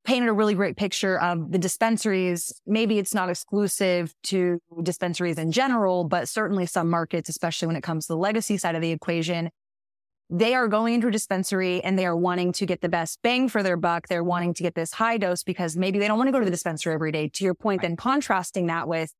painted 0.05 0.29
a 0.29 0.33
really 0.33 0.55
great 0.55 0.77
picture 0.77 1.19
of 1.21 1.51
the 1.51 1.59
dispensaries. 1.59 2.53
Maybe 2.67 2.99
it's 2.99 3.15
not 3.15 3.31
exclusive 3.31 4.15
to 4.25 4.61
dispensaries 4.83 5.39
in 5.39 5.51
general, 5.51 6.05
but 6.05 6.29
certainly 6.29 6.67
some 6.67 6.91
markets, 6.91 7.29
especially 7.29 7.67
when 7.67 7.77
it 7.77 7.83
comes 7.83 8.07
to 8.07 8.13
the 8.13 8.19
legacy 8.19 8.57
side 8.57 8.75
of 8.75 8.83
the 8.83 8.93
equation, 8.93 9.51
they 10.31 10.55
are 10.55 10.69
going 10.69 10.95
into 10.95 11.09
a 11.09 11.11
dispensary 11.11 11.83
and 11.85 11.99
they 11.99 12.07
are 12.07 12.17
wanting 12.17 12.53
to 12.53 12.67
get 12.67 12.81
the 12.81 12.89
best 12.89 13.21
bang 13.23 13.49
for 13.49 13.63
their 13.63 13.77
buck. 13.77 14.09
They're 14.09 14.25
wanting 14.25 14.55
to 14.55 14.63
get 14.63 14.75
this 14.75 14.93
high 14.93 15.19
dose 15.19 15.43
because 15.43 15.77
maybe 15.77 15.99
they 15.99 16.09
don't 16.09 16.19
want 16.19 16.29
to 16.29 16.33
go 16.33 16.39
to 16.39 16.45
the 16.45 16.51
dispensary 16.51 16.95
every 16.95 17.13
day. 17.13 17.29
To 17.29 17.45
your 17.45 17.55
point, 17.55 17.83
right. 17.83 17.89
then 17.89 17.97
contrasting 17.97 18.67
that 18.67 18.89
with 18.89 19.13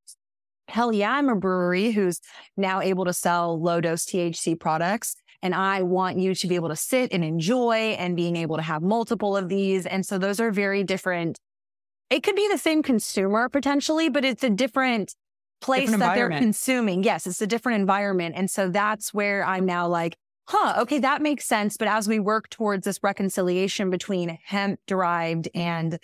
hell 0.69 0.93
yeah, 0.93 1.13
I'm 1.13 1.29
a 1.29 1.37
brewery 1.37 1.91
who's 1.91 2.21
now 2.57 2.81
able 2.81 3.05
to 3.05 3.13
sell 3.13 3.61
low 3.61 3.81
dose 3.81 4.07
THC 4.07 4.59
products. 4.59 5.17
And 5.43 5.55
I 5.55 5.83
want 5.83 6.19
you 6.19 6.35
to 6.35 6.47
be 6.49 6.55
able 6.55 6.71
to 6.71 6.77
sit 6.77 7.13
and 7.13 7.23
enjoy 7.23 7.97
and 7.99 8.17
being 8.17 8.37
able 8.37 8.57
to 8.57 8.63
have 8.63 8.81
multiple 8.83 9.37
of 9.37 9.51
these. 9.51 9.85
And 9.85 10.07
so 10.07 10.17
those 10.17 10.41
are 10.41 10.51
very 10.51 10.85
different. 10.85 11.39
It 12.09 12.23
could 12.23 12.35
be 12.35 12.49
the 12.51 12.57
same 12.57 12.83
consumer 12.83 13.51
potentially, 13.51 14.09
but 14.09 14.25
it's 14.25 14.43
a 14.43 14.49
different 14.49 15.15
place 15.61 15.91
different 15.91 16.01
that 16.01 16.15
they're 16.15 16.31
consuming. 16.31 17.03
Yes, 17.03 17.27
it's 17.27 17.43
a 17.43 17.47
different 17.47 17.81
environment. 17.81 18.37
And 18.39 18.51
so 18.51 18.71
that's 18.71 19.13
where 19.13 19.45
I'm 19.45 19.67
now 19.67 19.87
like, 19.87 20.17
huh, 20.47 20.81
okay, 20.83 20.99
that 20.99 21.23
makes 21.23 21.45
sense. 21.45 21.77
But 21.77 21.89
as 21.89 22.09
we 22.09 22.19
work 22.19 22.51
towards 22.51 22.85
this 22.85 23.01
reconciliation 23.03 23.91
between 23.91 24.39
hemp 24.45 24.81
derived 24.87 25.49
and 25.55 25.99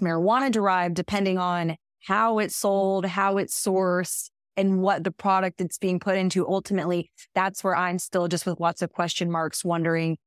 marijuana 0.00 0.50
derived, 0.50 0.94
depending 0.94 1.38
on 1.38 1.76
how 2.04 2.38
it's 2.38 2.56
sold, 2.56 3.06
how 3.06 3.38
it's 3.38 3.60
sourced, 3.60 4.30
and 4.58 4.82
what 4.82 5.04
the 5.04 5.12
product 5.12 5.60
it's 5.60 5.78
being 5.78 6.00
put 6.00 6.16
into 6.16 6.46
ultimately, 6.46 7.12
that's 7.32 7.62
where 7.62 7.76
I'm 7.76 7.98
still 8.00 8.26
just 8.26 8.44
with 8.44 8.58
lots 8.58 8.82
of 8.82 8.92
question 8.92 9.30
marks 9.30 9.64
wondering, 9.64 10.18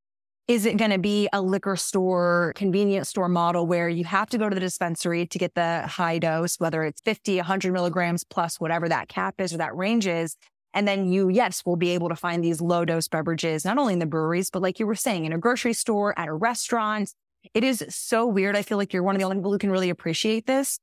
is 0.47 0.65
it 0.65 0.77
going 0.77 0.91
to 0.91 0.97
be 0.97 1.27
a 1.33 1.41
liquor 1.41 1.75
store, 1.75 2.53
convenience 2.55 3.09
store 3.09 3.27
model 3.27 3.67
where 3.67 3.89
you 3.89 4.05
have 4.05 4.29
to 4.29 4.37
go 4.37 4.47
to 4.47 4.55
the 4.55 4.61
dispensary 4.61 5.25
to 5.27 5.37
get 5.37 5.53
the 5.53 5.85
high 5.85 6.17
dose, 6.17 6.55
whether 6.59 6.83
it's 6.83 7.01
50, 7.01 7.37
100 7.37 7.73
milligrams 7.73 8.23
plus 8.23 8.57
whatever 8.57 8.87
that 8.87 9.09
cap 9.09 9.35
is 9.39 9.53
or 9.53 9.57
that 9.57 9.75
range 9.75 10.07
is? 10.07 10.37
And 10.73 10.87
then 10.87 11.07
you, 11.07 11.29
yes, 11.29 11.63
will 11.65 11.75
be 11.75 11.89
able 11.89 12.09
to 12.09 12.15
find 12.15 12.43
these 12.43 12.61
low 12.61 12.85
dose 12.85 13.07
beverages, 13.07 13.65
not 13.65 13.77
only 13.77 13.93
in 13.93 13.99
the 13.99 14.05
breweries, 14.05 14.49
but 14.49 14.61
like 14.61 14.79
you 14.79 14.87
were 14.87 14.95
saying, 14.95 15.25
in 15.25 15.33
a 15.33 15.37
grocery 15.37 15.73
store, 15.73 16.17
at 16.17 16.27
a 16.27 16.33
restaurant. 16.33 17.13
It 17.53 17.63
is 17.63 17.83
so 17.89 18.25
weird. 18.25 18.55
I 18.55 18.61
feel 18.61 18.77
like 18.77 18.93
you're 18.93 19.03
one 19.03 19.15
of 19.15 19.19
the 19.19 19.25
only 19.25 19.37
people 19.37 19.51
who 19.51 19.57
can 19.57 19.71
really 19.71 19.89
appreciate 19.89 20.45
this. 20.45 20.79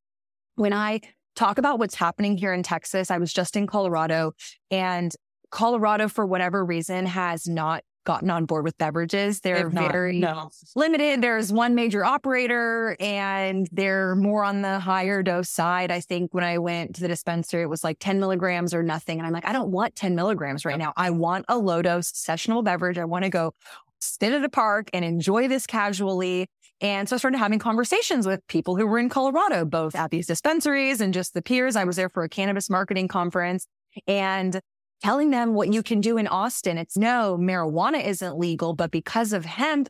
When 0.56 0.72
I 0.72 1.00
talk 1.36 1.56
about 1.56 1.78
what's 1.78 1.94
happening 1.94 2.36
here 2.36 2.52
in 2.52 2.62
Texas, 2.62 3.10
I 3.10 3.18
was 3.18 3.32
just 3.32 3.56
in 3.56 3.66
Colorado 3.66 4.32
and 4.70 5.14
Colorado, 5.50 6.08
for 6.08 6.26
whatever 6.26 6.64
reason, 6.64 7.06
has 7.06 7.46
not 7.46 7.82
gotten 8.08 8.30
on 8.30 8.46
board 8.46 8.64
with 8.64 8.76
beverages. 8.78 9.40
They're 9.40 9.68
not, 9.68 9.92
very 9.92 10.18
no. 10.18 10.50
limited. 10.74 11.20
There's 11.20 11.52
one 11.52 11.74
major 11.74 12.06
operator 12.06 12.96
and 12.98 13.68
they're 13.70 14.16
more 14.16 14.44
on 14.44 14.62
the 14.62 14.78
higher 14.80 15.22
dose 15.22 15.50
side. 15.50 15.90
I 15.90 16.00
think 16.00 16.32
when 16.32 16.42
I 16.42 16.56
went 16.56 16.94
to 16.94 17.02
the 17.02 17.08
dispensary, 17.08 17.60
it 17.60 17.68
was 17.68 17.84
like 17.84 17.98
10 18.00 18.18
milligrams 18.18 18.72
or 18.72 18.82
nothing. 18.82 19.18
And 19.18 19.26
I'm 19.26 19.32
like, 19.34 19.44
I 19.44 19.52
don't 19.52 19.70
want 19.70 19.94
10 19.94 20.14
milligrams 20.14 20.64
right 20.64 20.78
now. 20.78 20.94
I 20.96 21.10
want 21.10 21.44
a 21.48 21.58
low 21.58 21.82
dose 21.82 22.10
sessionable 22.10 22.64
beverage. 22.64 22.96
I 22.96 23.04
want 23.04 23.24
to 23.24 23.30
go 23.30 23.52
sit 24.00 24.32
at 24.32 24.42
a 24.42 24.48
park 24.48 24.88
and 24.94 25.04
enjoy 25.04 25.46
this 25.46 25.66
casually. 25.66 26.46
And 26.80 27.10
so 27.10 27.16
I 27.16 27.18
started 27.18 27.36
having 27.36 27.58
conversations 27.58 28.26
with 28.26 28.40
people 28.46 28.74
who 28.76 28.86
were 28.86 28.98
in 28.98 29.10
Colorado, 29.10 29.66
both 29.66 29.94
at 29.94 30.10
these 30.10 30.26
dispensaries 30.26 31.02
and 31.02 31.12
just 31.12 31.34
the 31.34 31.42
peers. 31.42 31.76
I 31.76 31.84
was 31.84 31.96
there 31.96 32.08
for 32.08 32.22
a 32.22 32.28
cannabis 32.30 32.70
marketing 32.70 33.08
conference. 33.08 33.66
And 34.06 34.62
telling 35.02 35.30
them 35.30 35.54
what 35.54 35.72
you 35.72 35.82
can 35.82 36.00
do 36.00 36.16
in 36.16 36.26
Austin. 36.26 36.78
It's 36.78 36.96
no, 36.96 37.36
marijuana 37.38 38.04
isn't 38.04 38.38
legal, 38.38 38.74
but 38.74 38.90
because 38.90 39.32
of 39.32 39.44
hemp, 39.44 39.88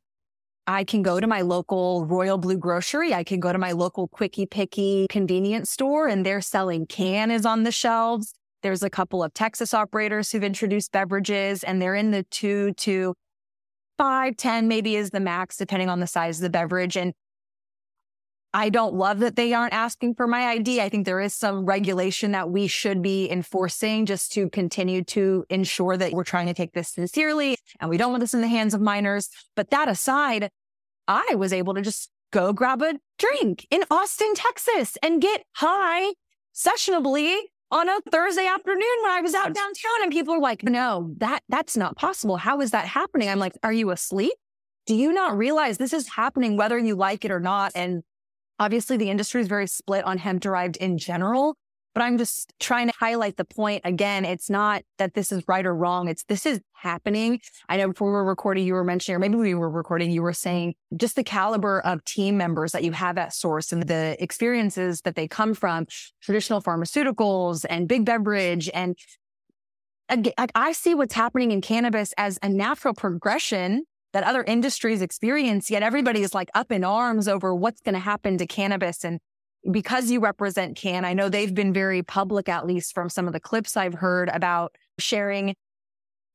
I 0.66 0.84
can 0.84 1.02
go 1.02 1.18
to 1.18 1.26
my 1.26 1.40
local 1.40 2.04
Royal 2.04 2.36
Blue 2.36 2.58
grocery. 2.58 3.14
I 3.14 3.24
can 3.24 3.40
go 3.40 3.52
to 3.52 3.58
my 3.58 3.72
local 3.72 4.06
Quickie 4.06 4.44
Pickie 4.44 5.06
convenience 5.08 5.70
store 5.70 6.08
and 6.08 6.26
they're 6.26 6.42
selling 6.42 6.86
can 6.86 7.30
is 7.30 7.46
on 7.46 7.62
the 7.62 7.72
shelves. 7.72 8.34
There's 8.62 8.82
a 8.82 8.90
couple 8.90 9.22
of 9.22 9.32
Texas 9.32 9.72
operators 9.72 10.30
who've 10.30 10.44
introduced 10.44 10.92
beverages 10.92 11.64
and 11.64 11.80
they're 11.80 11.94
in 11.94 12.10
the 12.10 12.24
two 12.24 12.74
to 12.74 13.14
five, 13.96 14.36
10 14.36 14.68
maybe 14.68 14.94
is 14.94 15.10
the 15.10 15.20
max, 15.20 15.56
depending 15.56 15.88
on 15.88 16.00
the 16.00 16.06
size 16.06 16.38
of 16.38 16.42
the 16.42 16.50
beverage. 16.50 16.96
And 16.96 17.14
I 18.54 18.70
don't 18.70 18.94
love 18.94 19.18
that 19.18 19.36
they 19.36 19.52
aren't 19.52 19.74
asking 19.74 20.14
for 20.14 20.26
my 20.26 20.46
ID. 20.46 20.80
I 20.80 20.88
think 20.88 21.04
there 21.04 21.20
is 21.20 21.34
some 21.34 21.66
regulation 21.66 22.32
that 22.32 22.50
we 22.50 22.66
should 22.66 23.02
be 23.02 23.30
enforcing 23.30 24.06
just 24.06 24.32
to 24.32 24.48
continue 24.48 25.04
to 25.04 25.44
ensure 25.50 25.96
that 25.98 26.12
we're 26.12 26.24
trying 26.24 26.46
to 26.46 26.54
take 26.54 26.72
this 26.72 26.88
sincerely 26.88 27.58
and 27.78 27.90
we 27.90 27.98
don't 27.98 28.10
want 28.10 28.22
this 28.22 28.34
in 28.34 28.40
the 28.40 28.48
hands 28.48 28.72
of 28.72 28.80
minors. 28.80 29.28
But 29.54 29.70
that 29.70 29.88
aside, 29.88 30.50
I 31.06 31.34
was 31.36 31.52
able 31.52 31.74
to 31.74 31.82
just 31.82 32.10
go 32.32 32.52
grab 32.52 32.82
a 32.82 32.94
drink 33.18 33.66
in 33.70 33.84
Austin, 33.90 34.34
Texas 34.34 34.96
and 35.02 35.20
get 35.20 35.44
high 35.56 36.12
sessionably 36.54 37.36
on 37.70 37.88
a 37.88 38.00
Thursday 38.10 38.46
afternoon 38.46 38.82
when 39.02 39.12
I 39.12 39.20
was 39.20 39.34
out 39.34 39.52
downtown 39.52 40.02
and 40.02 40.12
people 40.12 40.34
are 40.34 40.40
like, 40.40 40.62
no, 40.62 41.12
that 41.18 41.42
that's 41.50 41.76
not 41.76 41.96
possible. 41.96 42.38
How 42.38 42.60
is 42.60 42.70
that 42.70 42.86
happening? 42.86 43.28
I'm 43.28 43.38
like, 43.38 43.58
are 43.62 43.72
you 43.72 43.90
asleep? 43.90 44.32
Do 44.86 44.94
you 44.94 45.12
not 45.12 45.36
realize 45.36 45.76
this 45.76 45.92
is 45.92 46.08
happening 46.08 46.56
whether 46.56 46.78
you 46.78 46.96
like 46.96 47.26
it 47.26 47.30
or 47.30 47.40
not? 47.40 47.72
And 47.74 48.02
Obviously, 48.58 48.96
the 48.96 49.10
industry 49.10 49.40
is 49.40 49.48
very 49.48 49.66
split 49.66 50.04
on 50.04 50.18
hemp 50.18 50.40
derived 50.42 50.76
in 50.78 50.98
general, 50.98 51.56
but 51.94 52.02
I'm 52.02 52.18
just 52.18 52.52
trying 52.60 52.88
to 52.88 52.94
highlight 52.98 53.36
the 53.36 53.44
point 53.44 53.82
again. 53.84 54.24
It's 54.24 54.50
not 54.50 54.82
that 54.98 55.14
this 55.14 55.32
is 55.32 55.42
right 55.48 55.64
or 55.64 55.74
wrong. 55.74 56.08
It's 56.08 56.24
this 56.24 56.44
is 56.44 56.60
happening. 56.72 57.40
I 57.68 57.76
know 57.76 57.88
before 57.88 58.08
we 58.08 58.12
were 58.12 58.24
recording, 58.24 58.66
you 58.66 58.74
were 58.74 58.84
mentioning, 58.84 59.16
or 59.16 59.18
maybe 59.18 59.36
we 59.36 59.54
were 59.54 59.70
recording, 59.70 60.10
you 60.10 60.22
were 60.22 60.32
saying 60.32 60.74
just 60.96 61.16
the 61.16 61.24
caliber 61.24 61.80
of 61.80 62.04
team 62.04 62.36
members 62.36 62.72
that 62.72 62.84
you 62.84 62.92
have 62.92 63.18
at 63.18 63.30
SōRSE 63.30 63.72
and 63.72 63.82
the 63.84 64.16
experiences 64.20 65.00
that 65.02 65.14
they 65.16 65.26
come 65.26 65.54
from 65.54 65.86
traditional 66.22 66.62
pharmaceuticals 66.62 67.64
and 67.68 67.88
big 67.88 68.04
beverage. 68.04 68.70
And 68.74 68.96
I 70.54 70.72
see 70.72 70.94
what's 70.94 71.14
happening 71.14 71.50
in 71.50 71.60
cannabis 71.60 72.14
as 72.16 72.38
a 72.42 72.48
natural 72.48 72.94
progression 72.94 73.84
that 74.12 74.24
other 74.24 74.42
industries 74.44 75.02
experience, 75.02 75.70
yet 75.70 75.82
everybody 75.82 76.22
is 76.22 76.34
like 76.34 76.50
up 76.54 76.72
in 76.72 76.84
arms 76.84 77.28
over 77.28 77.54
what's 77.54 77.80
going 77.80 77.94
to 77.94 78.00
happen 78.00 78.38
to 78.38 78.46
cannabis. 78.46 79.04
And 79.04 79.20
because 79.70 80.10
you 80.10 80.20
represent 80.20 80.76
Cann, 80.76 81.04
I 81.04 81.12
know 81.12 81.28
they've 81.28 81.54
been 81.54 81.72
very 81.72 82.02
public, 82.02 82.48
at 82.48 82.66
least 82.66 82.94
from 82.94 83.08
some 83.08 83.26
of 83.26 83.32
the 83.32 83.40
clips 83.40 83.76
I've 83.76 83.94
heard 83.94 84.28
about 84.30 84.74
sharing. 84.98 85.54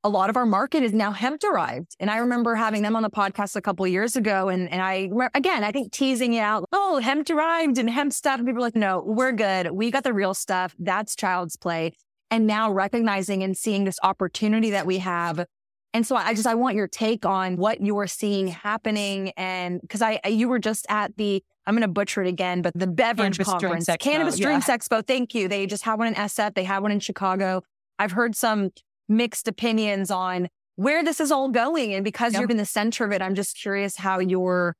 A 0.04 0.10
lot 0.10 0.30
of 0.30 0.36
our 0.36 0.46
market 0.46 0.84
is 0.84 0.94
now 0.94 1.12
hemp 1.12 1.40
derived. 1.40 1.96
And 2.00 2.12
I 2.12 2.18
remember 2.18 2.56
having 2.56 2.82
them 2.82 2.96
on 2.98 3.04
the 3.04 3.10
podcast 3.10 3.56
a 3.56 3.62
couple 3.62 3.88
years 3.88 4.18
ago. 4.18 4.50
And, 4.50 4.70
and 4.70 4.82
I, 4.82 5.10
again, 5.34 5.64
I 5.64 5.72
think 5.72 5.94
teasing 5.94 6.34
it 6.34 6.42
out, 6.42 6.66
oh, 6.74 7.00
hemp 7.00 7.26
derived 7.26 7.78
and 7.78 7.90
hemp 7.90 8.12
stuff. 8.12 8.40
And 8.40 8.46
people 8.46 8.62
are 8.62 8.68
like, 8.68 8.76
no, 8.76 9.02
we're 9.06 9.32
good. 9.32 9.72
We 9.72 9.92
got 9.92 10.04
the 10.04 10.14
real 10.14 10.34
stuff. 10.34 10.76
That's 10.78 11.16
child's 11.16 11.56
play. 11.56 11.94
And 12.30 12.46
now 12.46 12.70
recognizing 12.70 13.44
and 13.44 13.56
seeing 13.56 13.86
this 13.86 13.98
opportunity 14.04 14.72
that 14.72 14.86
we 14.86 14.98
have 14.98 15.46
and 15.94 16.06
so 16.06 16.16
I 16.16 16.34
just, 16.34 16.48
I 16.48 16.56
want 16.56 16.76
your 16.76 16.88
take 16.88 17.26
on 17.26 17.56
what 17.56 17.82
you're 17.82 18.08
seeing 18.08 18.48
happening. 18.48 19.32
And 19.38 19.80
cause 19.88 20.02
I, 20.02 20.20
you 20.28 20.50
were 20.50 20.60
just 20.60 20.88
at 20.90 21.16
the, 21.18 21.44
I'm 21.68 21.76
going 21.76 21.82
to 21.82 21.88
butcher 21.88 22.24
it 22.24 22.28
again, 22.28 22.62
but 22.62 22.74
the 22.76 22.88
beverage 22.88 23.38
Cannabis 23.38 23.48
conference, 23.48 23.86
Drinks 23.86 24.04
Cannabis 24.04 24.39
yeah. 24.39 24.46
Drinks 24.48 24.68
Expo. 24.68 25.06
Thank 25.06 25.36
you. 25.36 25.48
They 25.48 25.68
just 25.68 25.84
had 25.84 26.00
one 26.00 26.08
in 26.08 26.16
SF. 26.16 26.56
They 26.56 26.64
had 26.64 26.80
one 26.80 26.91
in 26.91 27.00
Chicago. 27.00 27.62
I've 28.00 28.12
heard 28.12 28.36
some 28.36 28.72
mixed 29.08 29.48
opinions 29.48 30.10
on 30.10 30.50
where 30.76 31.04
this 31.04 31.20
is 31.20 31.32
all 31.32 31.50
going. 31.50 31.94
And 31.94 32.04
because 32.04 32.34
yep. 32.34 32.41
you're 32.41 32.50
in 32.50 32.58
the 32.58 32.66
center 32.66 33.06
of 33.06 33.12
it, 33.12 33.22
I'm 33.22 33.36
just 33.36 33.56
curious 33.56 33.98
how 33.98 34.20
you're 34.20 34.76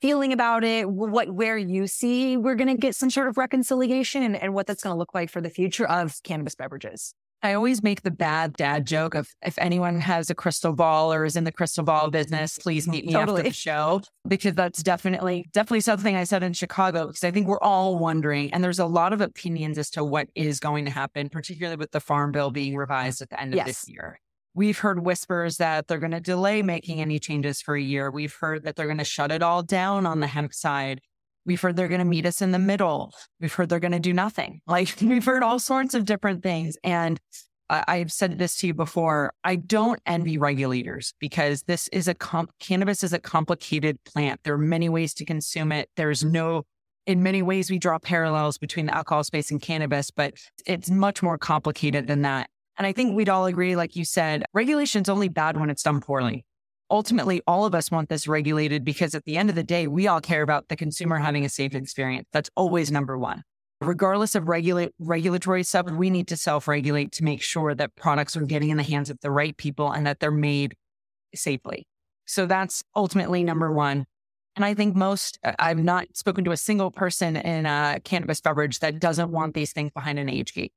feeling 0.00 0.32
about 0.32 0.64
it, 0.64 0.88
what, 0.88 1.30
where 1.30 1.56
you 1.56 1.86
see 1.86 2.36
we're 2.36 2.54
going 2.54 2.68
to 2.68 2.76
get 2.76 2.94
some 2.94 3.10
sort 3.10 3.28
of 3.28 3.36
reconciliation 3.36 4.22
and, 4.22 4.36
and 4.36 4.54
what 4.54 4.66
that's 4.66 4.82
going 4.82 4.94
to 4.94 4.98
look 4.98 5.14
like 5.14 5.30
for 5.30 5.40
the 5.40 5.50
future 5.50 5.86
of 5.86 6.22
cannabis 6.22 6.54
beverages. 6.54 7.14
I 7.44 7.52
always 7.52 7.82
make 7.82 8.00
the 8.00 8.10
bad 8.10 8.54
dad 8.54 8.86
joke 8.86 9.14
of 9.14 9.28
if 9.44 9.58
anyone 9.58 10.00
has 10.00 10.30
a 10.30 10.34
crystal 10.34 10.72
ball 10.72 11.12
or 11.12 11.26
is 11.26 11.36
in 11.36 11.44
the 11.44 11.52
crystal 11.52 11.84
ball 11.84 12.10
business, 12.10 12.56
please 12.56 12.88
meet 12.88 13.04
me 13.04 13.12
totally. 13.12 13.40
after 13.40 13.50
the 13.50 13.54
show 13.54 14.00
because 14.26 14.54
that's 14.54 14.82
definitely 14.82 15.44
definitely 15.52 15.82
something 15.82 16.16
I 16.16 16.24
said 16.24 16.42
in 16.42 16.54
Chicago 16.54 17.08
because 17.08 17.22
I 17.22 17.30
think 17.30 17.46
we're 17.46 17.60
all 17.60 17.98
wondering 17.98 18.50
and 18.54 18.64
there's 18.64 18.78
a 18.78 18.86
lot 18.86 19.12
of 19.12 19.20
opinions 19.20 19.76
as 19.76 19.90
to 19.90 20.02
what 20.02 20.28
is 20.34 20.58
going 20.58 20.86
to 20.86 20.90
happen, 20.90 21.28
particularly 21.28 21.76
with 21.76 21.90
the 21.90 22.00
farm 22.00 22.32
bill 22.32 22.50
being 22.50 22.76
revised 22.76 23.20
at 23.20 23.28
the 23.28 23.38
end 23.38 23.52
of 23.52 23.58
yes. 23.58 23.66
this 23.66 23.88
year. 23.90 24.18
We've 24.54 24.78
heard 24.78 25.04
whispers 25.04 25.58
that 25.58 25.86
they're 25.86 25.98
going 25.98 26.12
to 26.12 26.20
delay 26.20 26.62
making 26.62 27.02
any 27.02 27.18
changes 27.18 27.60
for 27.60 27.76
a 27.76 27.82
year. 27.82 28.10
We've 28.10 28.34
heard 28.34 28.64
that 28.64 28.74
they're 28.74 28.86
going 28.86 28.96
to 28.98 29.04
shut 29.04 29.30
it 29.30 29.42
all 29.42 29.62
down 29.62 30.06
on 30.06 30.20
the 30.20 30.28
hemp 30.28 30.54
side. 30.54 31.02
We've 31.46 31.60
heard 31.60 31.76
they're 31.76 31.88
going 31.88 32.00
to 32.00 32.04
meet 32.04 32.26
us 32.26 32.40
in 32.42 32.52
the 32.52 32.58
middle. 32.58 33.12
We've 33.40 33.52
heard 33.52 33.68
they're 33.68 33.80
going 33.80 33.92
to 33.92 33.98
do 33.98 34.12
nothing. 34.12 34.60
Like 34.74 34.96
we've 35.00 35.24
heard 35.24 35.42
all 35.42 35.60
sorts 35.60 35.94
of 35.94 36.04
different 36.04 36.42
things. 36.42 36.76
And 36.82 37.20
I've 37.70 38.12
said 38.12 38.38
this 38.38 38.56
to 38.56 38.66
you 38.66 38.74
before. 38.74 39.32
I 39.44 39.56
don't 39.56 40.00
envy 40.04 40.36
regulators 40.36 41.14
because 41.20 41.62
this 41.62 41.88
is 41.88 42.08
a 42.08 42.14
comp- 42.14 42.50
cannabis 42.58 43.04
is 43.04 43.12
a 43.12 43.18
complicated 43.18 44.02
plant. 44.04 44.40
There 44.42 44.54
are 44.54 44.58
many 44.58 44.88
ways 44.88 45.14
to 45.14 45.24
consume 45.24 45.70
it. 45.70 45.88
There's 45.96 46.24
no, 46.24 46.64
in 47.06 47.22
many 47.22 47.40
ways, 47.40 47.70
we 47.70 47.78
draw 47.78 47.98
parallels 47.98 48.58
between 48.58 48.86
the 48.86 48.94
alcohol 48.94 49.22
space 49.22 49.50
and 49.50 49.62
cannabis, 49.62 50.10
but 50.10 50.34
it's 50.66 50.90
much 50.90 51.22
more 51.22 51.38
complicated 51.38 52.06
than 52.06 52.22
that. 52.22 52.48
And 52.76 52.86
I 52.86 52.92
think 52.92 53.14
we'd 53.14 53.28
all 53.28 53.46
agree, 53.46 53.76
like 53.76 53.94
you 53.94 54.04
said, 54.04 54.44
regulation 54.52 55.02
is 55.02 55.08
only 55.08 55.28
bad 55.28 55.58
when 55.58 55.70
it's 55.70 55.82
done 55.82 56.00
poorly 56.00 56.44
ultimately 56.90 57.40
all 57.46 57.64
of 57.64 57.74
us 57.74 57.90
want 57.90 58.08
this 58.08 58.26
regulated 58.26 58.84
because 58.84 59.14
at 59.14 59.24
the 59.24 59.36
end 59.36 59.50
of 59.50 59.56
the 59.56 59.62
day, 59.62 59.86
we 59.86 60.06
all 60.06 60.20
care 60.20 60.42
about 60.42 60.68
the 60.68 60.76
consumer 60.76 61.18
having 61.18 61.44
a 61.44 61.48
safe 61.48 61.74
experience. 61.74 62.28
That's 62.32 62.50
always 62.56 62.90
number 62.90 63.18
one. 63.18 63.42
Regardless 63.80 64.34
of 64.34 64.48
regula- 64.48 64.90
regulatory 64.98 65.62
stuff, 65.62 65.90
we 65.90 66.08
need 66.10 66.28
to 66.28 66.36
self 66.36 66.68
regulate 66.68 67.12
to 67.12 67.24
make 67.24 67.42
sure 67.42 67.74
that 67.74 67.94
products 67.96 68.36
are 68.36 68.46
getting 68.46 68.70
in 68.70 68.76
the 68.76 68.82
hands 68.82 69.10
of 69.10 69.18
the 69.20 69.30
right 69.30 69.56
people 69.56 69.90
and 69.90 70.06
that 70.06 70.20
they're 70.20 70.30
made 70.30 70.74
safely. 71.34 71.86
So 72.26 72.46
that's 72.46 72.82
ultimately 72.94 73.44
number 73.44 73.70
one. 73.72 74.06
And 74.56 74.64
I 74.64 74.74
think 74.74 74.94
most, 74.94 75.38
uh, 75.44 75.52
I've 75.58 75.82
not 75.82 76.16
spoken 76.16 76.44
to 76.44 76.52
a 76.52 76.56
single 76.56 76.90
person 76.90 77.36
in 77.36 77.66
a 77.66 78.00
cannabis 78.04 78.40
beverage 78.40 78.78
that 78.78 79.00
doesn't 79.00 79.30
want 79.30 79.54
these 79.54 79.72
things 79.72 79.90
behind 79.92 80.18
an 80.18 80.28
age 80.28 80.54
gate. 80.54 80.72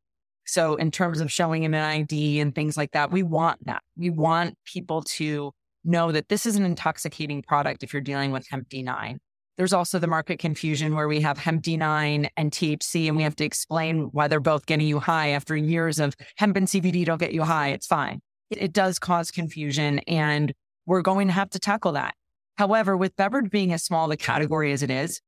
So, 0.45 0.76
in 0.76 0.91
terms 0.91 1.20
of 1.20 1.32
showing 1.32 1.66
an 1.66 1.76
ID 1.76 2.39
and 2.39 2.55
things 2.55 2.78
like 2.78 2.91
that, 2.93 3.12
we 3.12 3.22
want 3.22 3.66
that. 3.66 3.84
We 3.97 4.10
want 4.10 4.58
people 4.66 5.03
to 5.03 5.51
know 5.88 6.12
that 6.12 6.30
this 6.30 6.46
is 6.46 6.56
an 6.56 6.66
intoxicating 6.66 7.42
product 7.42 7.84
if 7.84 7.94
you're 7.94 8.02
dealing 8.02 8.32
with 8.32 8.48
hemp 8.50 8.70
D9. 8.70 9.18
There's 9.58 9.74
also 9.74 9.98
the 9.98 10.08
market 10.08 10.38
confusion 10.38 10.94
where 10.94 11.08
we 11.08 11.22
have 11.22 11.40
hemp 11.40 11.64
D9 11.64 12.30
and 12.38 12.52
THC, 12.52 13.08
and 13.08 13.18
we 13.18 13.24
have 13.24 13.36
to 13.38 13.46
explain 13.46 14.10
why 14.12 14.28
they're 14.28 14.40
both 14.40 14.68
getting 14.68 14.86
you 14.86 15.00
high 15.00 15.30
after 15.30 15.56
years 15.56 16.00
of 16.00 16.16
hemp 16.36 16.58
and 16.58 16.68
CBD 16.68 17.06
don't 17.06 17.20
get 17.20 17.34
you 17.34 17.42
high. 17.42 17.70
It's 17.70 17.88
fine. 17.88 18.22
It, 18.52 18.72
does 18.72 19.00
cause 19.00 19.32
confusion, 19.32 20.00
and 20.00 20.54
we're 20.86 21.02
going 21.02 21.28
to 21.28 21.34
have 21.34 21.50
to 21.50 21.60
tackle 21.60 21.94
that. 21.94 22.14
However, 22.56 22.96
with 22.96 23.16
beverage 23.16 23.50
being 23.50 23.74
as 23.74 23.84
small 23.84 24.08
the 24.08 24.16
category 24.16 24.72
as 24.72 24.84
it 24.84 24.92
is, 24.92 25.22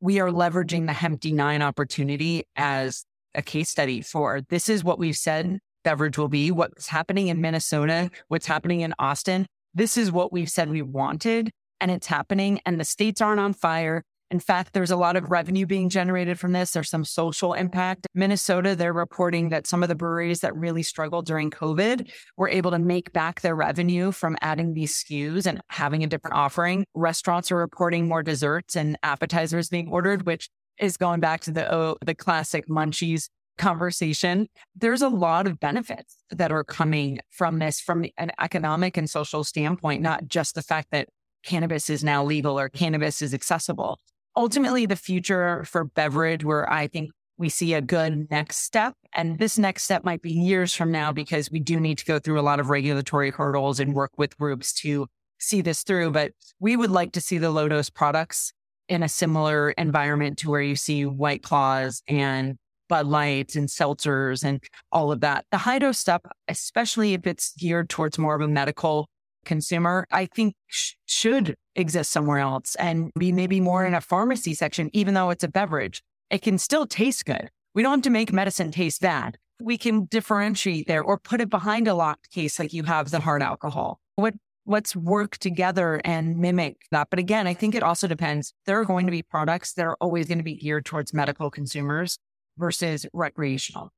we 0.00 0.20
are 0.20 0.30
leveraging 0.30 0.86
the 0.86 0.92
hemp 0.92 1.20
D9 1.20 1.62
opportunity 1.62 2.44
as 2.54 3.04
a 3.34 3.42
case 3.42 3.68
study 3.68 4.00
for 4.00 4.40
this 4.48 4.68
is 4.68 4.82
what 4.82 4.98
we've 4.98 5.16
said 5.16 5.58
beverage 5.86 6.18
will 6.18 6.28
be, 6.28 6.50
what's 6.50 6.88
happening 6.88 7.28
in 7.28 7.40
Minnesota, 7.40 8.10
what's 8.26 8.46
happening 8.46 8.80
in 8.80 8.92
Austin. 8.98 9.46
This 9.72 9.96
is 9.96 10.10
what 10.10 10.32
we've 10.32 10.50
said 10.50 10.68
we 10.68 10.82
wanted, 10.82 11.52
and 11.80 11.92
it's 11.92 12.08
happening, 12.08 12.60
and 12.66 12.80
the 12.80 12.84
states 12.84 13.20
aren't 13.20 13.38
on 13.38 13.52
fire. 13.52 14.02
In 14.32 14.40
fact, 14.40 14.72
there's 14.72 14.90
a 14.90 14.96
lot 14.96 15.14
of 15.14 15.30
revenue 15.30 15.64
being 15.64 15.88
generated 15.88 16.40
from 16.40 16.50
this. 16.50 16.72
There's 16.72 16.90
some 16.90 17.04
social 17.04 17.54
impact. 17.54 18.08
Minnesota, 18.14 18.74
they're 18.74 18.92
reporting 18.92 19.50
that 19.50 19.68
some 19.68 19.84
of 19.84 19.88
the 19.88 19.94
breweries 19.94 20.40
that 20.40 20.56
really 20.56 20.82
struggled 20.82 21.24
during 21.24 21.52
COVID 21.52 22.10
were 22.36 22.48
able 22.48 22.72
to 22.72 22.80
make 22.80 23.12
back 23.12 23.42
their 23.42 23.54
revenue 23.54 24.10
from 24.10 24.36
adding 24.40 24.74
these 24.74 24.92
SKUs 24.92 25.46
and 25.46 25.60
having 25.68 26.02
a 26.02 26.08
different 26.08 26.34
offering. 26.34 26.84
Restaurants 26.96 27.52
are 27.52 27.56
reporting 27.58 28.08
more 28.08 28.24
desserts 28.24 28.74
and 28.74 28.98
appetizers 29.04 29.68
being 29.68 29.86
ordered, 29.86 30.26
which 30.26 30.48
is 30.80 30.96
going 30.96 31.20
back 31.20 31.42
to 31.42 31.52
the 31.52 31.72
oh, 31.72 31.96
the 32.04 32.14
classic 32.14 32.66
munchies 32.68 33.28
conversation, 33.58 34.48
there's 34.74 35.02
a 35.02 35.08
lot 35.08 35.46
of 35.46 35.60
benefits 35.60 36.16
that 36.30 36.52
are 36.52 36.64
coming 36.64 37.20
from 37.30 37.58
this 37.58 37.80
from 37.80 38.04
an 38.18 38.32
economic 38.40 38.96
and 38.96 39.08
social 39.08 39.44
standpoint, 39.44 40.02
not 40.02 40.28
just 40.28 40.54
the 40.54 40.62
fact 40.62 40.88
that 40.90 41.08
cannabis 41.44 41.88
is 41.88 42.04
now 42.04 42.24
legal 42.24 42.58
or 42.58 42.68
cannabis 42.68 43.22
is 43.22 43.32
accessible. 43.32 44.00
Ultimately, 44.36 44.84
the 44.84 44.96
future 44.96 45.64
for 45.64 45.84
beverage, 45.84 46.44
where 46.44 46.70
I 46.70 46.88
think 46.88 47.10
we 47.38 47.48
see 47.48 47.74
a 47.74 47.80
good 47.80 48.30
next 48.30 48.58
step, 48.58 48.94
and 49.14 49.38
this 49.38 49.58
next 49.58 49.84
step 49.84 50.04
might 50.04 50.22
be 50.22 50.32
years 50.32 50.74
from 50.74 50.90
now 50.90 51.12
because 51.12 51.50
we 51.50 51.60
do 51.60 51.78
need 51.80 51.98
to 51.98 52.04
go 52.04 52.18
through 52.18 52.40
a 52.40 52.42
lot 52.42 52.60
of 52.60 52.70
regulatory 52.70 53.30
hurdles 53.30 53.80
and 53.80 53.94
work 53.94 54.12
with 54.16 54.36
groups 54.36 54.72
to 54.80 55.06
see 55.38 55.60
this 55.60 55.82
through. 55.82 56.10
But 56.10 56.32
we 56.60 56.76
would 56.76 56.90
like 56.90 57.12
to 57.12 57.20
see 57.20 57.38
the 57.38 57.50
low 57.50 57.68
dose 57.68 57.90
products 57.90 58.52
in 58.88 59.02
a 59.02 59.08
similar 59.08 59.70
environment 59.72 60.38
to 60.38 60.50
where 60.50 60.62
you 60.62 60.76
see 60.76 61.04
White 61.04 61.42
Claws 61.42 62.02
and 62.08 62.56
Bud 62.88 63.06
Light 63.06 63.54
and 63.54 63.68
seltzers 63.68 64.44
and 64.44 64.62
all 64.92 65.12
of 65.12 65.20
that. 65.20 65.44
The 65.50 65.58
high 65.58 65.78
dose 65.78 65.98
stuff, 65.98 66.22
especially 66.48 67.14
if 67.14 67.26
it's 67.26 67.52
geared 67.54 67.88
towards 67.88 68.18
more 68.18 68.34
of 68.34 68.40
a 68.40 68.48
medical 68.48 69.08
consumer, 69.44 70.06
I 70.10 70.26
think 70.26 70.54
sh- 70.66 70.94
should 71.06 71.54
exist 71.74 72.10
somewhere 72.10 72.38
else 72.38 72.74
and 72.76 73.10
be 73.18 73.32
maybe 73.32 73.60
more 73.60 73.86
in 73.86 73.94
a 73.94 74.00
pharmacy 74.00 74.54
section, 74.54 74.90
even 74.92 75.14
though 75.14 75.30
it's 75.30 75.44
a 75.44 75.48
beverage. 75.48 76.02
It 76.30 76.42
can 76.42 76.58
still 76.58 76.86
taste 76.86 77.24
good. 77.24 77.48
We 77.74 77.82
don't 77.82 77.98
have 77.98 78.02
to 78.02 78.10
make 78.10 78.32
medicine 78.32 78.72
taste 78.72 79.00
bad. 79.00 79.38
We 79.60 79.78
can 79.78 80.06
differentiate 80.06 80.86
there 80.86 81.02
or 81.02 81.18
put 81.18 81.40
it 81.40 81.48
behind 81.48 81.88
a 81.88 81.94
locked 81.94 82.30
case 82.30 82.58
like 82.58 82.72
you 82.72 82.82
have 82.82 83.10
the 83.10 83.20
hard 83.20 83.42
alcohol. 83.42 84.00
What 84.16 84.34
let's 84.66 84.96
work 84.96 85.38
together 85.38 86.00
and 86.04 86.38
mimic 86.38 86.86
that. 86.90 87.08
But 87.08 87.20
again, 87.20 87.46
I 87.46 87.54
think 87.54 87.74
it 87.74 87.84
also 87.84 88.08
depends. 88.08 88.52
There 88.66 88.80
are 88.80 88.84
going 88.84 89.06
to 89.06 89.12
be 89.12 89.22
products 89.22 89.74
that 89.74 89.86
are 89.86 89.96
always 90.00 90.26
going 90.26 90.38
to 90.38 90.44
be 90.44 90.56
geared 90.56 90.84
towards 90.84 91.14
medical 91.14 91.50
consumers 91.50 92.18
versus 92.58 93.06
recreational. 93.12 93.90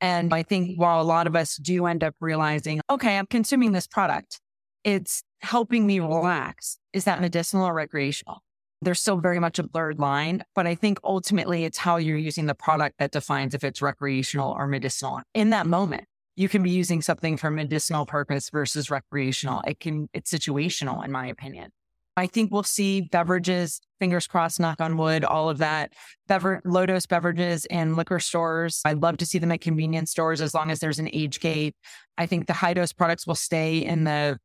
And 0.00 0.34
I 0.34 0.42
think 0.42 0.78
while 0.78 1.00
a 1.00 1.04
lot 1.04 1.26
of 1.26 1.34
us 1.34 1.56
do 1.56 1.86
end 1.86 2.04
up 2.04 2.14
realizing, 2.20 2.80
okay, 2.90 3.16
I'm 3.16 3.26
consuming 3.26 3.72
this 3.72 3.86
product, 3.86 4.40
it's 4.82 5.22
helping 5.40 5.86
me 5.86 6.00
relax. 6.00 6.78
Is 6.92 7.04
that 7.04 7.20
medicinal 7.20 7.66
or 7.66 7.74
recreational? 7.74 8.42
There's 8.82 9.00
still 9.00 9.16
very 9.16 9.38
much 9.40 9.58
a 9.58 9.62
blurred 9.62 9.98
line, 9.98 10.44
but 10.54 10.66
I 10.66 10.74
think 10.74 10.98
ultimately 11.04 11.64
it's 11.64 11.78
how 11.78 11.96
you're 11.96 12.18
using 12.18 12.46
the 12.46 12.54
product 12.54 12.96
that 12.98 13.12
defines 13.12 13.54
if 13.54 13.64
it's 13.64 13.80
recreational 13.80 14.52
or 14.52 14.66
medicinal 14.66 15.22
in 15.32 15.50
that 15.50 15.66
moment. 15.66 16.04
You 16.36 16.48
can 16.48 16.62
be 16.62 16.70
using 16.70 17.00
something 17.00 17.36
for 17.36 17.50
medicinal 17.50 18.04
purpose 18.04 18.50
versus 18.50 18.90
recreational. 18.90 19.62
It 19.66 19.80
can, 19.80 20.08
it's 20.12 20.30
situational 20.30 21.02
in 21.02 21.12
my 21.12 21.28
opinion. 21.28 21.70
I 22.16 22.26
think 22.26 22.52
we'll 22.52 22.62
see 22.62 23.00
beverages, 23.00 23.80
fingers 23.98 24.26
crossed, 24.26 24.60
knock 24.60 24.80
on 24.80 24.96
wood, 24.96 25.24
all 25.24 25.48
of 25.48 25.58
that. 25.58 25.92
Bever- 26.28 26.62
low 26.64 26.86
dose 26.86 27.06
beverages 27.06 27.64
in 27.66 27.96
liquor 27.96 28.20
stores. 28.20 28.80
I'd 28.84 29.02
love 29.02 29.16
to 29.18 29.26
see 29.26 29.38
them 29.38 29.50
at 29.50 29.60
convenience 29.60 30.10
stores 30.10 30.40
as 30.40 30.54
long 30.54 30.70
as 30.70 30.78
there's 30.78 30.98
an 30.98 31.10
age 31.12 31.40
gate. 31.40 31.74
I 32.16 32.26
think 32.26 32.46
the 32.46 32.52
high 32.52 32.74
dose 32.74 32.92
products 32.92 33.26
will 33.26 33.34
stay 33.34 33.78
in 33.78 34.04
the 34.04 34.38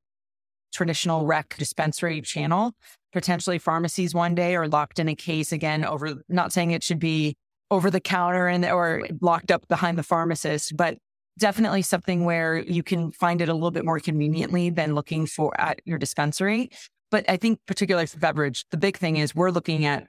traditional 0.74 1.26
rec 1.26 1.55
dispensary 1.57 2.22
channel, 2.22 2.74
potentially 3.13 3.59
pharmacies 3.59 4.13
one 4.13 4.36
day 4.36 4.55
or 4.55 4.67
locked 4.67 4.99
in 4.99 5.07
a 5.07 5.15
case 5.15 5.51
again 5.51 5.86
over, 5.86 6.15
not 6.28 6.51
saying 6.51 6.72
it 6.72 6.84
should 6.84 6.99
be 6.99 7.36
over 7.72 7.91
the 7.91 7.99
counter 7.99 8.47
and 8.47 8.65
or 8.65 9.03
locked 9.22 9.51
up 9.51 9.67
behind 9.67 9.97
the 9.97 10.03
pharmacist, 10.03 10.76
but 10.76 10.97
definitely 11.38 11.82
something 11.82 12.26
where 12.26 12.57
you 12.57 12.84
can 12.84 13.11
find 13.11 13.41
it 13.41 13.49
a 13.49 13.53
little 13.53 13.72
bit 13.72 13.86
more 13.86 13.99
conveniently 13.99 14.70
than 14.70 14.95
looking 14.95 15.26
for 15.26 15.59
at 15.59 15.82
your 15.86 15.97
dispensary. 15.97 16.70
But 17.12 17.26
I 17.30 17.38
think, 17.38 17.60
particularly 17.66 18.07
for 18.07 18.20
beverage, 18.20 18.66
the 18.72 18.78
big 18.78 18.97
thing 18.97 19.18
is 19.18 19.34
we're 19.34 19.51
looking 19.51 19.86
at 19.86 20.07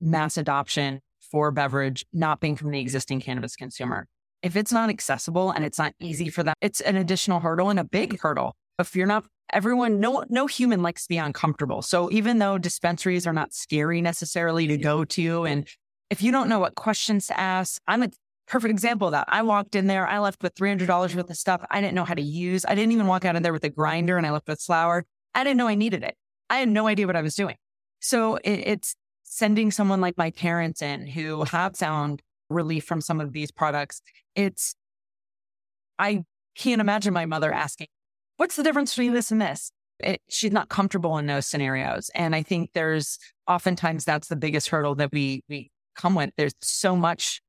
mass 0.00 0.36
adoption 0.36 1.00
for 1.30 1.50
beverage 1.50 2.06
not 2.12 2.40
being 2.40 2.56
from 2.56 2.70
the 2.70 2.80
existing 2.80 3.20
cannabis 3.20 3.56
consumer. 3.56 4.06
If 4.42 4.56
it's 4.56 4.72
not 4.72 4.88
accessible 4.88 5.50
and 5.50 5.64
it's 5.64 5.78
not 5.78 5.94
easy 6.00 6.30
for 6.30 6.42
them, 6.42 6.54
it's 6.60 6.80
an 6.80 6.96
additional 6.96 7.40
hurdle 7.40 7.68
and 7.68 7.78
a 7.78 7.84
big 7.84 8.20
hurdle. 8.20 8.54
If 8.78 8.96
you're 8.96 9.06
not, 9.06 9.24
everyone, 9.52 10.00
no, 10.00 10.24
no 10.30 10.46
human 10.46 10.82
likes 10.82 11.02
to 11.02 11.08
be 11.10 11.18
uncomfortable. 11.18 11.82
So 11.82 12.10
even 12.10 12.38
though 12.38 12.56
dispensaries 12.56 13.26
are 13.26 13.34
not 13.34 13.52
scary 13.52 14.00
necessarily 14.00 14.66
to 14.68 14.78
go 14.78 15.04
to, 15.04 15.44
and 15.44 15.68
if 16.08 16.22
you 16.22 16.32
don't 16.32 16.48
know 16.48 16.58
what 16.58 16.74
questions 16.74 17.26
to 17.26 17.38
ask, 17.38 17.80
I'm 17.86 18.02
a 18.02 18.10
perfect 18.48 18.70
example 18.70 19.08
of 19.08 19.12
that. 19.12 19.26
I 19.28 19.42
walked 19.42 19.74
in 19.74 19.86
there, 19.86 20.08
I 20.08 20.18
left 20.18 20.42
with 20.42 20.54
$300 20.54 21.14
worth 21.14 21.30
of 21.30 21.36
stuff 21.36 21.62
I 21.70 21.82
didn't 21.82 21.94
know 21.94 22.06
how 22.06 22.14
to 22.14 22.22
use. 22.22 22.64
I 22.66 22.74
didn't 22.74 22.92
even 22.92 23.06
walk 23.06 23.26
out 23.26 23.36
of 23.36 23.42
there 23.42 23.52
with 23.52 23.64
a 23.64 23.68
grinder 23.68 24.16
and 24.16 24.26
I 24.26 24.30
left 24.30 24.48
with 24.48 24.60
flour. 24.60 25.04
I 25.34 25.44
didn't 25.44 25.58
know 25.58 25.68
I 25.68 25.74
needed 25.74 26.02
it. 26.02 26.16
I 26.50 26.58
had 26.58 26.68
no 26.68 26.88
idea 26.88 27.06
what 27.06 27.16
I 27.16 27.22
was 27.22 27.34
doing. 27.34 27.56
So 28.00 28.36
it, 28.36 28.66
it's 28.66 28.96
sending 29.22 29.70
someone 29.70 30.00
like 30.00 30.18
my 30.18 30.32
parents 30.32 30.82
in 30.82 31.06
who 31.06 31.44
have 31.44 31.76
found 31.76 32.20
relief 32.50 32.84
from 32.84 33.00
some 33.00 33.20
of 33.20 33.32
these 33.32 33.52
products. 33.52 34.02
It's, 34.34 34.74
I 35.98 36.24
can't 36.56 36.80
imagine 36.80 37.14
my 37.14 37.26
mother 37.26 37.52
asking, 37.52 37.86
what's 38.36 38.56
the 38.56 38.64
difference 38.64 38.92
between 38.92 39.14
this 39.14 39.30
and 39.30 39.40
this? 39.40 39.70
It, 40.00 40.20
she's 40.28 40.50
not 40.50 40.68
comfortable 40.68 41.16
in 41.18 41.26
those 41.26 41.46
scenarios. 41.46 42.10
And 42.14 42.34
I 42.34 42.42
think 42.42 42.70
there's 42.74 43.18
oftentimes 43.46 44.04
that's 44.04 44.28
the 44.28 44.36
biggest 44.36 44.68
hurdle 44.68 44.96
that 44.96 45.12
we, 45.12 45.44
we 45.48 45.70
come 45.94 46.14
with. 46.14 46.30
There's 46.36 46.54
so 46.60 46.96
much 46.96 47.40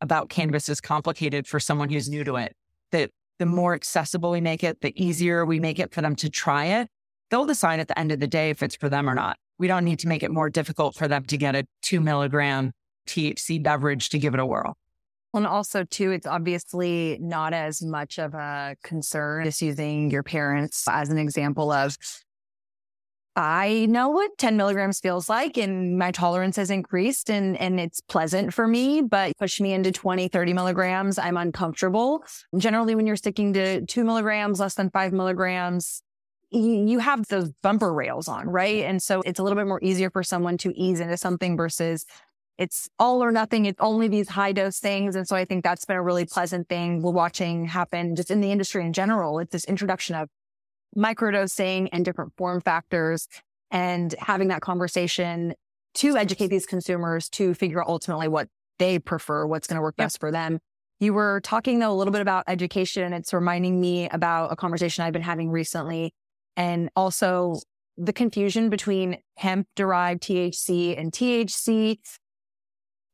about 0.00 0.28
cannabis 0.30 0.68
is 0.68 0.80
complicated 0.80 1.46
for 1.46 1.60
someone 1.60 1.90
who's 1.90 2.08
new 2.08 2.24
to 2.24 2.36
it. 2.36 2.54
That 2.92 3.10
the 3.38 3.46
more 3.46 3.74
accessible 3.74 4.30
we 4.30 4.40
make 4.40 4.64
it, 4.64 4.80
the 4.80 4.94
easier 4.96 5.44
we 5.44 5.60
make 5.60 5.78
it 5.78 5.92
for 5.92 6.00
them 6.00 6.16
to 6.16 6.30
try 6.30 6.66
it, 6.66 6.88
they'll 7.30 7.46
decide 7.46 7.80
at 7.80 7.88
the 7.88 7.98
end 7.98 8.12
of 8.12 8.20
the 8.20 8.26
day 8.26 8.50
if 8.50 8.62
it's 8.62 8.76
for 8.76 8.88
them 8.88 9.08
or 9.08 9.14
not. 9.14 9.36
We 9.58 9.66
don't 9.66 9.84
need 9.84 9.98
to 10.00 10.08
make 10.08 10.22
it 10.22 10.30
more 10.30 10.50
difficult 10.50 10.94
for 10.94 11.08
them 11.08 11.24
to 11.24 11.36
get 11.36 11.56
a 11.56 11.64
two 11.82 12.00
milligram 12.00 12.72
THC 13.06 13.62
beverage 13.62 14.10
to 14.10 14.18
give 14.18 14.34
it 14.34 14.40
a 14.40 14.46
whirl. 14.46 14.76
And 15.34 15.46
also, 15.46 15.84
too, 15.84 16.10
it's 16.10 16.26
obviously 16.26 17.18
not 17.20 17.52
as 17.52 17.82
much 17.82 18.18
of 18.18 18.34
a 18.34 18.76
concern 18.82 19.44
just 19.44 19.60
using 19.60 20.10
your 20.10 20.22
parents 20.22 20.84
as 20.88 21.10
an 21.10 21.18
example 21.18 21.70
of 21.70 21.96
I 23.40 23.86
know 23.88 24.08
what 24.08 24.36
10 24.38 24.56
milligrams 24.56 24.98
feels 24.98 25.28
like 25.28 25.56
and 25.56 25.96
my 25.96 26.10
tolerance 26.10 26.56
has 26.56 26.70
increased 26.70 27.30
and, 27.30 27.56
and 27.58 27.78
it's 27.78 28.00
pleasant 28.00 28.52
for 28.52 28.66
me, 28.66 29.00
but 29.00 29.36
push 29.38 29.60
me 29.60 29.72
into 29.72 29.92
20, 29.92 30.26
30 30.26 30.52
milligrams, 30.54 31.20
I'm 31.20 31.36
uncomfortable. 31.36 32.24
Generally, 32.56 32.96
when 32.96 33.06
you're 33.06 33.14
sticking 33.14 33.52
to 33.52 33.86
two 33.86 34.02
milligrams, 34.02 34.58
less 34.58 34.74
than 34.74 34.90
five 34.90 35.12
milligrams, 35.12 36.02
you 36.50 36.98
have 36.98 37.26
those 37.28 37.50
bumper 37.62 37.92
rails 37.92 38.28
on, 38.28 38.48
right? 38.48 38.84
And 38.84 39.02
so 39.02 39.20
it's 39.22 39.38
a 39.38 39.42
little 39.42 39.56
bit 39.56 39.66
more 39.66 39.80
easier 39.82 40.10
for 40.10 40.22
someone 40.22 40.56
to 40.58 40.72
ease 40.78 41.00
into 41.00 41.16
something 41.16 41.56
versus 41.56 42.06
it's 42.56 42.88
all 42.98 43.22
or 43.22 43.30
nothing. 43.30 43.66
It's 43.66 43.80
only 43.80 44.08
these 44.08 44.28
high 44.28 44.52
dose 44.52 44.78
things. 44.78 45.14
And 45.14 45.28
so 45.28 45.36
I 45.36 45.44
think 45.44 45.62
that's 45.62 45.84
been 45.84 45.96
a 45.96 46.02
really 46.02 46.24
pleasant 46.24 46.68
thing 46.68 47.02
we're 47.02 47.12
watching 47.12 47.66
happen 47.66 48.16
just 48.16 48.30
in 48.30 48.40
the 48.40 48.50
industry 48.50 48.84
in 48.84 48.92
general. 48.92 49.38
It's 49.38 49.52
this 49.52 49.64
introduction 49.66 50.16
of 50.16 50.28
microdosing 50.96 51.88
and 51.92 52.04
different 52.04 52.32
form 52.36 52.60
factors 52.60 53.28
and 53.70 54.14
having 54.18 54.48
that 54.48 54.62
conversation 54.62 55.54
to 55.94 56.16
educate 56.16 56.48
these 56.48 56.66
consumers 56.66 57.28
to 57.28 57.54
figure 57.54 57.80
out 57.80 57.88
ultimately 57.88 58.28
what 58.28 58.48
they 58.78 58.98
prefer, 58.98 59.46
what's 59.46 59.66
going 59.66 59.76
to 59.76 59.82
work 59.82 59.94
yep. 59.98 60.06
best 60.06 60.18
for 60.20 60.32
them. 60.32 60.58
You 60.98 61.12
were 61.12 61.40
talking 61.44 61.78
though 61.78 61.92
a 61.92 61.94
little 61.94 62.12
bit 62.12 62.22
about 62.22 62.44
education 62.48 63.04
and 63.04 63.14
it's 63.14 63.32
reminding 63.32 63.80
me 63.80 64.08
about 64.08 64.50
a 64.52 64.56
conversation 64.56 65.04
I've 65.04 65.12
been 65.12 65.22
having 65.22 65.50
recently 65.50 66.12
and 66.58 66.90
also 66.96 67.60
the 67.96 68.12
confusion 68.12 68.68
between 68.68 69.18
hemp 69.36 69.68
derived 69.76 70.22
THC 70.24 70.98
and 70.98 71.12
THC. 71.12 71.98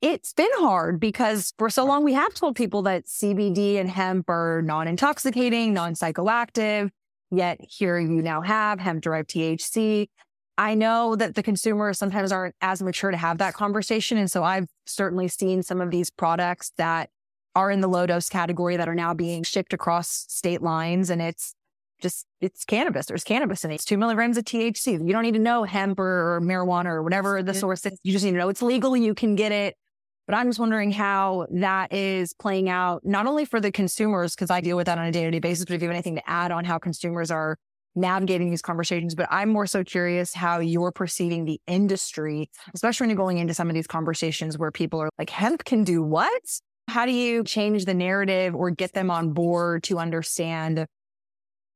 It's 0.01 0.33
been 0.33 0.51
hard 0.55 0.99
because 0.99 1.53
for 1.59 1.71
so 1.71 1.85
long 1.85 2.05
we 2.05 2.15
have 2.15 2.35
told 2.35 2.57
people 2.57 2.83
that 2.83 3.07
CBD 3.07 3.77
and 3.79 3.89
hemp 3.89 4.29
are 4.29 4.63
non 4.65 4.89
intoxicating, 4.89 5.73
non 5.73 5.95
psychoactive. 5.95 6.91
Yet 7.31 7.61
here 7.61 7.99
you 7.99 8.23
now 8.23 8.41
have 8.41 8.81
hemp 8.81 9.03
derived 9.03 9.31
THC. 9.31 10.09
I 10.57 10.75
know 10.75 11.17
that 11.17 11.35
the 11.35 11.43
consumers 11.43 11.99
sometimes 11.99 12.33
aren't 12.33 12.55
as 12.61 12.83
mature 12.83 13.11
to 13.11 13.17
have 13.17 13.39
that 13.39 13.55
conversation. 13.55 14.19
And 14.19 14.31
so 14.31 14.45
I've 14.45 14.69
certainly 14.87 15.29
seen 15.29 15.63
some 15.63 15.81
of 15.81 15.91
these 15.91 16.11
products 16.11 16.73
that 16.79 17.11
are 17.57 17.71
in 17.71 17.81
the 17.81 17.89
low 17.89 18.07
dose 18.07 18.29
category 18.29 18.77
that 18.77 18.89
are 18.89 18.95
now 18.95 19.15
being 19.15 19.43
shipped 19.43 19.73
across 19.73 20.27
state 20.29 20.63
lines. 20.63 21.11
And 21.11 21.21
it's 21.21 21.55
just, 22.01 22.27
it's 22.41 22.65
cannabis. 22.65 23.07
There's 23.07 23.25
cannabis 23.25 23.65
in 23.65 23.71
it. 23.71 23.77
It's 23.77 23.85
two 23.85 23.99
milligrams 23.99 24.37
of 24.37 24.45
THC. 24.45 25.07
You 25.07 25.13
don't 25.13 25.23
need 25.23 25.35
to 25.35 25.41
know 25.41 25.65
hemp 25.65 25.99
or, 25.99 26.37
or 26.37 26.41
marijuana 26.41 26.87
or 26.87 27.03
whatever 27.03 27.43
the 27.43 27.55
source 27.55 27.87
is. 27.87 27.99
You 28.03 28.13
just 28.13 28.25
need 28.25 28.33
to 28.33 28.39
know 28.39 28.49
it's 28.49 28.63
legal. 28.63 28.97
You 28.97 29.15
can 29.15 29.35
get 29.35 29.53
it. 29.53 29.77
But 30.27 30.37
I'm 30.37 30.49
just 30.49 30.59
wondering 30.59 30.91
how 30.91 31.47
that 31.51 31.93
is 31.93 32.33
playing 32.33 32.71
out, 32.71 33.03
not 33.05 33.27
only 33.27 33.45
for 33.45 33.61
the 33.61 33.71
consumers, 33.71 34.35
because 34.35 34.51
I 34.51 34.63
deal 34.63 34.77
with 34.77 34.87
that 34.87 34.97
on 34.97 35.05
a 35.05 35.13
day 35.13 35.25
to 35.25 35.31
day 35.31 35.39
basis, 35.39 35.67
but 35.67 35.75
if 35.75 35.83
you 35.83 35.89
have 35.89 35.95
anything 35.95 36.15
to 36.17 36.29
add 36.29 36.51
on 36.51 36.65
how 36.65 36.79
consumers 36.79 37.31
are 37.31 37.59
navigating 37.95 38.51
these 38.51 38.63
conversations, 38.63 39.15
but 39.15 39.29
I'm 39.31 39.51
more 39.51 39.67
so 39.67 39.85
curious 39.85 40.33
how 40.33 40.61
you're 40.61 40.93
perceiving 40.93 41.45
the 41.45 41.61
industry, 41.67 42.51
especially 42.75 43.05
when 43.05 43.11
you're 43.11 43.19
going 43.19 43.39
into 43.39 43.55
some 43.55 43.69
of 43.69 43.75
these 43.75 43.87
conversations 43.87 44.59
where 44.59 44.71
people 44.71 45.01
are 45.01 45.11
like, 45.19 45.31
hemp 45.31 45.65
can 45.65 45.85
do 45.85 46.03
what? 46.03 46.43
How 46.89 47.07
do 47.07 47.13
you 47.13 47.45
change 47.45 47.85
the 47.85 47.95
narrative 47.95 48.55
or 48.55 48.71
get 48.71 48.95
them 48.95 49.11
on 49.11 49.33
board 49.33 49.85
to 49.85 49.99
understand 49.99 50.87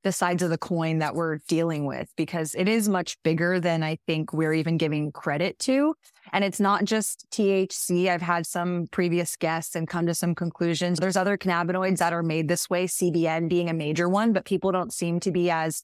the 0.05 0.13
sides 0.13 0.43
of 0.43 0.51
the 0.51 0.59
coin 0.59 0.99
that 0.99 1.15
we're 1.15 1.39
dealing 1.49 1.85
with 1.85 2.09
because 2.17 2.55
it 2.55 2.69
is 2.69 2.89
much 2.89 3.17
bigger 3.25 3.59
than 3.59 3.83
I 3.83 3.99
think 4.07 4.33
we're 4.33 4.55
even 4.55 4.77
giving 4.77 5.11
credit 5.11 5.59
to. 5.61 5.95
And 6.33 6.45
it's 6.45 6.61
not 6.61 6.85
just 6.85 7.27
THC. 7.33 8.09
I've 8.09 8.23
had 8.23 8.47
some 8.47 8.87
previous 8.91 9.37
guests 9.37 9.75
and 9.75 9.89
come 9.89 10.07
to 10.07 10.15
some 10.15 10.35
conclusions. 10.35 10.99
There's 10.99 11.17
other 11.17 11.37
cannabinoids 11.37 11.99
that 11.99 12.13
are 12.13 12.23
made 12.23 12.49
this 12.49 12.71
way, 12.71 12.87
CBN 12.87 13.49
being 13.49 13.69
a 13.69 13.75
major 13.75 14.09
one, 14.09 14.33
but 14.33 14.45
people 14.45 14.71
don't 14.71 14.93
seem 14.93 15.21
to 15.21 15.33
be 15.33 15.51
as 15.51 15.83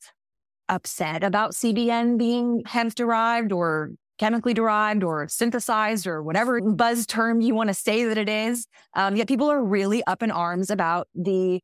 upset 0.69 1.25
about 1.25 1.53
CBN 1.53 2.17
being 2.17 2.63
hemp 2.67 2.95
derived 2.95 3.53
or 3.53 3.91
chemically 4.19 4.55
derived 4.55 5.03
or 5.03 5.27
synthesized 5.29 6.07
or 6.07 6.23
whatever 6.23 6.61
buzz 6.61 7.07
term 7.07 7.41
you 7.41 7.55
want 7.55 7.69
to 7.69 7.75
say 7.75 8.05
that 8.05 8.17
it 8.17 8.29
is. 8.29 8.67
Um, 8.95 9.17
yet 9.17 9.29
people 9.29 9.51
are 9.51 9.63
really 9.63 10.05
up 10.07 10.23
in 10.23 10.31
arms 10.31 10.71
about 10.71 11.09
the 11.15 11.61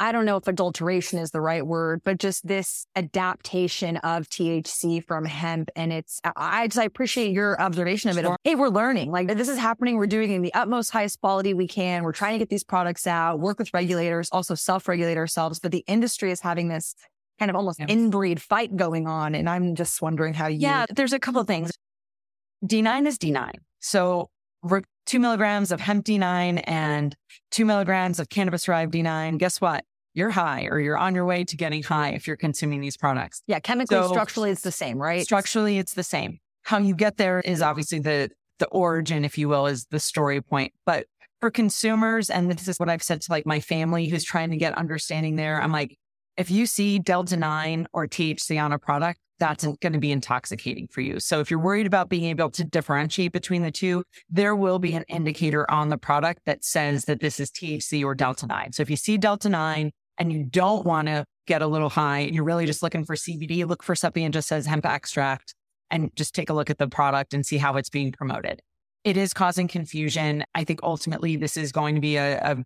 I 0.00 0.12
don't 0.12 0.24
know 0.24 0.36
if 0.36 0.46
adulteration 0.46 1.18
is 1.18 1.32
the 1.32 1.40
right 1.40 1.66
word, 1.66 2.02
but 2.04 2.18
just 2.18 2.46
this 2.46 2.86
adaptation 2.94 3.96
of 3.98 4.28
THC 4.28 5.04
from 5.04 5.24
hemp. 5.24 5.70
And 5.74 5.92
it's, 5.92 6.20
I 6.36 6.68
just, 6.68 6.78
I 6.78 6.84
appreciate 6.84 7.32
your 7.32 7.60
observation 7.60 8.10
of 8.10 8.18
it. 8.18 8.24
Sure. 8.24 8.36
Hey, 8.44 8.54
we're 8.54 8.68
learning 8.68 9.10
like 9.10 9.26
this 9.28 9.48
is 9.48 9.58
happening. 9.58 9.96
We're 9.96 10.06
doing 10.06 10.30
in 10.30 10.42
the 10.42 10.54
utmost 10.54 10.90
highest 10.92 11.20
quality 11.20 11.52
we 11.52 11.66
can. 11.66 12.04
We're 12.04 12.12
trying 12.12 12.34
to 12.34 12.38
get 12.38 12.48
these 12.48 12.64
products 12.64 13.06
out, 13.06 13.40
work 13.40 13.58
with 13.58 13.74
regulators, 13.74 14.28
also 14.30 14.54
self-regulate 14.54 15.16
ourselves. 15.16 15.58
But 15.58 15.72
the 15.72 15.84
industry 15.88 16.30
is 16.30 16.40
having 16.40 16.68
this 16.68 16.94
kind 17.38 17.50
of 17.50 17.56
almost 17.56 17.80
yeah. 17.80 17.86
inbreed 17.86 18.40
fight 18.40 18.76
going 18.76 19.08
on. 19.08 19.34
And 19.34 19.48
I'm 19.48 19.74
just 19.74 20.00
wondering 20.00 20.34
how 20.34 20.46
you. 20.46 20.58
Yeah, 20.60 20.86
there's 20.90 21.12
a 21.12 21.18
couple 21.18 21.40
of 21.40 21.46
things. 21.48 21.72
D9 22.64 23.06
is 23.06 23.18
D9. 23.18 23.52
So 23.80 24.30
two 25.06 25.18
milligrams 25.18 25.72
of 25.72 25.80
hemp 25.80 26.04
D9 26.04 26.62
and 26.66 27.16
two 27.50 27.64
milligrams 27.64 28.20
of 28.20 28.28
cannabis 28.28 28.64
derived 28.64 28.92
D9. 28.92 29.38
Guess 29.38 29.60
what? 29.60 29.84
You're 30.18 30.30
high 30.30 30.64
or 30.64 30.80
you're 30.80 30.98
on 30.98 31.14
your 31.14 31.24
way 31.24 31.44
to 31.44 31.56
getting 31.56 31.82
high 31.84 32.10
if 32.10 32.26
you're 32.26 32.36
consuming 32.36 32.80
these 32.80 32.96
products. 32.96 33.40
Yeah, 33.46 33.60
chemically, 33.60 33.96
so, 33.96 34.08
structurally, 34.08 34.50
it's 34.50 34.62
the 34.62 34.72
same, 34.72 34.98
right? 34.98 35.22
Structurally, 35.22 35.78
it's 35.78 35.94
the 35.94 36.02
same. 36.02 36.40
How 36.62 36.78
you 36.78 36.96
get 36.96 37.18
there 37.18 37.38
is 37.38 37.62
obviously 37.62 38.00
the 38.00 38.30
the 38.58 38.66
origin, 38.66 39.24
if 39.24 39.38
you 39.38 39.48
will, 39.48 39.66
is 39.68 39.86
the 39.92 40.00
story 40.00 40.40
point. 40.40 40.72
But 40.84 41.06
for 41.40 41.52
consumers, 41.52 42.30
and 42.30 42.50
this 42.50 42.66
is 42.66 42.78
what 42.78 42.88
I've 42.88 43.02
said 43.04 43.20
to 43.22 43.30
like 43.30 43.46
my 43.46 43.60
family 43.60 44.08
who's 44.08 44.24
trying 44.24 44.50
to 44.50 44.56
get 44.56 44.76
understanding 44.76 45.36
there, 45.36 45.62
I'm 45.62 45.70
like, 45.70 45.96
if 46.36 46.50
you 46.50 46.66
see 46.66 46.98
Delta 46.98 47.36
9 47.36 47.86
or 47.92 48.08
THC 48.08 48.60
on 48.60 48.72
a 48.72 48.78
product, 48.78 49.20
that's 49.38 49.64
going 49.64 49.92
to 49.92 49.98
be 50.00 50.10
intoxicating 50.10 50.88
for 50.88 51.00
you. 51.00 51.20
So 51.20 51.40
if 51.40 51.50
you're 51.50 51.60
worried 51.60 51.86
about 51.86 52.08
being 52.08 52.24
able 52.24 52.50
to 52.50 52.64
differentiate 52.64 53.32
between 53.32 53.62
the 53.62 53.70
two, 53.70 54.02
there 54.28 54.56
will 54.56 54.78
be 54.78 54.94
an 54.94 55.04
indicator 55.08 55.70
on 55.70 55.88
the 55.90 55.98
product 55.98 56.40
that 56.46 56.64
says 56.64 57.04
that 57.04 57.20
this 57.20 57.38
is 57.38 57.50
THC 57.50 58.04
or 58.04 58.14
Delta 58.14 58.46
9. 58.46 58.72
So 58.72 58.82
if 58.82 58.90
you 58.90 58.96
see 58.96 59.16
Delta 59.16 59.48
9 59.48 59.92
and 60.18 60.32
you 60.32 60.44
don't 60.44 60.84
want 60.84 61.08
to 61.08 61.24
get 61.46 61.62
a 61.62 61.66
little 61.66 61.88
high, 61.88 62.20
you're 62.20 62.44
really 62.44 62.66
just 62.66 62.82
looking 62.82 63.04
for 63.04 63.14
CBD, 63.14 63.66
look 63.66 63.82
for 63.82 63.94
something 63.94 64.24
that 64.24 64.32
just 64.32 64.48
says 64.48 64.66
hemp 64.66 64.84
extract 64.84 65.54
and 65.90 66.10
just 66.16 66.34
take 66.34 66.50
a 66.50 66.52
look 66.52 66.70
at 66.70 66.78
the 66.78 66.88
product 66.88 67.32
and 67.32 67.46
see 67.46 67.56
how 67.56 67.76
it's 67.76 67.88
being 67.88 68.12
promoted. 68.12 68.60
It 69.04 69.16
is 69.16 69.32
causing 69.32 69.68
confusion. 69.68 70.44
I 70.54 70.64
think 70.64 70.80
ultimately 70.82 71.36
this 71.36 71.56
is 71.56 71.72
going 71.72 71.94
to 71.94 72.00
be 72.00 72.16
a, 72.16 72.38
a 72.38 72.64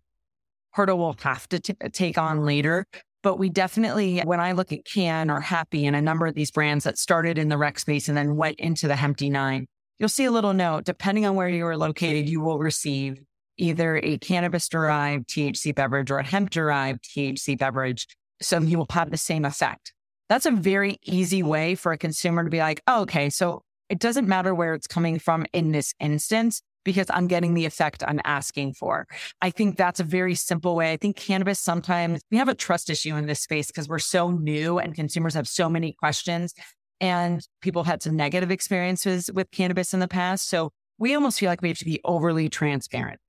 hurdle 0.71 0.97
we'll 0.97 1.15
have 1.21 1.47
to 1.49 1.59
t- 1.59 1.75
take 1.91 2.17
on 2.17 2.43
later 2.43 2.85
but 3.23 3.39
we 3.39 3.49
definitely, 3.49 4.19
when 4.19 4.41
I 4.41 4.51
look 4.51 4.73
at 4.73 4.83
Cann 4.85 5.31
or 5.31 5.41
Happi 5.41 5.85
and 5.85 5.95
a 5.95 6.01
number 6.01 6.27
of 6.27 6.35
these 6.35 6.51
brands 6.51 6.83
that 6.83 6.97
started 6.97 7.37
in 7.37 7.47
the 7.47 7.57
rec 7.57 7.79
space 7.79 8.09
and 8.09 8.17
then 8.17 8.35
went 8.35 8.59
into 8.59 8.87
the 8.87 8.97
Hemp 8.97 9.17
D9, 9.17 9.65
you'll 9.97 10.09
see 10.09 10.25
a 10.25 10.31
little 10.31 10.53
note. 10.53 10.83
Depending 10.83 11.25
on 11.25 11.35
where 11.35 11.47
you 11.47 11.65
are 11.65 11.77
located, 11.77 12.27
you 12.27 12.41
will 12.41 12.59
receive 12.59 13.21
either 13.57 13.97
a 13.97 14.17
cannabis 14.17 14.67
derived 14.67 15.27
THC 15.27 15.73
beverage 15.73 16.11
or 16.11 16.19
a 16.19 16.25
hemp 16.25 16.49
derived 16.49 17.03
THC 17.03 17.57
beverage. 17.57 18.07
So 18.41 18.59
you 18.59 18.77
will 18.77 18.87
have 18.91 19.11
the 19.11 19.17
same 19.17 19.45
effect. 19.45 19.93
That's 20.29 20.45
a 20.45 20.51
very 20.51 20.97
easy 21.03 21.43
way 21.43 21.75
for 21.75 21.91
a 21.91 21.97
consumer 21.97 22.43
to 22.43 22.49
be 22.49 22.59
like, 22.59 22.81
oh, 22.87 23.01
okay, 23.01 23.29
so 23.29 23.63
it 23.89 23.99
doesn't 23.99 24.27
matter 24.27 24.55
where 24.55 24.73
it's 24.73 24.87
coming 24.87 25.19
from 25.19 25.45
in 25.53 25.71
this 25.71 25.93
instance 25.99 26.61
because 26.83 27.07
I'm 27.09 27.27
getting 27.27 27.53
the 27.53 27.65
effect 27.65 28.03
I'm 28.05 28.19
asking 28.25 28.73
for. 28.73 29.07
I 29.41 29.49
think 29.49 29.77
that's 29.77 29.99
a 29.99 30.03
very 30.03 30.35
simple 30.35 30.75
way. 30.75 30.91
I 30.91 30.97
think 30.97 31.15
cannabis 31.15 31.59
sometimes 31.59 32.21
we 32.31 32.37
have 32.37 32.49
a 32.49 32.55
trust 32.55 32.89
issue 32.89 33.15
in 33.15 33.25
this 33.25 33.41
space 33.41 33.67
because 33.67 33.87
we're 33.87 33.99
so 33.99 34.31
new 34.31 34.79
and 34.79 34.95
consumers 34.95 35.33
have 35.35 35.47
so 35.47 35.69
many 35.69 35.93
questions 35.93 36.53
and 36.99 37.45
people 37.61 37.83
had 37.83 38.01
some 38.01 38.15
negative 38.15 38.51
experiences 38.51 39.29
with 39.33 39.51
cannabis 39.51 39.93
in 39.93 39.99
the 39.99 40.07
past. 40.07 40.49
So 40.49 40.71
we 40.97 41.15
almost 41.15 41.39
feel 41.39 41.49
like 41.49 41.61
we 41.61 41.69
have 41.69 41.77
to 41.79 41.85
be 41.85 41.99
overly 42.03 42.49
transparent. 42.49 43.19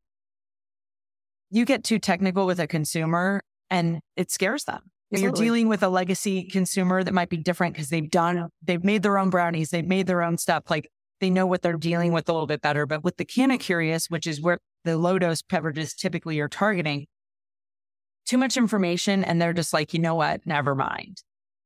You 1.55 1.64
get 1.64 1.84
too 1.84 2.00
technical 2.00 2.46
with 2.46 2.59
a 2.59 2.66
consumer 2.66 3.40
and 3.70 4.00
it 4.16 4.32
scares 4.32 4.64
them. 4.64 4.90
You're 5.12 5.30
dealing 5.30 5.68
with 5.68 5.84
a 5.84 5.88
legacy 5.88 6.48
consumer 6.48 7.05
that 7.05 7.14
might 7.14 7.28
be 7.28 7.36
different 7.36 7.74
because 7.74 7.90
they've 7.90 8.11
done, 8.11 8.48
they've 8.61 8.82
made 8.82 9.05
their 9.05 9.18
own 9.18 9.30
brownies, 9.30 9.70
they've 9.70 9.86
made 9.86 10.09
their 10.09 10.20
own 10.20 10.36
stuff. 10.36 10.64
Like 10.68 10.88
they 11.20 11.30
know 11.30 11.46
what 11.46 11.62
they're 11.62 11.76
dealing 11.76 12.12
with 12.12 12.28
a 12.28 12.32
little 12.32 12.48
bit 12.48 12.61
better. 12.61 12.86
But 12.86 13.05
with 13.05 13.18
the 13.18 13.24
Canna 13.24 13.57
Curious, 13.57 14.11
which 14.11 14.26
is 14.26 14.40
where 14.40 14.59
the 14.82 14.98
low 14.98 15.16
dose 15.16 15.42
beverages 15.42 15.94
typically 15.94 16.40
are 16.40 16.48
targeting, 16.48 17.07
too 18.26 18.36
much 18.36 18.57
information 18.57 19.22
and 19.22 19.40
they're 19.40 19.52
just 19.52 19.72
like, 19.72 19.94
you 19.94 20.00
know 20.00 20.16
what, 20.16 20.44
never 20.44 20.74
mind. 20.74 21.22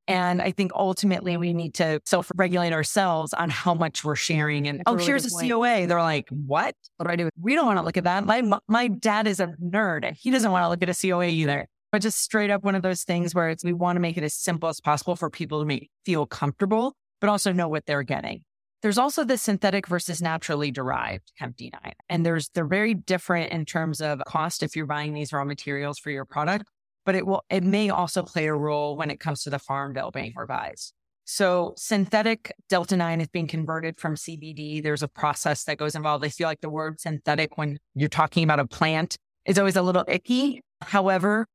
And 0.09 0.41
I 0.41 0.51
think 0.51 0.71
ultimately 0.73 1.37
we 1.37 1.53
need 1.53 1.75
to 1.75 2.01
self 2.05 2.31
regulate 2.35 2.73
ourselves 2.73 3.33
on 3.33 3.49
how 3.49 3.75
much 3.75 4.03
we're 4.03 4.15
sharing. 4.15 4.67
And 4.67 4.81
oh, 4.87 4.93
That's 4.93 4.93
oh, 4.93 4.95
really 4.95 5.05
here's 5.05 5.25
a 5.25 5.29
point. 5.29 5.49
COA. 5.49 5.87
They're 5.87 6.01
like, 6.01 6.27
what? 6.29 6.75
What 6.97 7.05
do 7.05 7.11
I 7.11 7.15
do? 7.15 7.29
We 7.39 7.53
don't 7.53 7.67
want 7.67 7.77
to 7.77 7.83
look 7.83 7.97
at 7.97 8.05
that. 8.05 8.25
My, 8.25 8.41
my 8.67 8.87
dad 8.87 9.27
is 9.27 9.39
a 9.39 9.53
nerd 9.63 10.05
and 10.05 10.17
he 10.19 10.31
doesn't 10.31 10.51
want 10.51 10.63
to 10.63 10.69
look 10.69 10.81
at 10.81 10.89
a 10.89 10.99
COA 10.99 11.27
either. 11.27 11.67
But 11.91 12.01
just 12.01 12.19
straight 12.19 12.49
up 12.49 12.63
one 12.63 12.75
of 12.75 12.81
those 12.81 13.03
things 13.03 13.33
where 13.33 13.49
it's 13.49 13.63
we 13.63 13.73
want 13.73 13.95
to 13.95 13.99
make 13.99 14.17
it 14.17 14.23
as 14.23 14.33
simple 14.33 14.69
as 14.69 14.81
possible 14.81 15.15
for 15.15 15.29
people 15.29 15.59
to 15.59 15.65
make 15.65 15.89
feel 16.05 16.25
comfortable, 16.25 16.95
but 17.21 17.29
also 17.29 17.51
know 17.51 17.67
what 17.67 17.85
they're 17.85 18.03
getting. 18.03 18.43
There's 18.81 18.97
also 18.97 19.23
the 19.23 19.37
synthetic 19.37 19.87
versus 19.87 20.21
naturally 20.21 20.71
derived 20.71 21.31
hemp 21.35 21.57
D9. 21.57 21.91
And 22.07 22.25
there's 22.25 22.49
they're 22.49 22.65
very 22.65 22.93
different 22.93 23.51
in 23.51 23.65
terms 23.65 24.01
of 24.01 24.21
cost 24.25 24.63
if 24.63 24.75
you're 24.75 24.85
buying 24.85 25.13
these 25.13 25.33
raw 25.33 25.43
materials 25.43 25.99
for 25.99 26.11
your 26.11 26.25
product, 26.25 26.65
but 27.09 27.15
it 27.15 27.25
will 27.25 27.43
it 27.49 27.63
may 27.63 27.89
also 27.89 28.21
play 28.21 28.45
a 28.45 28.53
role 28.53 28.95
when 28.95 29.09
it 29.09 29.19
comes 29.19 29.41
to 29.41 29.49
the 29.49 29.57
farm 29.57 29.93
bill 29.93 30.11
being 30.11 30.31
revised. 30.35 30.93
So 31.25 31.73
synthetic 31.75 32.53
delta 32.69 32.95
9 32.95 33.19
is 33.19 33.27
being 33.29 33.47
converted 33.47 33.99
from 33.99 34.13
CBD. 34.13 34.83
There's 34.83 35.01
a 35.01 35.07
process 35.07 35.63
that 35.63 35.79
goes 35.79 35.95
involved. 35.95 36.23
I 36.23 36.29
feel 36.29 36.47
like 36.47 36.61
the 36.61 36.69
word 36.69 36.99
synthetic 36.99 37.57
when 37.57 37.79
you're 37.95 38.09
talking 38.09 38.43
about 38.43 38.59
a 38.59 38.67
plant 38.67 39.17
is 39.47 39.57
always 39.57 39.75
a 39.75 39.81
little 39.81 40.05
icky. 40.07 40.61
However, 40.83 41.47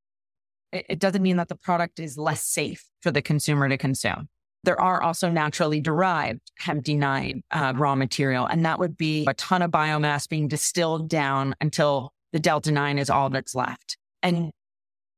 it, 0.72 0.98
doesn't 0.98 1.22
mean 1.22 1.36
that 1.36 1.46
the 1.46 1.54
product 1.54 2.00
is 2.00 2.18
less 2.18 2.44
safe 2.44 2.82
for 3.00 3.12
the 3.12 3.22
consumer 3.22 3.68
to 3.68 3.78
consume. 3.78 4.26
There 4.64 4.80
are 4.80 5.04
also 5.04 5.30
naturally 5.30 5.80
derived 5.80 6.50
hemp 6.58 6.84
D9 6.84 7.42
uh, 7.52 7.74
raw 7.76 7.94
material, 7.94 8.46
and 8.46 8.66
that 8.66 8.80
would 8.80 8.96
be 8.96 9.24
a 9.28 9.34
ton 9.34 9.62
of 9.62 9.70
biomass 9.70 10.28
being 10.28 10.48
distilled 10.48 11.08
down 11.08 11.54
until 11.60 12.12
the 12.32 12.40
delta 12.40 12.72
9 12.72 12.98
is 12.98 13.08
all 13.08 13.30
that's 13.30 13.54
left. 13.54 13.98
And 14.20 14.50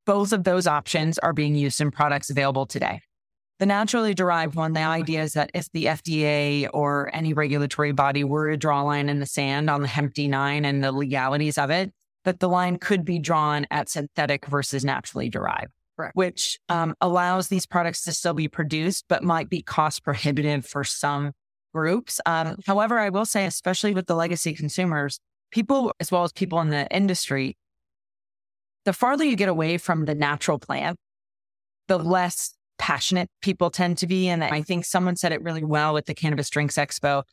both 0.06 0.32
of 0.32 0.44
those 0.44 0.66
options 0.66 1.18
are 1.18 1.32
being 1.32 1.54
used 1.54 1.80
in 1.80 1.90
products 1.90 2.30
available 2.30 2.64
today. 2.64 3.00
The 3.58 3.66
naturally 3.66 4.12
derived 4.12 4.54
one, 4.54 4.74
the 4.74 4.80
idea 4.80 5.22
is 5.22 5.32
that 5.32 5.50
if 5.54 5.70
the 5.72 5.86
FDA 5.86 6.68
or 6.74 7.10
any 7.14 7.32
regulatory 7.32 7.92
body 7.92 8.22
were 8.22 8.50
to 8.50 8.56
draw 8.56 8.82
a 8.82 8.84
line 8.84 9.08
in 9.08 9.18
the 9.18 9.26
sand 9.26 9.70
on 9.70 9.82
the 9.82 9.88
hemp 9.88 10.14
D9 10.14 10.64
and 10.64 10.84
the 10.84 10.92
legalities 10.92 11.56
of 11.56 11.70
it, 11.70 11.92
that 12.24 12.40
the 12.40 12.48
line 12.48 12.76
could 12.78 13.04
be 13.04 13.18
drawn 13.18 13.66
at 13.70 13.88
synthetic 13.88 14.46
versus 14.46 14.84
naturally 14.84 15.30
derived, 15.30 15.72
Correct. 15.96 16.14
which 16.14 16.58
um, 16.68 16.94
allows 17.00 17.48
these 17.48 17.64
products 17.64 18.04
to 18.04 18.12
still 18.12 18.34
be 18.34 18.48
produced, 18.48 19.06
but 19.08 19.22
might 19.22 19.48
be 19.48 19.62
cost 19.62 20.04
prohibitive 20.04 20.66
for 20.66 20.84
some 20.84 21.32
groups. 21.72 22.20
Um, 22.26 22.56
however, 22.66 22.98
I 22.98 23.08
will 23.08 23.26
say, 23.26 23.46
especially 23.46 23.94
with 23.94 24.06
the 24.06 24.16
legacy 24.16 24.52
consumers, 24.52 25.18
people, 25.50 25.92
as 25.98 26.12
well 26.12 26.24
as 26.24 26.32
people 26.32 26.60
in 26.60 26.68
the 26.68 26.86
industry, 26.94 27.56
the 28.86 28.92
farther 28.92 29.24
you 29.24 29.36
get 29.36 29.50
away 29.50 29.76
from 29.76 30.06
the 30.06 30.14
natural 30.14 30.58
plant, 30.58 30.96
the 31.88 31.98
less 31.98 32.54
passionate 32.78 33.28
people 33.42 33.68
tend 33.68 33.98
to 33.98 34.06
be. 34.06 34.28
And 34.28 34.42
I 34.42 34.62
think 34.62 34.84
someone 34.84 35.16
said 35.16 35.32
it 35.32 35.42
really 35.42 35.64
well 35.64 35.96
at 35.96 36.06
the 36.06 36.14
Cannabis 36.14 36.48
Drinks 36.48 36.76
Expo. 36.76 37.24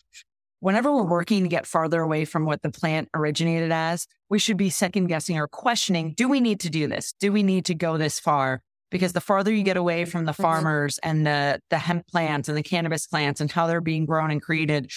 Whenever 0.60 0.92
we're 0.94 1.04
working 1.04 1.44
to 1.44 1.50
get 1.50 1.68
farther 1.68 2.02
away 2.02 2.26
from 2.26 2.46
what 2.46 2.62
the 2.62 2.72
plant 2.72 3.10
originated 3.14 3.72
as, 3.72 4.08
we 4.30 4.40
should 4.40 4.58
be 4.58 4.70
second 4.70 5.08
guessing 5.08 5.38
or 5.38 5.48
questioning 5.48 6.14
do 6.16 6.28
we 6.28 6.40
need 6.40 6.60
to 6.62 6.70
do 6.70 6.88
this? 6.88 7.14
Do 7.20 7.32
we 7.32 7.44
need 7.44 7.66
to 7.66 7.76
go 7.76 7.98
this 7.98 8.20
far? 8.20 8.62
Because 8.90 9.14
the 9.14 9.22
farther 9.22 9.52
you 9.52 9.64
get 9.64 9.78
away 9.78 10.06
from 10.06 10.26
the 10.26 10.32
mm-hmm. 10.32 10.42
farmers 10.42 11.00
and 11.04 11.26
the, 11.26 11.60
the 11.70 11.78
hemp 11.78 12.08
plants 12.08 12.48
and 12.48 12.58
the 12.58 12.64
cannabis 12.64 13.06
plants 13.06 13.42
and 13.42 13.52
how 13.52 13.68
they're 13.68 13.82
being 13.82 14.06
grown 14.06 14.32
and 14.32 14.42
created, 14.42 14.90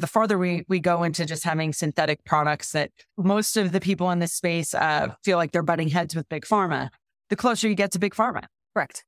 the 0.00 0.06
farther 0.06 0.38
we, 0.38 0.64
we 0.68 0.80
go 0.80 1.02
into 1.02 1.24
just 1.26 1.44
having 1.44 1.72
synthetic 1.72 2.24
products 2.24 2.72
that 2.72 2.90
most 3.16 3.56
of 3.56 3.72
the 3.72 3.80
people 3.80 4.10
in 4.10 4.18
this 4.18 4.32
space 4.32 4.74
uh, 4.74 5.08
feel 5.24 5.36
like 5.36 5.52
they're 5.52 5.62
butting 5.62 5.88
heads 5.88 6.14
with 6.14 6.28
big 6.28 6.44
pharma, 6.44 6.90
the 7.28 7.36
closer 7.36 7.68
you 7.68 7.74
get 7.74 7.92
to 7.92 7.98
big 7.98 8.14
pharma. 8.14 8.44
Correct. 8.74 9.04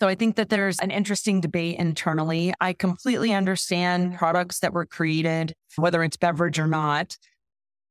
So 0.00 0.08
I 0.08 0.14
think 0.16 0.36
that 0.36 0.48
there's 0.48 0.80
an 0.80 0.90
interesting 0.90 1.40
debate 1.40 1.78
internally. 1.78 2.52
I 2.60 2.72
completely 2.72 3.32
understand 3.32 4.16
products 4.16 4.58
that 4.58 4.72
were 4.72 4.84
created, 4.84 5.54
whether 5.76 6.02
it's 6.02 6.16
beverage 6.16 6.58
or 6.58 6.66
not, 6.66 7.16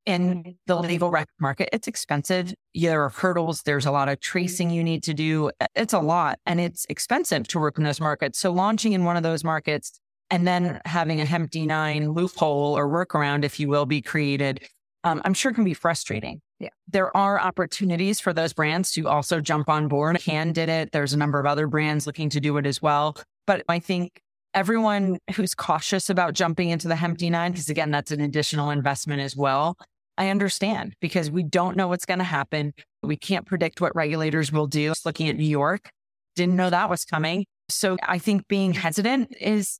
in 0.06 0.58
the 0.68 0.76
legal 0.76 1.10
rec 1.10 1.28
market. 1.40 1.70
It's 1.72 1.88
expensive. 1.88 2.54
There 2.74 3.04
are 3.04 3.10
hurdles. 3.10 3.62
There's 3.62 3.86
a 3.86 3.92
lot 3.92 4.10
of 4.10 4.20
tracing 4.20 4.72
you 4.72 4.84
need 4.84 5.04
to 5.04 5.14
do. 5.14 5.52
It's 5.76 5.94
a 5.94 6.00
lot 6.00 6.40
and 6.46 6.60
it's 6.60 6.86
expensive 6.90 7.48
to 7.50 7.60
work 7.60 7.78
in 7.78 7.84
those 7.84 8.02
markets. 8.02 8.40
So 8.40 8.52
launching 8.52 8.94
in 8.94 9.06
one 9.06 9.16
of 9.16 9.24
those 9.24 9.44
markets 9.44 10.00
and 10.32 10.48
then 10.48 10.82
having 10.86 11.20
a 11.22 11.26
hemp 11.26 11.52
D9 11.52 12.16
loophole 12.16 12.76
or 12.78 12.88
workaround, 12.88 13.44
if 13.44 13.60
you 13.60 13.68
will, 13.68 13.86
be 13.86 14.02
created, 14.02 14.68
um, 15.04 15.22
I'm 15.26 15.34
sure 15.34 15.52
can 15.52 15.66
be 15.66 15.74
frustrating. 15.74 16.42
Yeah. 16.60 16.70
There 16.88 17.16
are 17.16 17.40
opportunities 17.40 18.20
for 18.20 18.34
those 18.34 18.54
brands 18.54 18.92
to 18.94 19.08
also 19.08 19.42
jump 19.42 19.68
on 19.68 19.88
board. 19.88 20.20
Cann 20.20 20.54
did 20.54 20.70
it. 20.70 20.92
There's 20.92 21.14
a 21.14 21.18
number 21.18 21.40
of 21.40 21.46
other 21.46 21.68
brands 21.68 22.08
looking 22.08 22.30
to 22.30 22.40
do 22.40 22.56
it 22.58 22.66
as 22.66 22.82
well. 22.82 23.18
But 23.46 23.64
I 23.68 23.80
think 23.80 24.22
everyone 24.54 25.18
who's 25.36 25.54
cautious 25.54 26.10
about 26.10 26.34
jumping 26.34 26.70
into 26.70 26.88
the 26.88 26.96
hemp 26.96 27.18
D9, 27.18 27.52
because 27.52 27.70
again, 27.70 27.92
that's 27.92 28.12
an 28.12 28.22
additional 28.22 28.70
investment 28.70 29.22
as 29.22 29.36
well. 29.36 29.76
I 30.18 30.30
understand 30.30 30.94
because 31.02 31.32
we 31.32 31.44
don't 31.44 31.76
know 31.76 31.88
what's 31.88 32.06
going 32.06 32.20
to 32.20 32.26
happen. 32.26 32.74
We 33.02 33.18
can't 33.18 33.46
predict 33.46 33.82
what 33.82 33.96
regulators 33.96 34.52
will 34.52 34.68
do. 34.68 34.90
Just 34.90 35.06
looking 35.06 35.28
at 35.30 35.36
New 35.36 35.44
York, 35.44 35.90
didn't 36.36 36.56
know 36.56 36.70
that 36.70 36.90
was 36.90 37.06
coming. 37.06 37.46
So 37.70 37.98
I 38.04 38.20
think 38.20 38.48
being 38.48 38.74
hesitant 38.74 39.36
is 39.40 39.80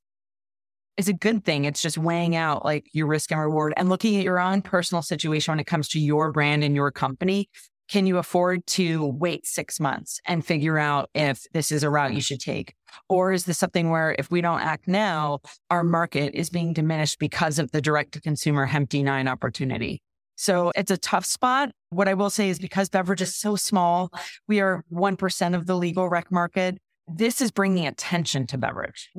is 0.96 1.08
a 1.08 1.12
good 1.12 1.44
thing. 1.44 1.64
It's 1.64 1.82
just 1.82 1.98
weighing 1.98 2.36
out 2.36 2.64
like 2.64 2.86
your 2.92 3.06
risk 3.06 3.30
and 3.30 3.40
reward 3.40 3.72
and 3.76 3.88
looking 3.88 4.16
at 4.16 4.24
your 4.24 4.38
own 4.38 4.62
personal 4.62 5.02
situation 5.02 5.52
when 5.52 5.60
it 5.60 5.66
comes 5.66 5.88
to 5.88 6.00
your 6.00 6.32
brand 6.32 6.64
and 6.64 6.74
your 6.74 6.90
company. 6.90 7.48
Can 7.88 8.06
you 8.06 8.18
afford 8.18 8.66
to 8.68 9.06
wait 9.06 9.46
six 9.46 9.78
months 9.78 10.20
and 10.26 10.44
figure 10.44 10.78
out 10.78 11.10
if 11.14 11.42
this 11.52 11.70
is 11.70 11.82
a 11.82 11.90
route 11.90 12.14
you 12.14 12.20
should 12.20 12.40
take? 12.40 12.74
Or 13.08 13.32
is 13.32 13.44
this 13.44 13.58
something 13.58 13.90
where 13.90 14.14
if 14.18 14.30
we 14.30 14.40
don't 14.40 14.60
act 14.60 14.88
now, 14.88 15.40
our 15.70 15.84
market 15.84 16.34
is 16.34 16.48
being 16.48 16.72
diminished 16.72 17.18
because 17.18 17.58
of 17.58 17.70
the 17.72 17.82
direct 17.82 18.12
to 18.12 18.20
consumer 18.20 18.66
hemp 18.66 18.90
D9 18.90 19.28
opportunity? 19.28 20.00
So 20.36 20.72
it's 20.74 20.90
a 20.90 20.96
tough 20.96 21.26
spot. 21.26 21.70
What 21.90 22.08
I 22.08 22.14
will 22.14 22.30
say 22.30 22.48
is 22.48 22.58
because 22.58 22.88
beverage 22.88 23.20
is 23.20 23.36
so 23.36 23.56
small, 23.56 24.10
we 24.48 24.60
are 24.60 24.84
1% 24.90 25.54
of 25.54 25.66
the 25.66 25.76
legal 25.76 26.08
rec 26.08 26.32
market. 26.32 26.78
This 27.06 27.40
is 27.40 27.50
bringing 27.50 27.86
attention 27.86 28.46
to 28.48 28.58
beverage 28.58 29.10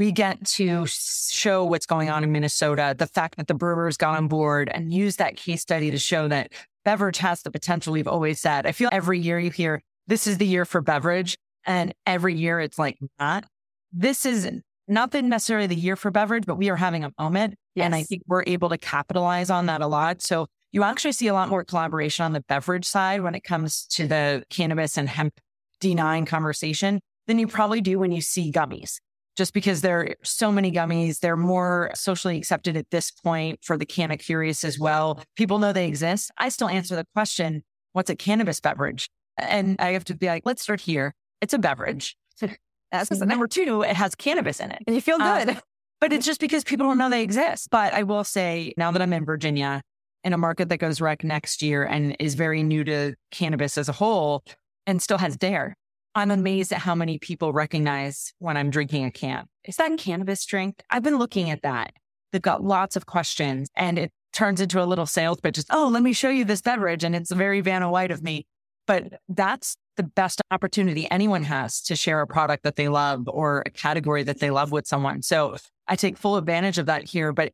we 0.00 0.12
get 0.12 0.42
to 0.46 0.86
show 0.86 1.62
what's 1.62 1.84
going 1.84 2.08
on 2.08 2.24
in 2.24 2.32
Minnesota, 2.32 2.94
the 2.96 3.06
fact 3.06 3.36
that 3.36 3.48
the 3.48 3.54
brewers 3.54 3.98
got 3.98 4.16
on 4.16 4.28
board 4.28 4.70
and 4.72 4.94
use 4.94 5.16
that 5.16 5.36
case 5.36 5.60
study 5.60 5.90
to 5.90 5.98
show 5.98 6.26
that 6.26 6.52
beverage 6.86 7.18
has 7.18 7.42
the 7.42 7.50
potential 7.50 7.92
we've 7.92 8.08
always 8.08 8.40
said. 8.40 8.64
I 8.64 8.72
feel 8.72 8.88
every 8.92 9.20
year 9.20 9.38
you 9.38 9.50
hear 9.50 9.82
this 10.06 10.26
is 10.26 10.38
the 10.38 10.46
year 10.46 10.64
for 10.64 10.80
beverage, 10.80 11.36
and 11.66 11.92
every 12.06 12.34
year 12.34 12.60
it's 12.60 12.78
like 12.78 12.98
not. 13.18 13.44
This 13.92 14.24
is 14.24 14.50
not 14.88 15.10
the 15.10 15.20
necessarily 15.20 15.66
the 15.66 15.74
year 15.74 15.96
for 15.96 16.10
beverage, 16.10 16.46
but 16.46 16.56
we 16.56 16.70
are 16.70 16.76
having 16.76 17.04
a 17.04 17.12
moment. 17.18 17.56
And 17.76 17.94
I 17.94 18.02
think 18.02 18.22
we're 18.26 18.44
able 18.46 18.70
to 18.70 18.78
capitalize 18.78 19.50
on 19.50 19.66
that 19.66 19.82
a 19.82 19.86
lot. 19.86 20.22
So 20.22 20.46
you 20.72 20.82
actually 20.82 21.12
see 21.12 21.26
a 21.26 21.34
lot 21.34 21.50
more 21.50 21.62
collaboration 21.62 22.24
on 22.24 22.32
the 22.32 22.40
beverage 22.40 22.86
side 22.86 23.20
when 23.20 23.34
it 23.34 23.44
comes 23.44 23.86
to 23.88 24.06
the 24.06 24.44
cannabis 24.48 24.96
and 24.96 25.10
hemp 25.10 25.34
D9 25.82 26.26
conversation 26.26 27.00
than 27.26 27.38
you 27.38 27.46
probably 27.46 27.82
do 27.82 27.98
when 27.98 28.12
you 28.12 28.22
see 28.22 28.50
gummies 28.50 28.98
just 29.40 29.54
because 29.54 29.80
there 29.80 30.00
are 30.00 30.08
so 30.22 30.52
many 30.52 30.70
gummies. 30.70 31.20
They're 31.20 31.34
more 31.34 31.90
socially 31.94 32.36
accepted 32.36 32.76
at 32.76 32.90
this 32.90 33.10
point 33.10 33.58
for 33.62 33.78
the 33.78 33.86
canna 33.86 34.18
curious 34.18 34.64
as 34.64 34.78
well. 34.78 35.22
People 35.34 35.58
know 35.58 35.72
they 35.72 35.88
exist. 35.88 36.30
I 36.36 36.50
still 36.50 36.68
answer 36.68 36.94
the 36.94 37.06
question, 37.14 37.62
what's 37.94 38.10
a 38.10 38.16
cannabis 38.16 38.60
beverage? 38.60 39.08
And 39.38 39.76
I 39.78 39.92
have 39.92 40.04
to 40.04 40.14
be 40.14 40.26
like, 40.26 40.42
let's 40.44 40.60
start 40.60 40.82
here. 40.82 41.14
It's 41.40 41.54
a 41.54 41.58
beverage. 41.58 42.18
That's 42.92 43.10
number 43.22 43.48
two, 43.48 43.80
it 43.80 43.96
has 43.96 44.14
cannabis 44.14 44.60
in 44.60 44.72
it. 44.72 44.82
and 44.86 44.94
you 44.94 45.00
feel 45.00 45.16
Uh, 45.22 45.44
good. 45.46 45.58
But 46.02 46.12
it's 46.12 46.26
just 46.26 46.38
because 46.40 46.62
people 46.62 46.86
don't 46.86 46.98
know 46.98 47.08
they 47.08 47.22
exist. 47.22 47.68
But 47.70 47.94
I 47.94 48.02
will 48.02 48.24
say 48.24 48.74
now 48.76 48.90
that 48.90 49.00
I'm 49.00 49.12
in 49.14 49.24
Virginia 49.24 49.80
in 50.22 50.34
a 50.34 50.38
market 50.38 50.68
that 50.68 50.76
goes 50.80 51.00
rec 51.00 51.24
next 51.24 51.62
year 51.62 51.82
and 51.84 52.14
is 52.20 52.34
very 52.34 52.62
new 52.62 52.84
to 52.84 53.14
cannabis 53.30 53.78
as 53.78 53.88
a 53.88 53.92
whole 53.92 54.42
and 54.86 55.00
still 55.00 55.16
has 55.16 55.38
dare, 55.38 55.78
I'm 56.14 56.30
amazed 56.30 56.72
at 56.72 56.80
how 56.80 56.94
many 56.94 57.18
people 57.18 57.52
recognize 57.52 58.32
when 58.38 58.56
I'm 58.56 58.70
drinking 58.70 59.04
a 59.04 59.10
can. 59.10 59.46
Is 59.64 59.76
that 59.76 59.96
cannabis 59.98 60.44
drink? 60.44 60.82
I've 60.90 61.02
been 61.02 61.18
looking 61.18 61.50
at 61.50 61.62
that. 61.62 61.92
They've 62.32 62.42
got 62.42 62.64
lots 62.64 62.96
of 62.96 63.06
questions 63.06 63.68
and 63.76 63.98
it 63.98 64.12
turns 64.32 64.60
into 64.60 64.82
a 64.82 64.84
little 64.84 65.06
sales 65.06 65.40
pitch. 65.40 65.60
Oh, 65.70 65.88
let 65.88 66.02
me 66.02 66.12
show 66.12 66.30
you 66.30 66.44
this 66.44 66.62
beverage. 66.62 67.04
And 67.04 67.14
it's 67.14 67.30
very 67.32 67.60
Vanna 67.60 67.90
White 67.90 68.10
of 68.10 68.22
me. 68.22 68.46
But 68.86 69.20
that's 69.28 69.76
the 69.96 70.02
best 70.02 70.40
opportunity 70.50 71.08
anyone 71.10 71.44
has 71.44 71.80
to 71.82 71.94
share 71.94 72.20
a 72.20 72.26
product 72.26 72.64
that 72.64 72.76
they 72.76 72.88
love 72.88 73.28
or 73.28 73.62
a 73.66 73.70
category 73.70 74.22
that 74.24 74.40
they 74.40 74.50
love 74.50 74.72
with 74.72 74.86
someone. 74.86 75.22
So 75.22 75.56
I 75.86 75.96
take 75.96 76.16
full 76.16 76.36
advantage 76.36 76.78
of 76.78 76.86
that 76.86 77.04
here, 77.04 77.32
but 77.32 77.52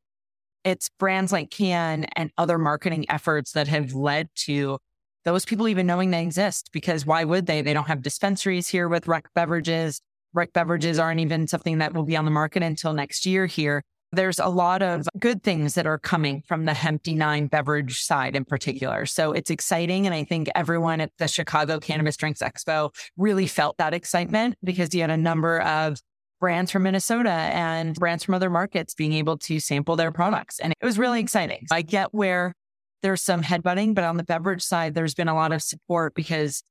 it's 0.65 0.89
brands 0.99 1.33
like 1.33 1.51
Cann 1.51 2.05
and 2.17 2.31
other 2.39 2.59
marketing 2.59 3.07
efforts 3.09 3.53
that 3.53 3.69
have 3.69 3.95
led 3.95 4.29
to 4.35 4.79
those 5.27 5.45
people 5.45 5.67
even 5.67 5.87
knowing 5.89 6.13
they 6.13 6.23
exist 6.23 6.71
because 6.73 7.05
why 7.05 7.25
would 7.25 7.47
they? 7.47 7.61
They 7.61 7.75
don't 7.75 7.89
have 7.89 8.01
dispensaries 8.01 8.69
here 8.69 8.89
with 8.89 9.09
rec 9.09 9.27
beverages. 9.35 10.01
Rec 10.33 10.53
beverages 10.53 11.01
aren't 11.01 11.19
even 11.19 11.49
something 11.49 11.79
that 11.79 11.95
will 11.95 12.05
be 12.05 12.17
on 12.17 12.25
the 12.25 12.31
market 12.31 12.63
until 12.63 12.93
next 12.93 13.27
year 13.27 13.47
here. 13.47 13.83
there's 14.13 14.39
a 14.39 14.47
lot 14.47 14.83
of 14.83 15.09
good 15.19 15.43
things 15.43 15.75
that 15.75 15.85
are 15.85 15.99
coming 15.99 16.41
from 16.47 16.65
the 16.65 16.73
hemp 16.73 17.03
D9 17.03 17.51
beverage 17.51 18.01
side 18.01 18.37
in 18.37 18.45
particular. 18.45 19.05
So 19.05 19.33
it's 19.33 19.51
exciting. 19.51 20.07
And 20.07 20.15
I 20.15 20.23
think 20.23 20.49
everyone 20.55 21.01
at 21.01 21.11
the 21.19 21.27
Chicago 21.27 21.81
Cannabis 21.81 22.17
Drinks 22.17 22.41
Expo 22.41 22.95
really 23.17 23.49
felt 23.49 23.77
that 23.79 23.93
excitement 23.95 24.55
because 24.63 24.95
you 24.95 25.01
had 25.01 25.11
a 25.11 25.17
number 25.17 25.61
of 25.61 25.99
brands 26.41 26.71
from 26.71 26.85
Minnesota 26.85 27.31
and 27.31 27.97
brands 27.97 28.23
from 28.23 28.35
other 28.35 28.49
markets 28.49 28.95
being 28.95 29.13
able 29.13 29.39
to 29.39 29.59
sample 29.59 29.97
their 29.97 30.13
products. 30.13 30.61
And 30.61 30.73
it 30.81 30.85
was 30.85 30.99
really 30.99 31.21
exciting. 31.21 31.67
I 31.73 31.83
get 31.83 32.15
where 32.15 32.55
there's 33.03 33.23
some 33.23 33.43
headbutting, 33.43 33.95
but 33.95 34.05
on 34.05 34.17
the 34.17 34.25
beverage 34.25 34.63
side, 34.63 34.95
there's 34.95 35.15
been 35.15 35.29
a 35.29 35.35
lot 35.35 35.53
of 35.53 35.63
support 35.63 36.15
because 36.15 36.63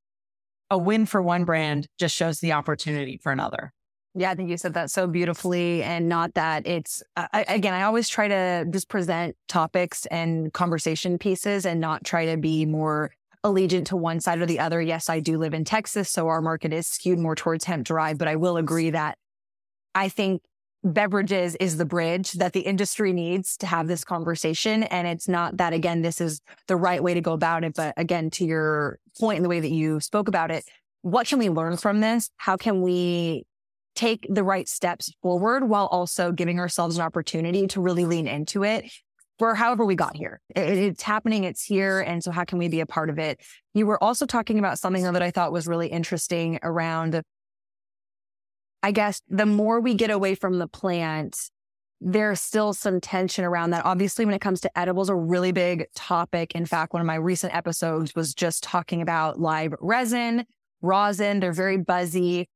a 0.69 0.77
win 0.77 1.05
for 1.05 1.21
one 1.21 1.45
brand 1.45 1.87
just 1.99 2.15
shows 2.15 2.39
the 2.39 2.51
opportunity 2.51 3.17
for 3.17 3.31
another. 3.31 3.71
Yeah, 4.17 4.31
I 4.31 4.35
think 4.35 4.49
you 4.49 4.57
said 4.57 4.73
that 4.75 4.89
so 4.89 5.07
beautifully. 5.07 5.83
And 5.83 6.07
not 6.07 6.33
that 6.35 6.65
it's, 6.65 7.03
I, 7.17 7.45
again, 7.49 7.73
I 7.73 7.83
always 7.83 8.07
try 8.07 8.29
to 8.29 8.65
just 8.69 8.87
present 8.87 9.35
topics 9.47 10.05
and 10.05 10.53
conversation 10.53 11.17
pieces 11.17 11.65
and 11.65 11.81
not 11.81 12.05
try 12.05 12.25
to 12.27 12.37
be 12.37 12.65
more 12.65 13.11
allegiant 13.43 13.85
to 13.87 13.97
one 13.97 14.21
side 14.21 14.39
or 14.39 14.45
the 14.45 14.59
other. 14.59 14.81
Yes, 14.81 15.09
I 15.09 15.19
do 15.19 15.37
live 15.37 15.53
in 15.53 15.65
Texas, 15.65 16.09
so 16.09 16.27
our 16.27 16.41
market 16.41 16.71
is 16.71 16.87
skewed 16.87 17.19
more 17.19 17.35
towards 17.35 17.65
hemp 17.65 17.85
drive, 17.85 18.17
but 18.17 18.27
I 18.27 18.37
will 18.37 18.57
agree 18.57 18.89
that 18.89 19.17
I 19.93 20.09
think 20.09 20.41
beverages 20.85 21.55
is 21.55 21.77
the 21.77 21.85
bridge 21.85 22.33
that 22.33 22.53
the 22.53 22.61
industry 22.61 23.11
needs 23.11 23.57
to 23.57 23.65
have 23.65 23.87
this 23.87 24.05
conversation. 24.05 24.83
And 24.83 25.07
it's 25.07 25.27
not 25.27 25.57
that, 25.57 25.73
again, 25.73 26.01
this 26.01 26.21
is 26.21 26.41
the 26.67 26.75
right 26.75 27.03
way 27.03 27.13
to 27.13 27.21
go 27.21 27.33
about 27.33 27.63
it. 27.63 27.73
But 27.75 27.93
again, 27.97 28.29
to 28.31 28.45
your 28.45 28.99
point 29.19 29.37
in 29.37 29.43
the 29.43 29.49
way 29.49 29.59
that 29.59 29.71
you 29.71 29.99
spoke 29.99 30.27
about 30.27 30.51
it, 30.51 30.63
what 31.01 31.27
can 31.27 31.39
we 31.39 31.49
learn 31.49 31.77
from 31.77 32.01
this? 32.01 32.29
How 32.37 32.55
can 32.55 32.81
we 32.81 33.45
take 33.95 34.27
the 34.29 34.43
right 34.43 34.67
steps 34.67 35.11
forward 35.21 35.67
while 35.67 35.87
also 35.87 36.31
giving 36.31 36.59
ourselves 36.59 36.97
an 36.97 37.01
opportunity 37.01 37.65
to 37.67 37.81
really 37.81 38.05
lean 38.05 38.27
into 38.27 38.63
it 38.63 38.85
for 39.39 39.55
however 39.55 39.85
we 39.85 39.95
got 39.95 40.15
here. 40.15 40.39
It, 40.55 40.77
it's 40.77 41.03
happening, 41.03 41.43
it's 41.43 41.63
here. 41.63 41.99
And 41.99 42.23
so, 42.23 42.31
how 42.31 42.43
can 42.43 42.57
we 42.57 42.67
be 42.67 42.79
a 42.79 42.85
part 42.85 43.09
of 43.09 43.19
it? 43.19 43.41
You 43.73 43.85
were 43.85 44.01
also 44.03 44.25
talking 44.25 44.59
about 44.59 44.79
something 44.79 45.03
that 45.03 45.21
I 45.21 45.31
thought 45.31 45.51
was 45.51 45.67
really 45.67 45.87
interesting 45.87 46.59
around, 46.63 47.21
I 48.85 48.91
guess, 48.91 49.23
the 49.27 49.47
more 49.47 49.79
we 49.79 49.95
get 49.95 50.11
away 50.11 50.35
from 50.35 50.59
the 50.59 50.67
plant, 50.67 51.49
there's 51.99 52.39
still 52.39 52.71
some 52.71 53.01
tension 53.01 53.43
around 53.43 53.71
that. 53.71 53.83
Obviously, 53.83 54.25
when 54.25 54.35
it 54.35 54.41
comes 54.41 54.61
to 54.61 54.77
edibles, 54.77 55.09
a 55.09 55.15
really 55.15 55.51
big 55.51 55.87
topic. 55.95 56.53
In 56.53 56.67
fact, 56.67 56.93
one 56.93 57.01
of 57.01 57.07
my 57.07 57.15
recent 57.15 57.55
episodes 57.55 58.13
was 58.13 58.35
just 58.35 58.61
talking 58.61 59.01
about 59.01 59.39
live 59.39 59.73
resin, 59.81 60.45
rosin. 60.83 61.39
They're 61.39 61.51
very 61.51 61.77
buzzy. 61.77 62.47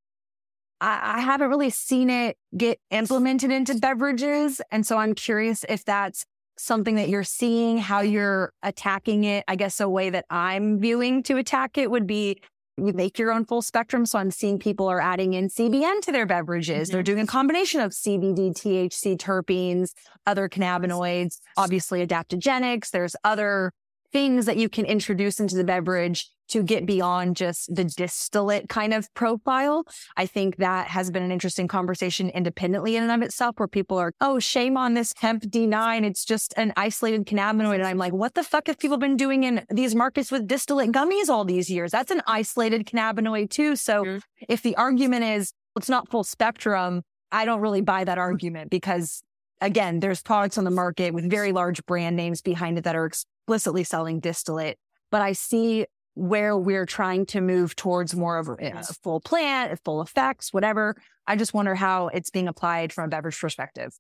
I, 0.80 1.16
I 1.16 1.20
haven't 1.22 1.50
really 1.50 1.72
seen 1.72 2.12
it 2.12 2.38
get 2.56 2.78
implemented 2.92 3.50
into 3.50 3.74
beverages. 3.80 4.62
And 4.70 4.86
so 4.86 5.00
I'm 5.00 5.16
curious 5.16 5.66
if 5.68 5.84
that's 5.84 6.28
something 6.60 6.94
that 6.94 7.10
you're 7.10 7.24
seeing, 7.24 7.80
how 7.80 8.02
you're 8.02 8.54
attacking 8.62 9.24
it. 9.24 9.46
I 9.48 9.56
guess 9.56 9.80
a 9.80 9.90
way 9.90 10.12
that 10.12 10.26
I'm 10.30 10.80
viewing 10.80 11.24
to 11.24 11.38
attack 11.38 11.80
it 11.80 11.90
would 11.90 12.06
be 12.06 12.40
you 12.86 12.94
make 12.94 13.20
your 13.20 13.32
own 13.32 13.46
full 13.46 13.62
spectrum. 13.62 14.06
So 14.06 14.20
I'm 14.20 14.32
seeing 14.32 14.60
people 14.60 14.88
are 14.88 15.02
adding 15.02 15.34
in 15.34 15.50
CBN 15.50 16.02
to 16.02 16.12
their 16.12 16.26
beverages. 16.26 16.88
Mm-hmm. 16.88 16.94
They're 16.94 17.04
doing 17.04 17.20
a 17.20 17.28
combination 17.28 17.82
of 17.82 17.92
CBD, 17.92 18.52
THC, 18.52 19.18
terpenes, 19.18 19.94
other 20.26 20.50
cannabinoids, 20.50 21.40
obviously 21.58 22.06
adaptogenics. 22.06 22.92
There's 22.92 23.16
other 23.24 23.74
things 24.12 24.46
that 24.46 24.58
you 24.58 24.70
can 24.70 24.86
introduce 24.86 25.40
into 25.40 25.56
the 25.56 25.64
beverage 25.64 26.30
to 26.50 26.64
get 26.64 26.86
beyond 26.86 27.36
just 27.36 27.74
the 27.74 27.84
distillate 27.84 28.70
kind 28.70 28.94
of 28.94 29.12
profile. 29.14 29.86
I 30.18 30.26
think 30.26 30.58
that 30.58 30.88
has 30.88 31.12
been 31.12 31.24
an 31.24 31.32
interesting 31.32 31.68
conversation 31.68 32.30
independently 32.30 32.96
in 32.96 33.04
and 33.04 33.12
of 33.12 33.22
itself 33.22 33.56
where 33.58 33.68
people 33.68 33.98
are, 33.98 34.14
oh, 34.22 34.40
shame 34.40 34.78
on 34.78 34.94
this 34.94 35.14
hemp 35.18 35.44
D9. 35.44 36.04
It's 36.04 36.26
just 36.26 36.54
an 36.58 36.74
isolated 36.76 37.26
cannabinoid. 37.26 37.76
And 37.76 37.88
I'm 37.88 37.98
like, 37.98 38.14
what 38.14 38.34
the 38.34 38.44
fuck 38.44 38.68
have 38.68 38.80
people 38.80 38.98
been 38.98 39.18
doing 39.18 39.44
in 39.44 39.66
these 39.70 39.96
markets 39.96 40.32
with 40.32 40.48
distillate 40.48 40.92
gummies 40.92 41.30
all 41.30 41.46
these 41.46 41.70
years? 41.70 41.92
That's 41.92 42.12
an 42.12 42.22
isolated 42.28 42.86
cannabinoid 42.86 43.50
too. 43.50 43.76
So 43.76 44.04
mm-hmm. 44.04 44.18
if 44.48 44.62
the 44.62 44.76
argument 44.76 45.24
is 45.24 45.54
it's 45.76 45.90
not 45.90 46.10
full 46.10 46.24
spectrum, 46.24 47.04
I 47.32 47.46
don't 47.46 47.62
really 47.62 47.82
buy 47.82 48.04
that 48.04 48.18
argument 48.18 48.70
because 48.70 49.24
again, 49.62 50.00
there's 50.00 50.22
products 50.22 50.58
on 50.58 50.64
the 50.64 50.72
market 50.72 51.14
with 51.14 51.30
very 51.30 51.52
large 51.52 51.86
brand 51.86 52.16
names 52.16 52.42
behind 52.42 52.78
it 52.78 52.84
that 52.84 52.96
are 52.96 53.06
explicitly 53.06 53.84
selling 53.84 54.20
distillate. 54.20 54.78
But 55.12 55.22
I 55.22 55.34
see 55.34 55.86
where 56.16 56.58
we're 56.58 56.86
trying 56.86 57.26
to 57.28 57.42
move 57.42 57.76
towards 57.76 58.16
more 58.16 58.38
of 58.38 58.50
a 58.50 58.94
full 59.04 59.20
plant, 59.20 59.80
full 59.86 60.02
effects, 60.02 60.54
whatever. 60.54 60.96
I 61.28 61.36
just 61.36 61.54
wonder 61.54 61.76
how 61.76 62.08
it's 62.08 62.30
being 62.30 62.48
applied 62.48 62.92
from 62.92 63.06
a 63.06 63.08
beverage 63.08 63.40
perspective 63.40 63.94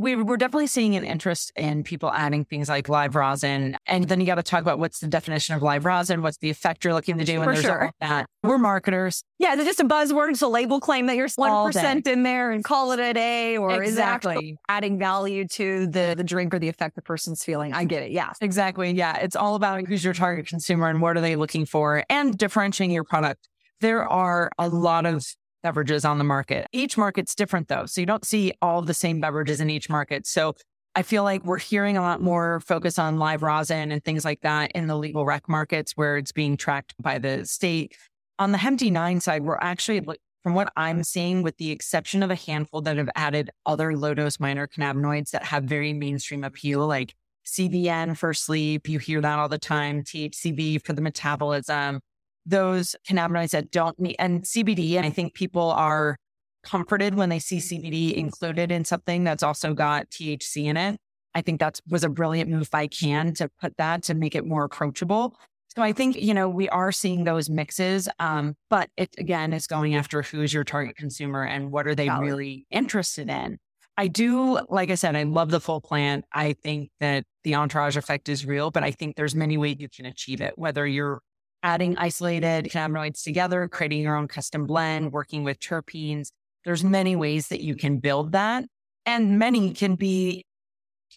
we, 0.00 0.14
are 0.14 0.36
definitely 0.36 0.66
seeing 0.66 0.96
an 0.96 1.04
interest 1.04 1.52
in 1.56 1.84
people 1.84 2.10
adding 2.10 2.44
things 2.46 2.68
like 2.68 2.88
live 2.88 3.14
rosin. 3.14 3.76
And 3.86 4.08
then 4.08 4.18
you 4.20 4.26
got 4.26 4.36
to 4.36 4.42
talk 4.42 4.62
about 4.62 4.78
what's 4.78 5.00
the 5.00 5.08
definition 5.08 5.54
of 5.54 5.62
live 5.62 5.84
rosin, 5.84 6.22
what's 6.22 6.38
the 6.38 6.48
effect 6.48 6.84
you're 6.84 6.94
looking 6.94 7.18
to 7.18 7.24
do. 7.24 7.34
And 7.36 7.44
For 7.44 7.52
there's 7.52 7.64
sure. 7.64 7.92
that. 8.00 8.26
We're 8.42 8.56
marketers. 8.56 9.22
Yeah, 9.38 9.54
it's 9.54 9.64
just 9.64 9.80
a 9.80 9.84
buzzword. 9.84 10.30
It's 10.30 10.40
a 10.40 10.48
label 10.48 10.80
claim 10.80 11.06
that 11.06 11.16
you're 11.16 11.28
1% 11.28 12.06
in 12.06 12.22
there 12.22 12.50
and 12.50 12.64
call 12.64 12.92
it 12.92 12.98
a 12.98 13.12
day 13.12 13.58
or 13.58 13.82
exactly. 13.82 14.56
adding 14.68 14.98
value 14.98 15.46
to 15.48 15.86
the, 15.86 16.14
the 16.16 16.24
drink 16.24 16.54
or 16.54 16.58
the 16.58 16.68
effect 16.68 16.96
the 16.96 17.02
person's 17.02 17.44
feeling. 17.44 17.74
I 17.74 17.84
get 17.84 18.02
it. 18.02 18.10
Yeah. 18.10 18.32
Exactly. 18.40 18.90
Yeah. 18.92 19.18
It's 19.18 19.36
all 19.36 19.54
about 19.54 19.86
who's 19.86 20.02
your 20.02 20.14
target 20.14 20.46
consumer 20.46 20.88
and 20.88 21.02
what 21.02 21.16
are 21.18 21.20
they 21.20 21.36
looking 21.36 21.66
for 21.66 22.04
and 22.08 22.36
differentiating 22.36 22.94
your 22.94 23.04
product. 23.04 23.48
There 23.80 24.06
are 24.06 24.50
a 24.58 24.68
lot 24.68 25.04
of 25.04 25.24
beverages 25.62 26.04
on 26.04 26.18
the 26.18 26.24
market. 26.24 26.66
Each 26.72 26.96
market's 26.96 27.34
different 27.34 27.68
though. 27.68 27.86
So 27.86 28.00
you 28.00 28.06
don't 28.06 28.24
see 28.24 28.52
all 28.62 28.82
the 28.82 28.94
same 28.94 29.20
beverages 29.20 29.60
in 29.60 29.70
each 29.70 29.88
market. 29.88 30.26
So 30.26 30.54
I 30.96 31.02
feel 31.02 31.22
like 31.22 31.44
we're 31.44 31.58
hearing 31.58 31.96
a 31.96 32.02
lot 32.02 32.20
more 32.20 32.60
focus 32.60 32.98
on 32.98 33.18
live 33.18 33.42
rosin 33.42 33.92
and 33.92 34.02
things 34.02 34.24
like 34.24 34.40
that 34.40 34.72
in 34.72 34.88
the 34.88 34.96
legal 34.96 35.24
rec 35.24 35.48
markets 35.48 35.92
where 35.92 36.16
it's 36.16 36.32
being 36.32 36.56
tracked 36.56 36.94
by 37.00 37.18
the 37.18 37.46
state. 37.46 37.96
On 38.40 38.52
the 38.52 38.58
Hemp 38.58 38.80
D9 38.80 39.22
side, 39.22 39.44
we're 39.44 39.58
actually, 39.60 40.04
from 40.42 40.54
what 40.54 40.72
I'm 40.76 41.04
seeing, 41.04 41.42
with 41.42 41.58
the 41.58 41.70
exception 41.70 42.22
of 42.22 42.30
a 42.30 42.34
handful 42.34 42.80
that 42.82 42.96
have 42.96 43.10
added 43.14 43.50
other 43.66 43.96
low 43.96 44.14
dose 44.14 44.40
minor 44.40 44.66
cannabinoids 44.66 45.30
that 45.30 45.44
have 45.44 45.64
very 45.64 45.92
mainstream 45.92 46.42
appeal, 46.42 46.86
like 46.86 47.14
CBN 47.46 48.16
for 48.16 48.34
sleep, 48.34 48.88
you 48.88 48.98
hear 48.98 49.20
that 49.20 49.38
all 49.38 49.48
the 49.48 49.58
time, 49.58 50.02
THCV 50.02 50.84
for 50.84 50.92
the 50.92 51.02
metabolism, 51.02 52.00
those 52.46 52.96
cannabinoids 53.08 53.50
that 53.50 53.70
don't 53.70 53.98
need, 53.98 54.16
and 54.18 54.42
CBD. 54.42 54.94
And 54.94 55.06
I 55.06 55.10
think 55.10 55.34
people 55.34 55.70
are 55.70 56.16
comforted 56.62 57.14
when 57.14 57.28
they 57.28 57.38
see 57.38 57.58
CBD 57.58 58.14
included 58.14 58.70
in 58.70 58.84
something 58.84 59.24
that's 59.24 59.42
also 59.42 59.74
got 59.74 60.10
THC 60.10 60.64
in 60.64 60.76
it. 60.76 60.98
I 61.34 61.42
think 61.42 61.60
that 61.60 61.80
was 61.88 62.04
a 62.04 62.08
brilliant 62.08 62.50
move 62.50 62.70
by 62.70 62.86
Cann 62.86 63.34
to 63.34 63.48
put 63.60 63.76
that 63.76 64.02
to 64.04 64.14
make 64.14 64.34
it 64.34 64.44
more 64.44 64.64
approachable. 64.64 65.36
So 65.76 65.82
I 65.82 65.92
think, 65.92 66.20
you 66.20 66.34
know, 66.34 66.48
we 66.48 66.68
are 66.68 66.90
seeing 66.90 67.24
those 67.24 67.48
mixes. 67.48 68.08
Um, 68.18 68.56
but 68.68 68.90
it 68.96 69.10
again 69.18 69.52
is 69.52 69.68
going 69.68 69.94
after 69.94 70.22
who's 70.22 70.52
your 70.52 70.64
target 70.64 70.96
consumer 70.96 71.44
and 71.44 71.70
what 71.70 71.86
are 71.86 71.94
they 71.94 72.08
Valid. 72.08 72.26
really 72.26 72.66
interested 72.70 73.28
in. 73.30 73.58
I 73.96 74.08
do, 74.08 74.58
like 74.68 74.90
I 74.90 74.94
said, 74.94 75.14
I 75.14 75.24
love 75.24 75.50
the 75.50 75.60
full 75.60 75.80
plant. 75.80 76.24
I 76.32 76.54
think 76.54 76.90
that 77.00 77.24
the 77.44 77.54
entourage 77.54 77.96
effect 77.96 78.28
is 78.28 78.46
real, 78.46 78.70
but 78.70 78.82
I 78.82 78.90
think 78.90 79.14
there's 79.14 79.34
many 79.34 79.58
ways 79.58 79.76
you 79.78 79.88
can 79.88 80.06
achieve 80.06 80.40
it, 80.40 80.54
whether 80.56 80.86
you're 80.86 81.20
adding 81.62 81.96
isolated 81.98 82.66
cannabinoids 82.66 83.22
together, 83.22 83.68
creating 83.68 84.02
your 84.02 84.16
own 84.16 84.28
custom 84.28 84.66
blend, 84.66 85.12
working 85.12 85.44
with 85.44 85.58
terpenes. 85.60 86.30
There's 86.64 86.84
many 86.84 87.16
ways 87.16 87.48
that 87.48 87.60
you 87.60 87.74
can 87.74 87.98
build 87.98 88.32
that. 88.32 88.64
And 89.06 89.38
many 89.38 89.72
can 89.72 89.94
be 89.94 90.44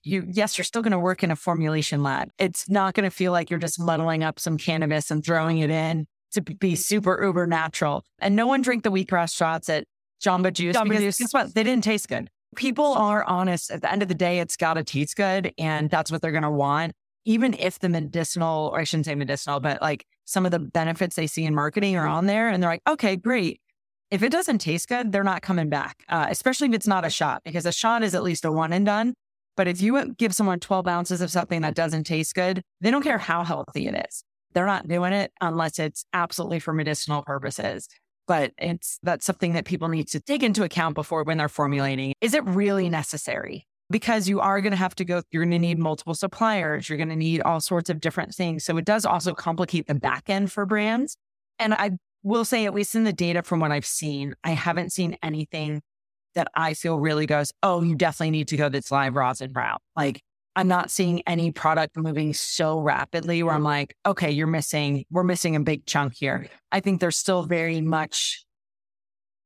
you 0.04 0.26
yes, 0.28 0.58
you're 0.58 0.66
still 0.66 0.82
going 0.82 0.92
to 0.92 1.00
work 1.00 1.24
in 1.24 1.32
a 1.32 1.36
formulation 1.36 2.04
lab. 2.04 2.30
It's 2.38 2.70
not 2.70 2.94
going 2.94 3.10
to 3.10 3.16
feel 3.16 3.32
like 3.32 3.50
you're 3.50 3.60
just 3.60 3.80
muddling 3.80 4.24
up 4.24 4.40
some 4.40 4.58
cannabis 4.58 5.12
and 5.12 5.24
throwing 5.24 5.60
it 5.60 5.70
in 5.70 6.08
to 6.34 6.42
be 6.42 6.76
super 6.76 7.24
uber 7.24 7.48
natural. 7.48 8.04
And 8.20 8.36
no 8.36 8.48
one 8.48 8.62
drink 8.62 8.84
the 8.84 8.92
wheatgrass 8.92 9.36
shots 9.36 9.70
at 9.70 9.86
Jamba 10.24 10.52
Juice 10.52 10.76
Jamba 10.76 10.90
because 10.90 11.02
Juice. 11.02 11.18
guess 11.20 11.34
what? 11.34 11.54
They 11.54 11.64
didn't 11.64 11.84
taste 11.84 12.10
good. 12.10 12.30
People 12.56 12.94
are 12.94 13.24
honest. 13.26 13.72
At 13.72 13.82
the 13.82 13.92
end 13.92 14.02
of 14.02 14.08
the 14.08 14.16
day, 14.16 14.40
it's 14.40 14.58
got 14.58 14.76
to 14.76 14.84
taste 14.84 15.16
good, 15.16 15.54
and 15.58 15.90
that's 15.90 16.12
what 16.12 16.22
they're 16.22 16.32
going 16.32 16.44
to 16.44 16.52
want. 16.52 16.94
Even 17.26 17.54
if 17.56 17.80
the 17.80 17.90
medicinal, 17.90 18.70
or 18.74 18.80
I 18.80 18.84
shouldn't 18.84 19.06
say 19.06 19.16
medicinal, 19.16 19.60
but 19.60 19.82
like 19.82 20.06
some 20.34 20.46
of 20.46 20.52
the 20.52 20.60
benefits 20.60 21.16
they 21.16 21.28
see 21.28 21.46
in 21.46 21.56
marketing 21.56 21.96
are 21.96 22.08
on 22.08 22.26
there 22.26 22.50
and 22.50 22.62
they're 22.62 22.70
like, 22.70 22.82
okay, 22.90 23.16
great. 23.16 23.62
If 24.12 24.22
it 24.22 24.32
doesn't 24.32 24.60
taste 24.60 24.90
good, 24.90 25.12
they're 25.12 25.24
not 25.24 25.42
coming 25.42 25.70
back, 25.70 26.04
uh, 26.10 26.28
especially 26.30 26.68
if 26.68 26.74
it's 26.74 26.88
not 26.88 27.06
a 27.06 27.10
shot, 27.10 27.42
because 27.44 27.66
a 27.66 27.72
shot 27.72 28.04
is 28.04 28.14
at 28.14 28.24
least 28.24 28.46
a 28.46 28.52
one 28.52 28.74
and 28.74 28.86
done. 28.86 29.14
But 29.56 29.68
if 29.68 29.82
you 29.82 30.14
give 30.16 30.36
someone 30.36 30.60
12 30.60 30.88
ounces 30.88 31.22
of 31.22 31.32
something 31.32 31.62
that 31.62 31.76
doesn't 31.76 32.06
taste 32.06 32.36
good, 32.36 32.64
they 32.82 32.92
don't 32.92 33.04
care 33.04 33.20
how 33.20 33.44
healthy 33.44 33.88
it 33.88 34.06
is. 34.08 34.24
They're 34.54 34.66
not 34.66 34.88
doing 34.88 35.14
it 35.14 35.32
unless 35.42 35.80
it's 35.80 36.06
absolutely 36.14 36.60
for 36.60 36.74
medicinal 36.74 37.24
purposes. 37.24 37.88
But 38.28 38.54
it's 38.58 39.00
that's 39.04 39.26
something 39.26 39.54
that 39.54 39.66
people 39.66 39.90
need 39.90 40.08
to 40.10 40.20
take 40.20 40.44
into 40.44 40.64
account 40.64 40.96
before 40.96 41.24
when 41.24 41.38
they're 41.38 41.50
formulating. 41.50 42.14
Is 42.22 42.34
it 42.34 42.44
really 42.46 42.90
necessary? 42.90 43.68
Because 43.94 44.28
you 44.28 44.40
are 44.40 44.60
going 44.60 44.72
to 44.72 44.78
have 44.78 44.96
to 44.96 45.06
go, 45.06 45.22
you're 45.30 45.44
going 45.44 45.52
to 45.52 45.60
need 45.60 45.78
multiple 45.78 46.16
suppliers. 46.16 46.90
You're 46.90 46.98
going 46.98 47.10
to 47.10 47.16
need 47.16 47.42
all 47.42 47.62
sorts 47.62 47.92
of 47.92 48.02
different 48.02 48.34
things. 48.34 48.66
So 48.66 48.76
it 48.78 48.86
does 48.86 49.06
also 49.06 49.36
complicate 49.36 49.86
the 49.86 49.94
back 49.94 50.32
end 50.32 50.52
for 50.52 50.66
brands. 50.66 51.16
And 51.60 51.76
I 51.76 51.92
will 52.24 52.44
say, 52.44 52.66
at 52.66 52.74
least 52.74 52.96
in 52.96 53.04
the 53.04 53.14
data 53.14 53.44
from 53.44 53.60
what 53.60 53.72
I've 53.72 53.86
seen, 53.86 54.34
I 54.44 54.52
haven't 54.52 54.92
seen 54.92 55.16
anything 55.22 55.84
that 56.34 56.48
I 56.56 56.74
feel 56.74 56.98
really 57.00 57.28
goes, 57.28 57.52
oh, 57.62 57.84
you 57.84 57.94
definitely 57.94 58.32
need 58.32 58.48
to 58.48 58.58
go 58.58 58.68
this 58.68 58.90
live 58.90 59.14
rosin 59.14 59.54
route. 59.54 59.80
Like 59.96 60.24
I'm 60.56 60.68
not 60.68 60.90
seeing 60.90 61.22
any 61.28 61.52
product 61.52 61.96
moving 61.96 62.34
so 62.34 62.80
rapidly 62.80 63.44
where 63.44 63.54
I'm 63.54 63.62
like, 63.62 63.96
okay, 64.08 64.32
you're 64.32 64.48
missing, 64.48 65.06
we're 65.12 65.24
missing 65.24 65.56
a 65.56 65.60
big 65.60 65.86
chunk 65.86 66.16
here. 66.16 66.48
I 66.72 66.80
think 66.80 67.00
there's 67.00 67.18
still 67.18 67.44
very 67.44 67.80
much 67.80 68.44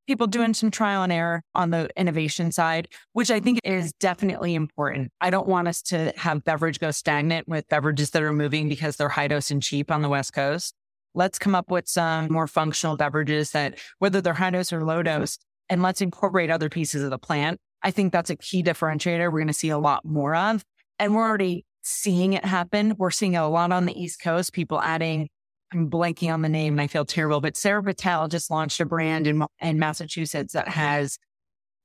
people 0.07 0.25
doing 0.25 0.53
some 0.53 0.71
trial 0.71 1.03
and 1.03 1.11
error 1.11 1.43
on 1.53 1.69
the 1.69 1.89
innovation 1.97 2.51
side, 2.51 2.87
which 3.13 3.29
I 3.29 3.39
think 3.39 3.59
is 3.63 3.93
definitely 3.93 4.55
important. 4.55 5.11
I 5.21 5.29
don't 5.29 5.47
want 5.47 5.67
us 5.67 5.81
to 5.83 6.13
have 6.15 6.43
beverage 6.43 6.79
go 6.79 6.91
stagnant 6.91 7.47
with 7.47 7.67
beverages 7.67 8.11
that 8.11 8.23
are 8.23 8.33
moving 8.33 8.69
because 8.69 8.95
they're 8.95 9.09
high 9.09 9.27
dose 9.27 9.51
and 9.51 9.61
cheap 9.61 9.91
on 9.91 10.01
the 10.01 10.09
West 10.09 10.33
Coast. 10.33 10.73
Let's 11.13 11.37
come 11.37 11.55
up 11.55 11.69
with 11.69 11.87
some 11.87 12.31
more 12.31 12.47
functional 12.47 12.95
beverages 12.95 13.51
that, 13.51 13.79
whether 13.99 14.21
they're 14.21 14.33
high 14.33 14.51
dose 14.51 14.71
or 14.71 14.83
low 14.83 15.03
dose, 15.03 15.37
and 15.69 15.81
let's 15.81 16.01
incorporate 16.01 16.49
other 16.49 16.69
pieces 16.69 17.03
of 17.03 17.09
the 17.09 17.17
plant. 17.17 17.59
I 17.83 17.91
think 17.91 18.13
that's 18.13 18.29
a 18.29 18.35
key 18.35 18.63
differentiator 18.63 19.31
we're 19.31 19.39
going 19.39 19.47
to 19.47 19.53
see 19.53 19.69
a 19.69 19.77
lot 19.77 20.05
more 20.05 20.35
of. 20.35 20.63
And 20.99 21.13
we're 21.13 21.27
already 21.27 21.65
seeing 21.83 22.33
it 22.33 22.45
happen. 22.45 22.95
We're 22.97 23.11
seeing 23.11 23.35
a 23.35 23.47
lot 23.47 23.71
on 23.71 23.85
the 23.85 23.99
East 23.99 24.21
Coast, 24.21 24.53
people 24.53 24.81
adding, 24.81 25.29
I'm 25.73 25.89
blanking 25.89 26.33
on 26.33 26.41
the 26.41 26.49
name 26.49 26.73
and 26.73 26.81
I 26.81 26.87
feel 26.87 27.05
terrible, 27.05 27.41
but 27.41 27.57
Sarah 27.57 27.83
Patel 27.83 28.27
just 28.27 28.49
launched 28.49 28.79
a 28.79 28.85
brand 28.85 29.27
in, 29.27 29.43
in 29.59 29.79
Massachusetts 29.79 30.53
that 30.53 30.67
has 30.67 31.17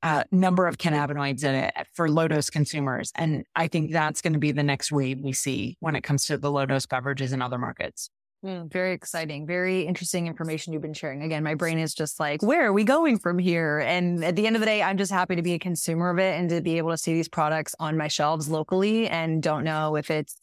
a 0.02 0.24
number 0.30 0.66
of 0.66 0.78
cannabinoids 0.78 1.44
in 1.44 1.54
it 1.54 1.74
for 1.94 2.10
low 2.10 2.28
dose 2.28 2.50
consumers. 2.50 3.12
And 3.14 3.44
I 3.54 3.68
think 3.68 3.92
that's 3.92 4.20
going 4.20 4.32
to 4.32 4.38
be 4.38 4.52
the 4.52 4.62
next 4.62 4.92
wave 4.92 5.20
we 5.20 5.32
see 5.32 5.76
when 5.80 5.96
it 5.96 6.02
comes 6.02 6.26
to 6.26 6.38
the 6.38 6.50
low 6.50 6.66
dose 6.66 6.86
beverages 6.86 7.32
in 7.32 7.42
other 7.42 7.58
markets. 7.58 8.10
Mm, 8.44 8.72
very 8.72 8.92
exciting. 8.92 9.46
Very 9.46 9.82
interesting 9.82 10.26
information 10.26 10.72
you've 10.72 10.82
been 10.82 10.94
sharing. 10.94 11.22
Again, 11.22 11.44
my 11.44 11.54
brain 11.54 11.78
is 11.78 11.94
just 11.94 12.18
like, 12.18 12.42
where 12.42 12.66
are 12.66 12.72
we 12.72 12.82
going 12.82 13.18
from 13.18 13.38
here? 13.38 13.78
And 13.78 14.24
at 14.24 14.34
the 14.34 14.48
end 14.48 14.56
of 14.56 14.60
the 14.60 14.66
day, 14.66 14.82
I'm 14.82 14.98
just 14.98 15.12
happy 15.12 15.36
to 15.36 15.42
be 15.42 15.52
a 15.52 15.60
consumer 15.60 16.10
of 16.10 16.18
it 16.18 16.40
and 16.40 16.50
to 16.50 16.60
be 16.60 16.78
able 16.78 16.90
to 16.90 16.96
see 16.96 17.12
these 17.12 17.28
products 17.28 17.76
on 17.78 17.96
my 17.96 18.08
shelves 18.08 18.48
locally 18.48 19.08
and 19.08 19.40
don't 19.40 19.62
know 19.62 19.94
if 19.94 20.10
it's 20.10 20.36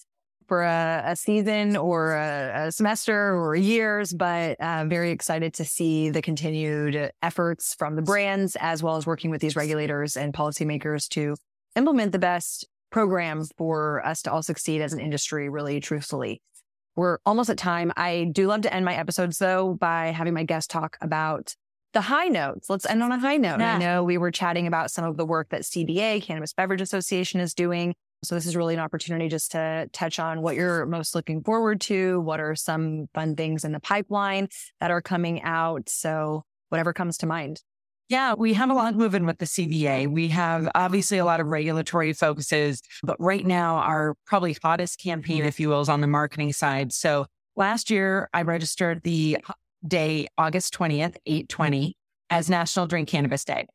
for 0.49 0.63
a, 0.63 1.03
a 1.05 1.15
season 1.15 1.77
or 1.77 2.15
a, 2.15 2.67
a, 2.67 2.71
semester 2.73 3.37
or 3.37 3.55
years, 3.55 4.11
but 4.11 4.59
uh, 4.59 4.83
very 4.85 5.11
excited 5.11 5.53
to 5.53 5.63
see 5.63 6.09
the 6.09 6.21
continued 6.21 7.11
efforts 7.21 7.73
from 7.75 7.95
the 7.95 8.01
brands 8.01 8.57
as 8.59 8.83
well 8.83 8.97
as 8.97 9.05
working 9.05 9.31
with 9.31 9.39
these 9.39 9.55
regulators 9.55 10.17
and 10.17 10.33
policymakers 10.33 11.07
to 11.09 11.37
implement 11.77 12.11
the 12.11 12.19
best 12.19 12.67
program 12.89 13.45
for 13.57 14.05
us 14.05 14.21
to 14.23 14.31
all 14.31 14.43
succeed 14.43 14.81
as 14.81 14.91
an 14.91 14.99
industry, 14.99 15.47
really 15.47 15.79
truthfully. 15.79 16.41
We're 16.95 17.19
almost 17.25 17.49
at 17.49 17.57
time. 17.57 17.93
I 17.95 18.29
do 18.33 18.47
love 18.47 18.61
to 18.61 18.73
end 18.73 18.83
my 18.83 18.95
episodes 18.95 19.37
though 19.37 19.75
by 19.75 20.07
having 20.07 20.33
my 20.33 20.43
guest 20.43 20.69
talk 20.69 20.97
about 20.99 21.55
the 21.93 22.01
high 22.01 22.27
notes. 22.27 22.69
Let's 22.69 22.85
end 22.85 23.01
on 23.01 23.11
a 23.11 23.19
high 23.19 23.37
note. 23.37 23.59
Yeah. 23.59 23.75
I 23.75 23.77
know 23.77 24.03
we 24.03 24.17
were 24.17 24.31
chatting 24.31 24.67
about 24.67 24.91
some 24.91 25.05
of 25.05 25.17
the 25.17 25.25
work 25.25 25.49
that 25.49 25.61
CBA, 25.61 26.23
Cannabis 26.23 26.53
Beverage 26.53 26.81
Association, 26.81 27.39
is 27.39 27.53
doing. 27.53 27.95
So 28.23 28.35
this 28.35 28.45
is 28.45 28.55
really 28.55 28.73
an 28.73 28.79
opportunity 28.79 29.29
just 29.29 29.51
to 29.53 29.89
touch 29.93 30.19
on 30.19 30.41
what 30.41 30.55
you're 30.55 30.85
most 30.85 31.15
looking 31.15 31.41
forward 31.41 31.79
to. 31.81 32.19
What 32.19 32.39
are 32.39 32.55
some 32.55 33.07
fun 33.13 33.35
things 33.35 33.63
in 33.63 33.71
the 33.71 33.79
pipeline 33.79 34.49
that 34.81 34.91
are 34.91 35.01
coming 35.01 35.41
out? 35.41 35.89
So 35.89 36.43
whatever 36.69 36.93
comes 36.93 37.17
to 37.19 37.25
mind. 37.25 37.61
Yeah, 38.09 38.33
we 38.33 38.53
have 38.55 38.71
a 38.71 38.73
lot 38.73 38.95
moving 38.95 39.25
with 39.25 39.37
the 39.37 39.45
CBA. 39.45 40.11
We 40.11 40.29
have 40.29 40.67
obviously 40.73 41.19
a 41.19 41.25
lot 41.25 41.39
of 41.39 41.47
regulatory 41.47 42.11
focuses, 42.13 42.81
but 43.03 43.15
right 43.19 43.45
now 43.45 43.75
our 43.75 44.15
probably 44.25 44.57
hottest 44.61 44.99
campaign, 44.99 45.45
if 45.45 45.59
you 45.59 45.69
will, 45.69 45.81
is 45.81 45.89
on 45.89 46.01
the 46.01 46.07
marketing 46.07 46.51
side. 46.53 46.91
So 46.91 47.27
last 47.55 47.91
year 47.91 48.27
I 48.33 48.41
registered 48.41 49.03
the 49.03 49.37
day 49.87 50.27
August 50.37 50.73
20th, 50.73 51.17
820 51.25 51.95
as 52.31 52.49
National 52.49 52.87
Drink 52.87 53.07
Cannabis 53.07 53.45
Day. 53.45 53.67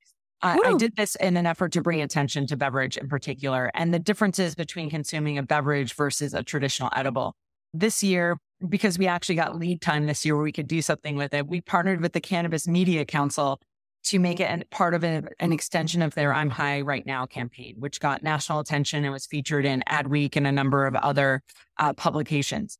I, 0.44 0.58
I 0.62 0.74
did 0.76 0.94
this 0.96 1.14
in 1.16 1.36
an 1.38 1.46
effort 1.46 1.72
to 1.72 1.80
bring 1.80 2.02
attention 2.02 2.46
to 2.48 2.56
beverage 2.56 2.98
in 2.98 3.08
particular 3.08 3.70
and 3.74 3.94
the 3.94 3.98
differences 3.98 4.54
between 4.54 4.90
consuming 4.90 5.38
a 5.38 5.42
beverage 5.42 5.94
versus 5.94 6.34
a 6.34 6.42
traditional 6.42 6.90
edible. 6.94 7.34
This 7.72 8.02
year, 8.02 8.36
because 8.68 8.98
we 8.98 9.06
actually 9.06 9.36
got 9.36 9.56
lead 9.58 9.80
time 9.80 10.06
this 10.06 10.24
year 10.24 10.36
where 10.36 10.44
we 10.44 10.52
could 10.52 10.68
do 10.68 10.82
something 10.82 11.16
with 11.16 11.32
it, 11.32 11.48
we 11.48 11.62
partnered 11.62 12.02
with 12.02 12.12
the 12.12 12.20
Cannabis 12.20 12.68
Media 12.68 13.04
Council 13.04 13.58
to 14.04 14.18
make 14.18 14.38
it 14.38 14.44
an, 14.44 14.64
part 14.70 14.92
of 14.92 15.02
a, 15.02 15.22
an 15.40 15.52
extension 15.52 16.02
of 16.02 16.14
their 16.14 16.32
I'm 16.34 16.50
High 16.50 16.82
Right 16.82 17.06
Now 17.06 17.24
campaign, 17.24 17.76
which 17.78 17.98
got 17.98 18.22
national 18.22 18.60
attention 18.60 19.02
and 19.04 19.12
was 19.12 19.26
featured 19.26 19.64
in 19.64 19.82
Adweek 19.88 20.36
and 20.36 20.46
a 20.46 20.52
number 20.52 20.86
of 20.86 20.94
other 20.94 21.40
uh, 21.78 21.94
publications. 21.94 22.78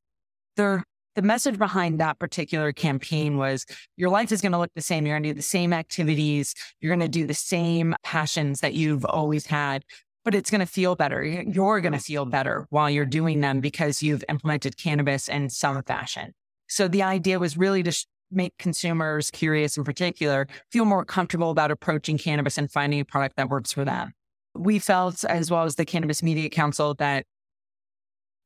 The 1.14 1.22
message 1.22 1.58
behind 1.58 2.00
that 2.00 2.18
particular 2.18 2.72
campaign 2.72 3.36
was 3.36 3.64
your 3.96 4.10
life 4.10 4.32
is 4.32 4.40
going 4.40 4.52
to 4.52 4.58
look 4.58 4.72
the 4.74 4.82
same. 4.82 5.06
You're 5.06 5.14
going 5.14 5.24
to 5.24 5.28
do 5.30 5.34
the 5.34 5.42
same 5.42 5.72
activities. 5.72 6.54
You're 6.80 6.94
going 6.94 7.00
to 7.00 7.08
do 7.08 7.26
the 7.26 7.34
same 7.34 7.94
passions 8.02 8.60
that 8.60 8.74
you've 8.74 9.04
always 9.04 9.46
had, 9.46 9.84
but 10.24 10.34
it's 10.34 10.50
going 10.50 10.60
to 10.60 10.66
feel 10.66 10.96
better. 10.96 11.22
You're 11.22 11.80
going 11.80 11.92
to 11.92 11.98
feel 11.98 12.24
better 12.24 12.66
while 12.70 12.90
you're 12.90 13.04
doing 13.04 13.40
them 13.40 13.60
because 13.60 14.02
you've 14.02 14.24
implemented 14.28 14.76
cannabis 14.76 15.28
in 15.28 15.50
some 15.50 15.82
fashion. 15.82 16.32
So 16.68 16.88
the 16.88 17.02
idea 17.02 17.38
was 17.38 17.56
really 17.56 17.82
to 17.82 17.92
sh- 17.92 18.06
make 18.30 18.56
consumers 18.58 19.30
curious 19.30 19.76
in 19.76 19.84
particular 19.84 20.48
feel 20.72 20.84
more 20.84 21.04
comfortable 21.04 21.50
about 21.50 21.70
approaching 21.70 22.18
cannabis 22.18 22.58
and 22.58 22.70
finding 22.70 22.98
a 23.00 23.04
product 23.04 23.36
that 23.36 23.48
works 23.48 23.72
for 23.72 23.84
them. 23.84 24.12
We 24.56 24.78
felt, 24.78 25.24
as 25.24 25.50
well 25.50 25.64
as 25.64 25.76
the 25.76 25.84
Cannabis 25.84 26.22
Media 26.22 26.48
Council, 26.48 26.94
that 26.94 27.26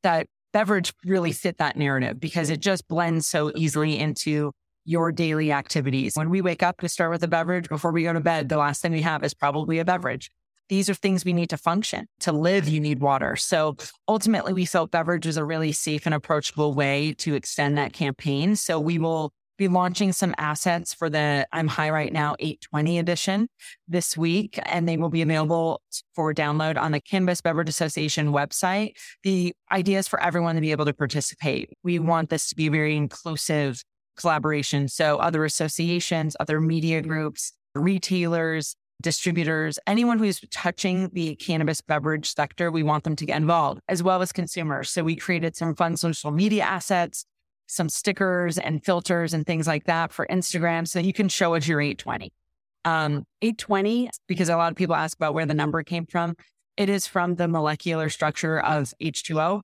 that 0.03 0.27
beverage 0.53 0.93
really 1.05 1.31
fit 1.31 1.57
that 1.57 1.77
narrative 1.77 2.19
because 2.19 2.49
it 2.49 2.59
just 2.59 2.87
blends 2.87 3.27
so 3.27 3.51
easily 3.55 3.97
into 3.97 4.51
your 4.85 5.11
daily 5.11 5.51
activities. 5.51 6.13
When 6.15 6.29
we 6.29 6.41
wake 6.41 6.63
up 6.63 6.79
to 6.79 6.89
start 6.89 7.11
with 7.11 7.23
a 7.23 7.27
beverage 7.27 7.69
before 7.69 7.91
we 7.91 8.03
go 8.03 8.13
to 8.13 8.19
bed, 8.19 8.49
the 8.49 8.57
last 8.57 8.81
thing 8.81 8.91
we 8.91 9.01
have 9.01 9.23
is 9.23 9.33
probably 9.33 9.79
a 9.79 9.85
beverage. 9.85 10.31
These 10.69 10.89
are 10.89 10.93
things 10.93 11.25
we 11.25 11.33
need 11.33 11.49
to 11.49 11.57
function. 11.57 12.07
To 12.21 12.31
live, 12.31 12.67
you 12.67 12.79
need 12.79 12.99
water. 12.99 13.35
So 13.35 13.75
ultimately, 14.07 14.53
we 14.53 14.65
felt 14.65 14.91
beverage 14.91 15.25
was 15.25 15.37
a 15.37 15.43
really 15.43 15.71
safe 15.71 16.05
and 16.05 16.13
approachable 16.13 16.73
way 16.73 17.13
to 17.19 17.33
extend 17.33 17.77
that 17.77 17.93
campaign. 17.93 18.55
So 18.55 18.79
we 18.79 18.99
will 18.99 19.33
be 19.59 19.67
launching 19.67 20.13
some 20.13 20.33
assets 20.37 20.93
for 20.93 21.09
the 21.09 21.45
I'm 21.51 21.67
High 21.67 21.89
Right 21.89 22.13
Now 22.13 22.35
820 22.39 22.97
edition 22.97 23.49
this 23.89 24.17
week, 24.17 24.57
and 24.63 24.87
they 24.87 24.95
will 24.95 25.09
be 25.09 25.21
available 25.21 25.81
for 26.15 26.33
download 26.33 26.77
on 26.77 26.93
the 26.93 27.01
Cannabis 27.01 27.41
Beverage 27.41 27.67
Association 27.67 28.31
website. 28.31 28.93
The 29.23 29.53
idea 29.69 29.99
is 29.99 30.07
for 30.07 30.19
everyone 30.23 30.55
to 30.55 30.61
be 30.61 30.71
able 30.71 30.85
to 30.85 30.93
participate. 30.93 31.71
We 31.83 31.99
want 31.99 32.29
this 32.29 32.47
to 32.49 32.55
be 32.55 32.67
a 32.67 32.71
very 32.71 32.95
inclusive 32.95 33.83
collaboration. 34.17 34.87
So, 34.87 35.17
other 35.17 35.43
associations, 35.43 36.37
other 36.39 36.61
media 36.61 37.01
groups, 37.01 37.51
retailers, 37.75 38.77
distributors, 39.01 39.77
anyone 39.85 40.19
who's 40.19 40.39
touching 40.51 41.09
the 41.11 41.35
cannabis 41.35 41.81
beverage 41.81 42.33
sector, 42.33 42.71
we 42.71 42.83
want 42.83 43.03
them 43.03 43.17
to 43.17 43.25
get 43.25 43.37
involved, 43.37 43.81
as 43.89 44.01
well 44.01 44.21
as 44.21 44.31
consumers. 44.31 44.89
So, 44.89 45.03
we 45.03 45.17
created 45.17 45.57
some 45.57 45.75
fun 45.75 45.97
social 45.97 46.31
media 46.31 46.63
assets 46.63 47.25
some 47.69 47.87
stickers 47.87 48.57
and 48.57 48.83
filters 48.83 49.33
and 49.33 49.45
things 49.45 49.67
like 49.67 49.85
that 49.85 50.11
for 50.11 50.25
Instagram 50.29 50.87
so 50.87 50.99
you 50.99 51.13
can 51.13 51.29
show 51.29 51.53
us 51.53 51.67
your 51.67 51.79
820. 51.79 52.33
Um, 52.83 53.25
820, 53.43 54.09
because 54.27 54.49
a 54.49 54.57
lot 54.57 54.71
of 54.71 54.75
people 54.75 54.95
ask 54.95 55.15
about 55.15 55.35
where 55.35 55.45
the 55.45 55.53
number 55.53 55.83
came 55.83 56.07
from, 56.07 56.35
it 56.77 56.89
is 56.89 57.05
from 57.05 57.35
the 57.35 57.47
molecular 57.47 58.09
structure 58.09 58.59
of 58.59 58.91
H2O. 59.01 59.61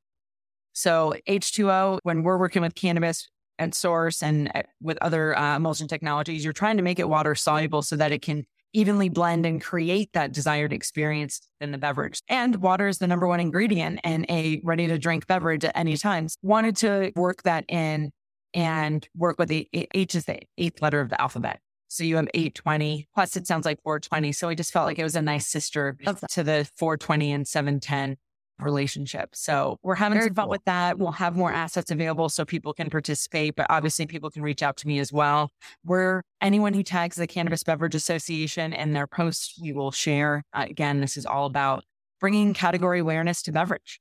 So, 0.73 1.15
H2O, 1.27 1.99
when 2.03 2.21
we're 2.23 2.37
working 2.37 2.61
with 2.61 2.75
cannabis 2.75 3.27
and 3.57 3.73
SōRSE 3.73 4.21
and 4.21 4.51
uh, 4.53 4.63
with 4.81 4.97
other 5.01 5.37
uh, 5.37 5.55
emulsion 5.55 5.87
technologies, 5.87 6.43
you're 6.43 6.53
trying 6.53 6.77
to 6.77 6.83
make 6.83 6.99
it 6.99 7.09
water 7.09 7.33
soluble 7.33 7.81
so 7.81 7.95
that 7.95 8.11
it 8.11 8.21
can 8.21 8.45
evenly 8.75 9.09
blend 9.09 9.45
and 9.45 9.61
create 9.61 10.11
that 10.13 10.31
desired 10.31 10.73
experience 10.73 11.41
in 11.61 11.71
the 11.71 11.77
beverage. 11.77 12.19
And 12.27 12.57
water 12.57 12.87
is 12.87 12.97
the 12.97 13.07
number 13.07 13.27
one 13.27 13.39
ingredient 13.39 14.01
in 14.03 14.25
a 14.29 14.61
ready 14.63 14.87
to 14.87 14.97
drink 14.97 15.27
beverage 15.27 15.63
at 15.63 15.75
any 15.75 15.97
time. 15.97 16.27
Wanted 16.41 16.75
to 16.77 17.11
work 17.15 17.43
that 17.43 17.65
in 17.69 18.11
and 18.53 19.07
work 19.15 19.39
with 19.39 19.49
the 19.49 19.67
H 19.73 20.15
is 20.15 20.25
the 20.25 20.39
eighth 20.57 20.81
letter 20.81 20.99
of 20.99 21.09
the 21.09 21.19
alphabet. 21.19 21.59
So 21.87 22.03
you 22.03 22.17
have 22.17 22.27
820, 22.33 23.07
plus 23.13 23.37
it 23.37 23.47
sounds 23.47 23.65
like 23.65 23.81
420. 23.83 24.31
So 24.33 24.49
I 24.49 24.55
just 24.55 24.73
felt 24.73 24.85
like 24.85 24.99
it 24.99 25.03
was 25.03 25.15
a 25.15 25.21
nice 25.21 25.47
sister 25.47 25.95
to 26.31 26.43
the 26.43 26.69
420 26.75 27.31
and 27.31 27.47
710 27.47 28.17
relationship. 28.59 29.29
So 29.33 29.77
we're 29.83 29.95
having 29.95 30.17
Very 30.17 30.27
some 30.29 30.35
fun 30.35 30.45
cool. 30.45 30.51
with 30.51 30.65
that. 30.65 30.97
We'll 30.97 31.11
have 31.11 31.35
more 31.35 31.51
assets 31.51 31.91
available 31.91 32.29
so 32.29 32.45
people 32.45 32.73
can 32.73 32.89
participate, 32.89 33.55
but 33.55 33.67
obviously 33.69 34.05
people 34.05 34.29
can 34.29 34.41
reach 34.41 34.63
out 34.63 34.77
to 34.77 34.87
me 34.87 34.99
as 34.99 35.11
well. 35.11 35.51
We're 35.83 36.21
anyone 36.41 36.73
who 36.73 36.83
tags 36.83 37.15
the 37.17 37.27
Cannabis 37.27 37.63
Beverage 37.63 37.95
Association 37.95 38.73
in 38.73 38.93
their 38.93 39.07
posts, 39.07 39.59
we 39.61 39.73
will 39.73 39.91
share. 39.91 40.43
Uh, 40.53 40.65
again, 40.69 41.01
this 41.01 41.17
is 41.17 41.25
all 41.25 41.45
about 41.45 41.83
bringing 42.19 42.53
category 42.53 42.99
awareness 42.99 43.41
to 43.43 43.51
beverage. 43.51 43.99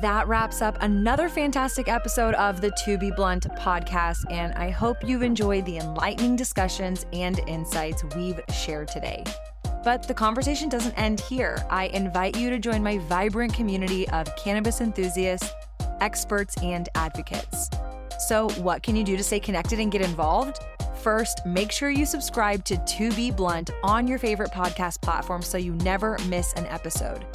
That 0.00 0.26
wraps 0.26 0.62
up 0.62 0.78
another 0.80 1.28
fantastic 1.28 1.86
episode 1.86 2.34
of 2.36 2.62
the 2.62 2.70
To 2.84 2.96
Be 2.96 3.10
Blunt 3.10 3.46
podcast. 3.58 4.24
And 4.30 4.54
I 4.54 4.70
hope 4.70 4.96
you've 5.06 5.22
enjoyed 5.22 5.66
the 5.66 5.76
enlightening 5.76 6.34
discussions 6.34 7.04
and 7.12 7.40
insights 7.40 8.02
we've 8.16 8.40
shared 8.54 8.88
today. 8.88 9.22
But 9.84 10.06
the 10.06 10.14
conversation 10.14 10.68
doesn't 10.68 10.94
end 10.94 11.20
here. 11.20 11.64
I 11.68 11.86
invite 11.88 12.36
you 12.36 12.50
to 12.50 12.58
join 12.58 12.82
my 12.82 12.98
vibrant 12.98 13.52
community 13.54 14.08
of 14.10 14.34
cannabis 14.36 14.80
enthusiasts, 14.80 15.50
experts, 16.00 16.54
and 16.62 16.88
advocates. 16.94 17.68
So, 18.18 18.48
what 18.60 18.82
can 18.82 18.94
you 18.94 19.02
do 19.02 19.16
to 19.16 19.24
stay 19.24 19.40
connected 19.40 19.80
and 19.80 19.90
get 19.90 20.02
involved? 20.02 20.58
first, 21.02 21.44
make 21.44 21.72
sure 21.72 21.90
you 21.90 22.06
subscribe 22.06 22.64
to 22.64 22.76
To 22.76 23.10
Be 23.12 23.30
Blunt 23.30 23.70
on 23.82 24.06
your 24.06 24.18
favorite 24.18 24.52
podcast 24.52 25.02
platform 25.02 25.42
so 25.42 25.58
you 25.58 25.74
never 25.76 26.16
miss 26.28 26.52
an 26.54 26.66
episode. 26.66 27.26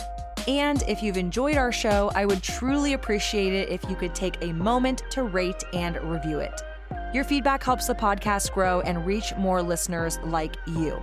And 0.47 0.81
if 0.83 1.03
you've 1.03 1.17
enjoyed 1.17 1.57
our 1.57 1.73
show, 1.73 2.09
I 2.15 2.25
would 2.25 2.41
truly 2.41 2.93
appreciate 2.93 3.51
it 3.51 3.69
if 3.69 3.87
you 3.89 3.95
could 3.97 4.15
take 4.15 4.41
a 4.41 4.53
moment 4.53 5.03
to 5.11 5.23
rate 5.23 5.61
and 5.73 6.01
review 6.03 6.39
it. 6.39 6.61
Your 7.13 7.25
feedback 7.25 7.63
helps 7.63 7.87
the 7.87 7.93
podcast 7.93 8.53
grow 8.53 8.79
and 8.81 9.05
reach 9.05 9.35
more 9.35 9.61
listeners 9.61 10.17
like 10.23 10.55
you. 10.65 11.01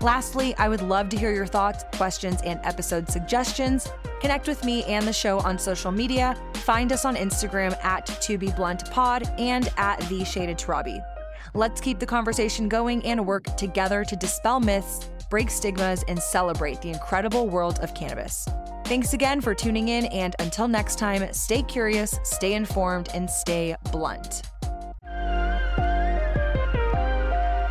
Lastly, 0.00 0.54
I 0.58 0.68
would 0.68 0.82
love 0.82 1.08
to 1.08 1.16
hear 1.16 1.32
your 1.32 1.46
thoughts, 1.46 1.84
questions, 1.96 2.40
and 2.42 2.60
episode 2.62 3.10
suggestions. 3.10 3.88
Connect 4.20 4.46
with 4.46 4.64
me 4.64 4.84
and 4.84 5.06
the 5.06 5.12
show 5.12 5.40
on 5.40 5.58
social 5.58 5.90
media. 5.90 6.36
Find 6.54 6.92
us 6.92 7.04
on 7.04 7.16
Instagram 7.16 7.76
at 7.84 8.06
To 8.06 8.38
Be 8.38 8.52
Blunt 8.52 8.90
Pod 8.90 9.28
and 9.38 9.68
at 9.76 9.98
The 10.02 10.20
Shayda 10.20 10.56
Torabi. 10.56 11.04
Let's 11.54 11.80
keep 11.80 11.98
the 11.98 12.06
conversation 12.06 12.68
going 12.68 13.04
and 13.04 13.26
work 13.26 13.44
together 13.56 14.04
to 14.04 14.16
dispel 14.16 14.60
myths, 14.60 15.10
break 15.30 15.50
stigmas, 15.50 16.04
and 16.08 16.18
celebrate 16.18 16.80
the 16.80 16.90
incredible 16.90 17.48
world 17.48 17.78
of 17.80 17.94
cannabis. 17.94 18.48
Thanks 18.84 19.14
again 19.14 19.40
for 19.40 19.54
tuning 19.54 19.88
in, 19.88 20.06
and 20.06 20.36
until 20.38 20.68
next 20.68 20.98
time, 20.98 21.32
stay 21.32 21.62
curious, 21.62 22.18
stay 22.22 22.54
informed, 22.54 23.08
and 23.14 23.28
stay 23.28 23.74
blunt. 23.90 24.42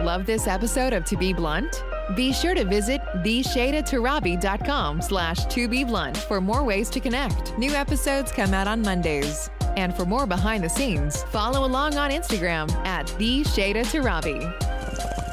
Love 0.03 0.25
this 0.25 0.45
episode 0.45 0.93
of 0.93 1.05
To 1.05 1.17
Be 1.17 1.33
Blunt? 1.33 1.83
Be 2.15 2.31
sure 2.31 2.53
to 2.53 2.63
visit 2.63 3.01
theshaydatorabi.com 3.23 5.01
slash 5.01 5.45
to 5.45 5.67
be 5.67 5.83
blunt 5.83 6.17
for 6.17 6.39
more 6.39 6.63
ways 6.63 6.89
to 6.91 6.99
connect. 6.99 7.57
New 7.57 7.71
episodes 7.71 8.31
come 8.31 8.53
out 8.53 8.67
on 8.67 8.81
Mondays. 8.81 9.49
And 9.77 9.95
for 9.95 10.05
more 10.05 10.25
behind 10.25 10.63
the 10.63 10.69
scenes, 10.69 11.23
follow 11.23 11.65
along 11.65 11.97
on 11.97 12.11
Instagram 12.11 12.71
at 12.85 13.07
the 13.17 13.43
Shayda 13.43 13.83
Torabi. 13.85 15.24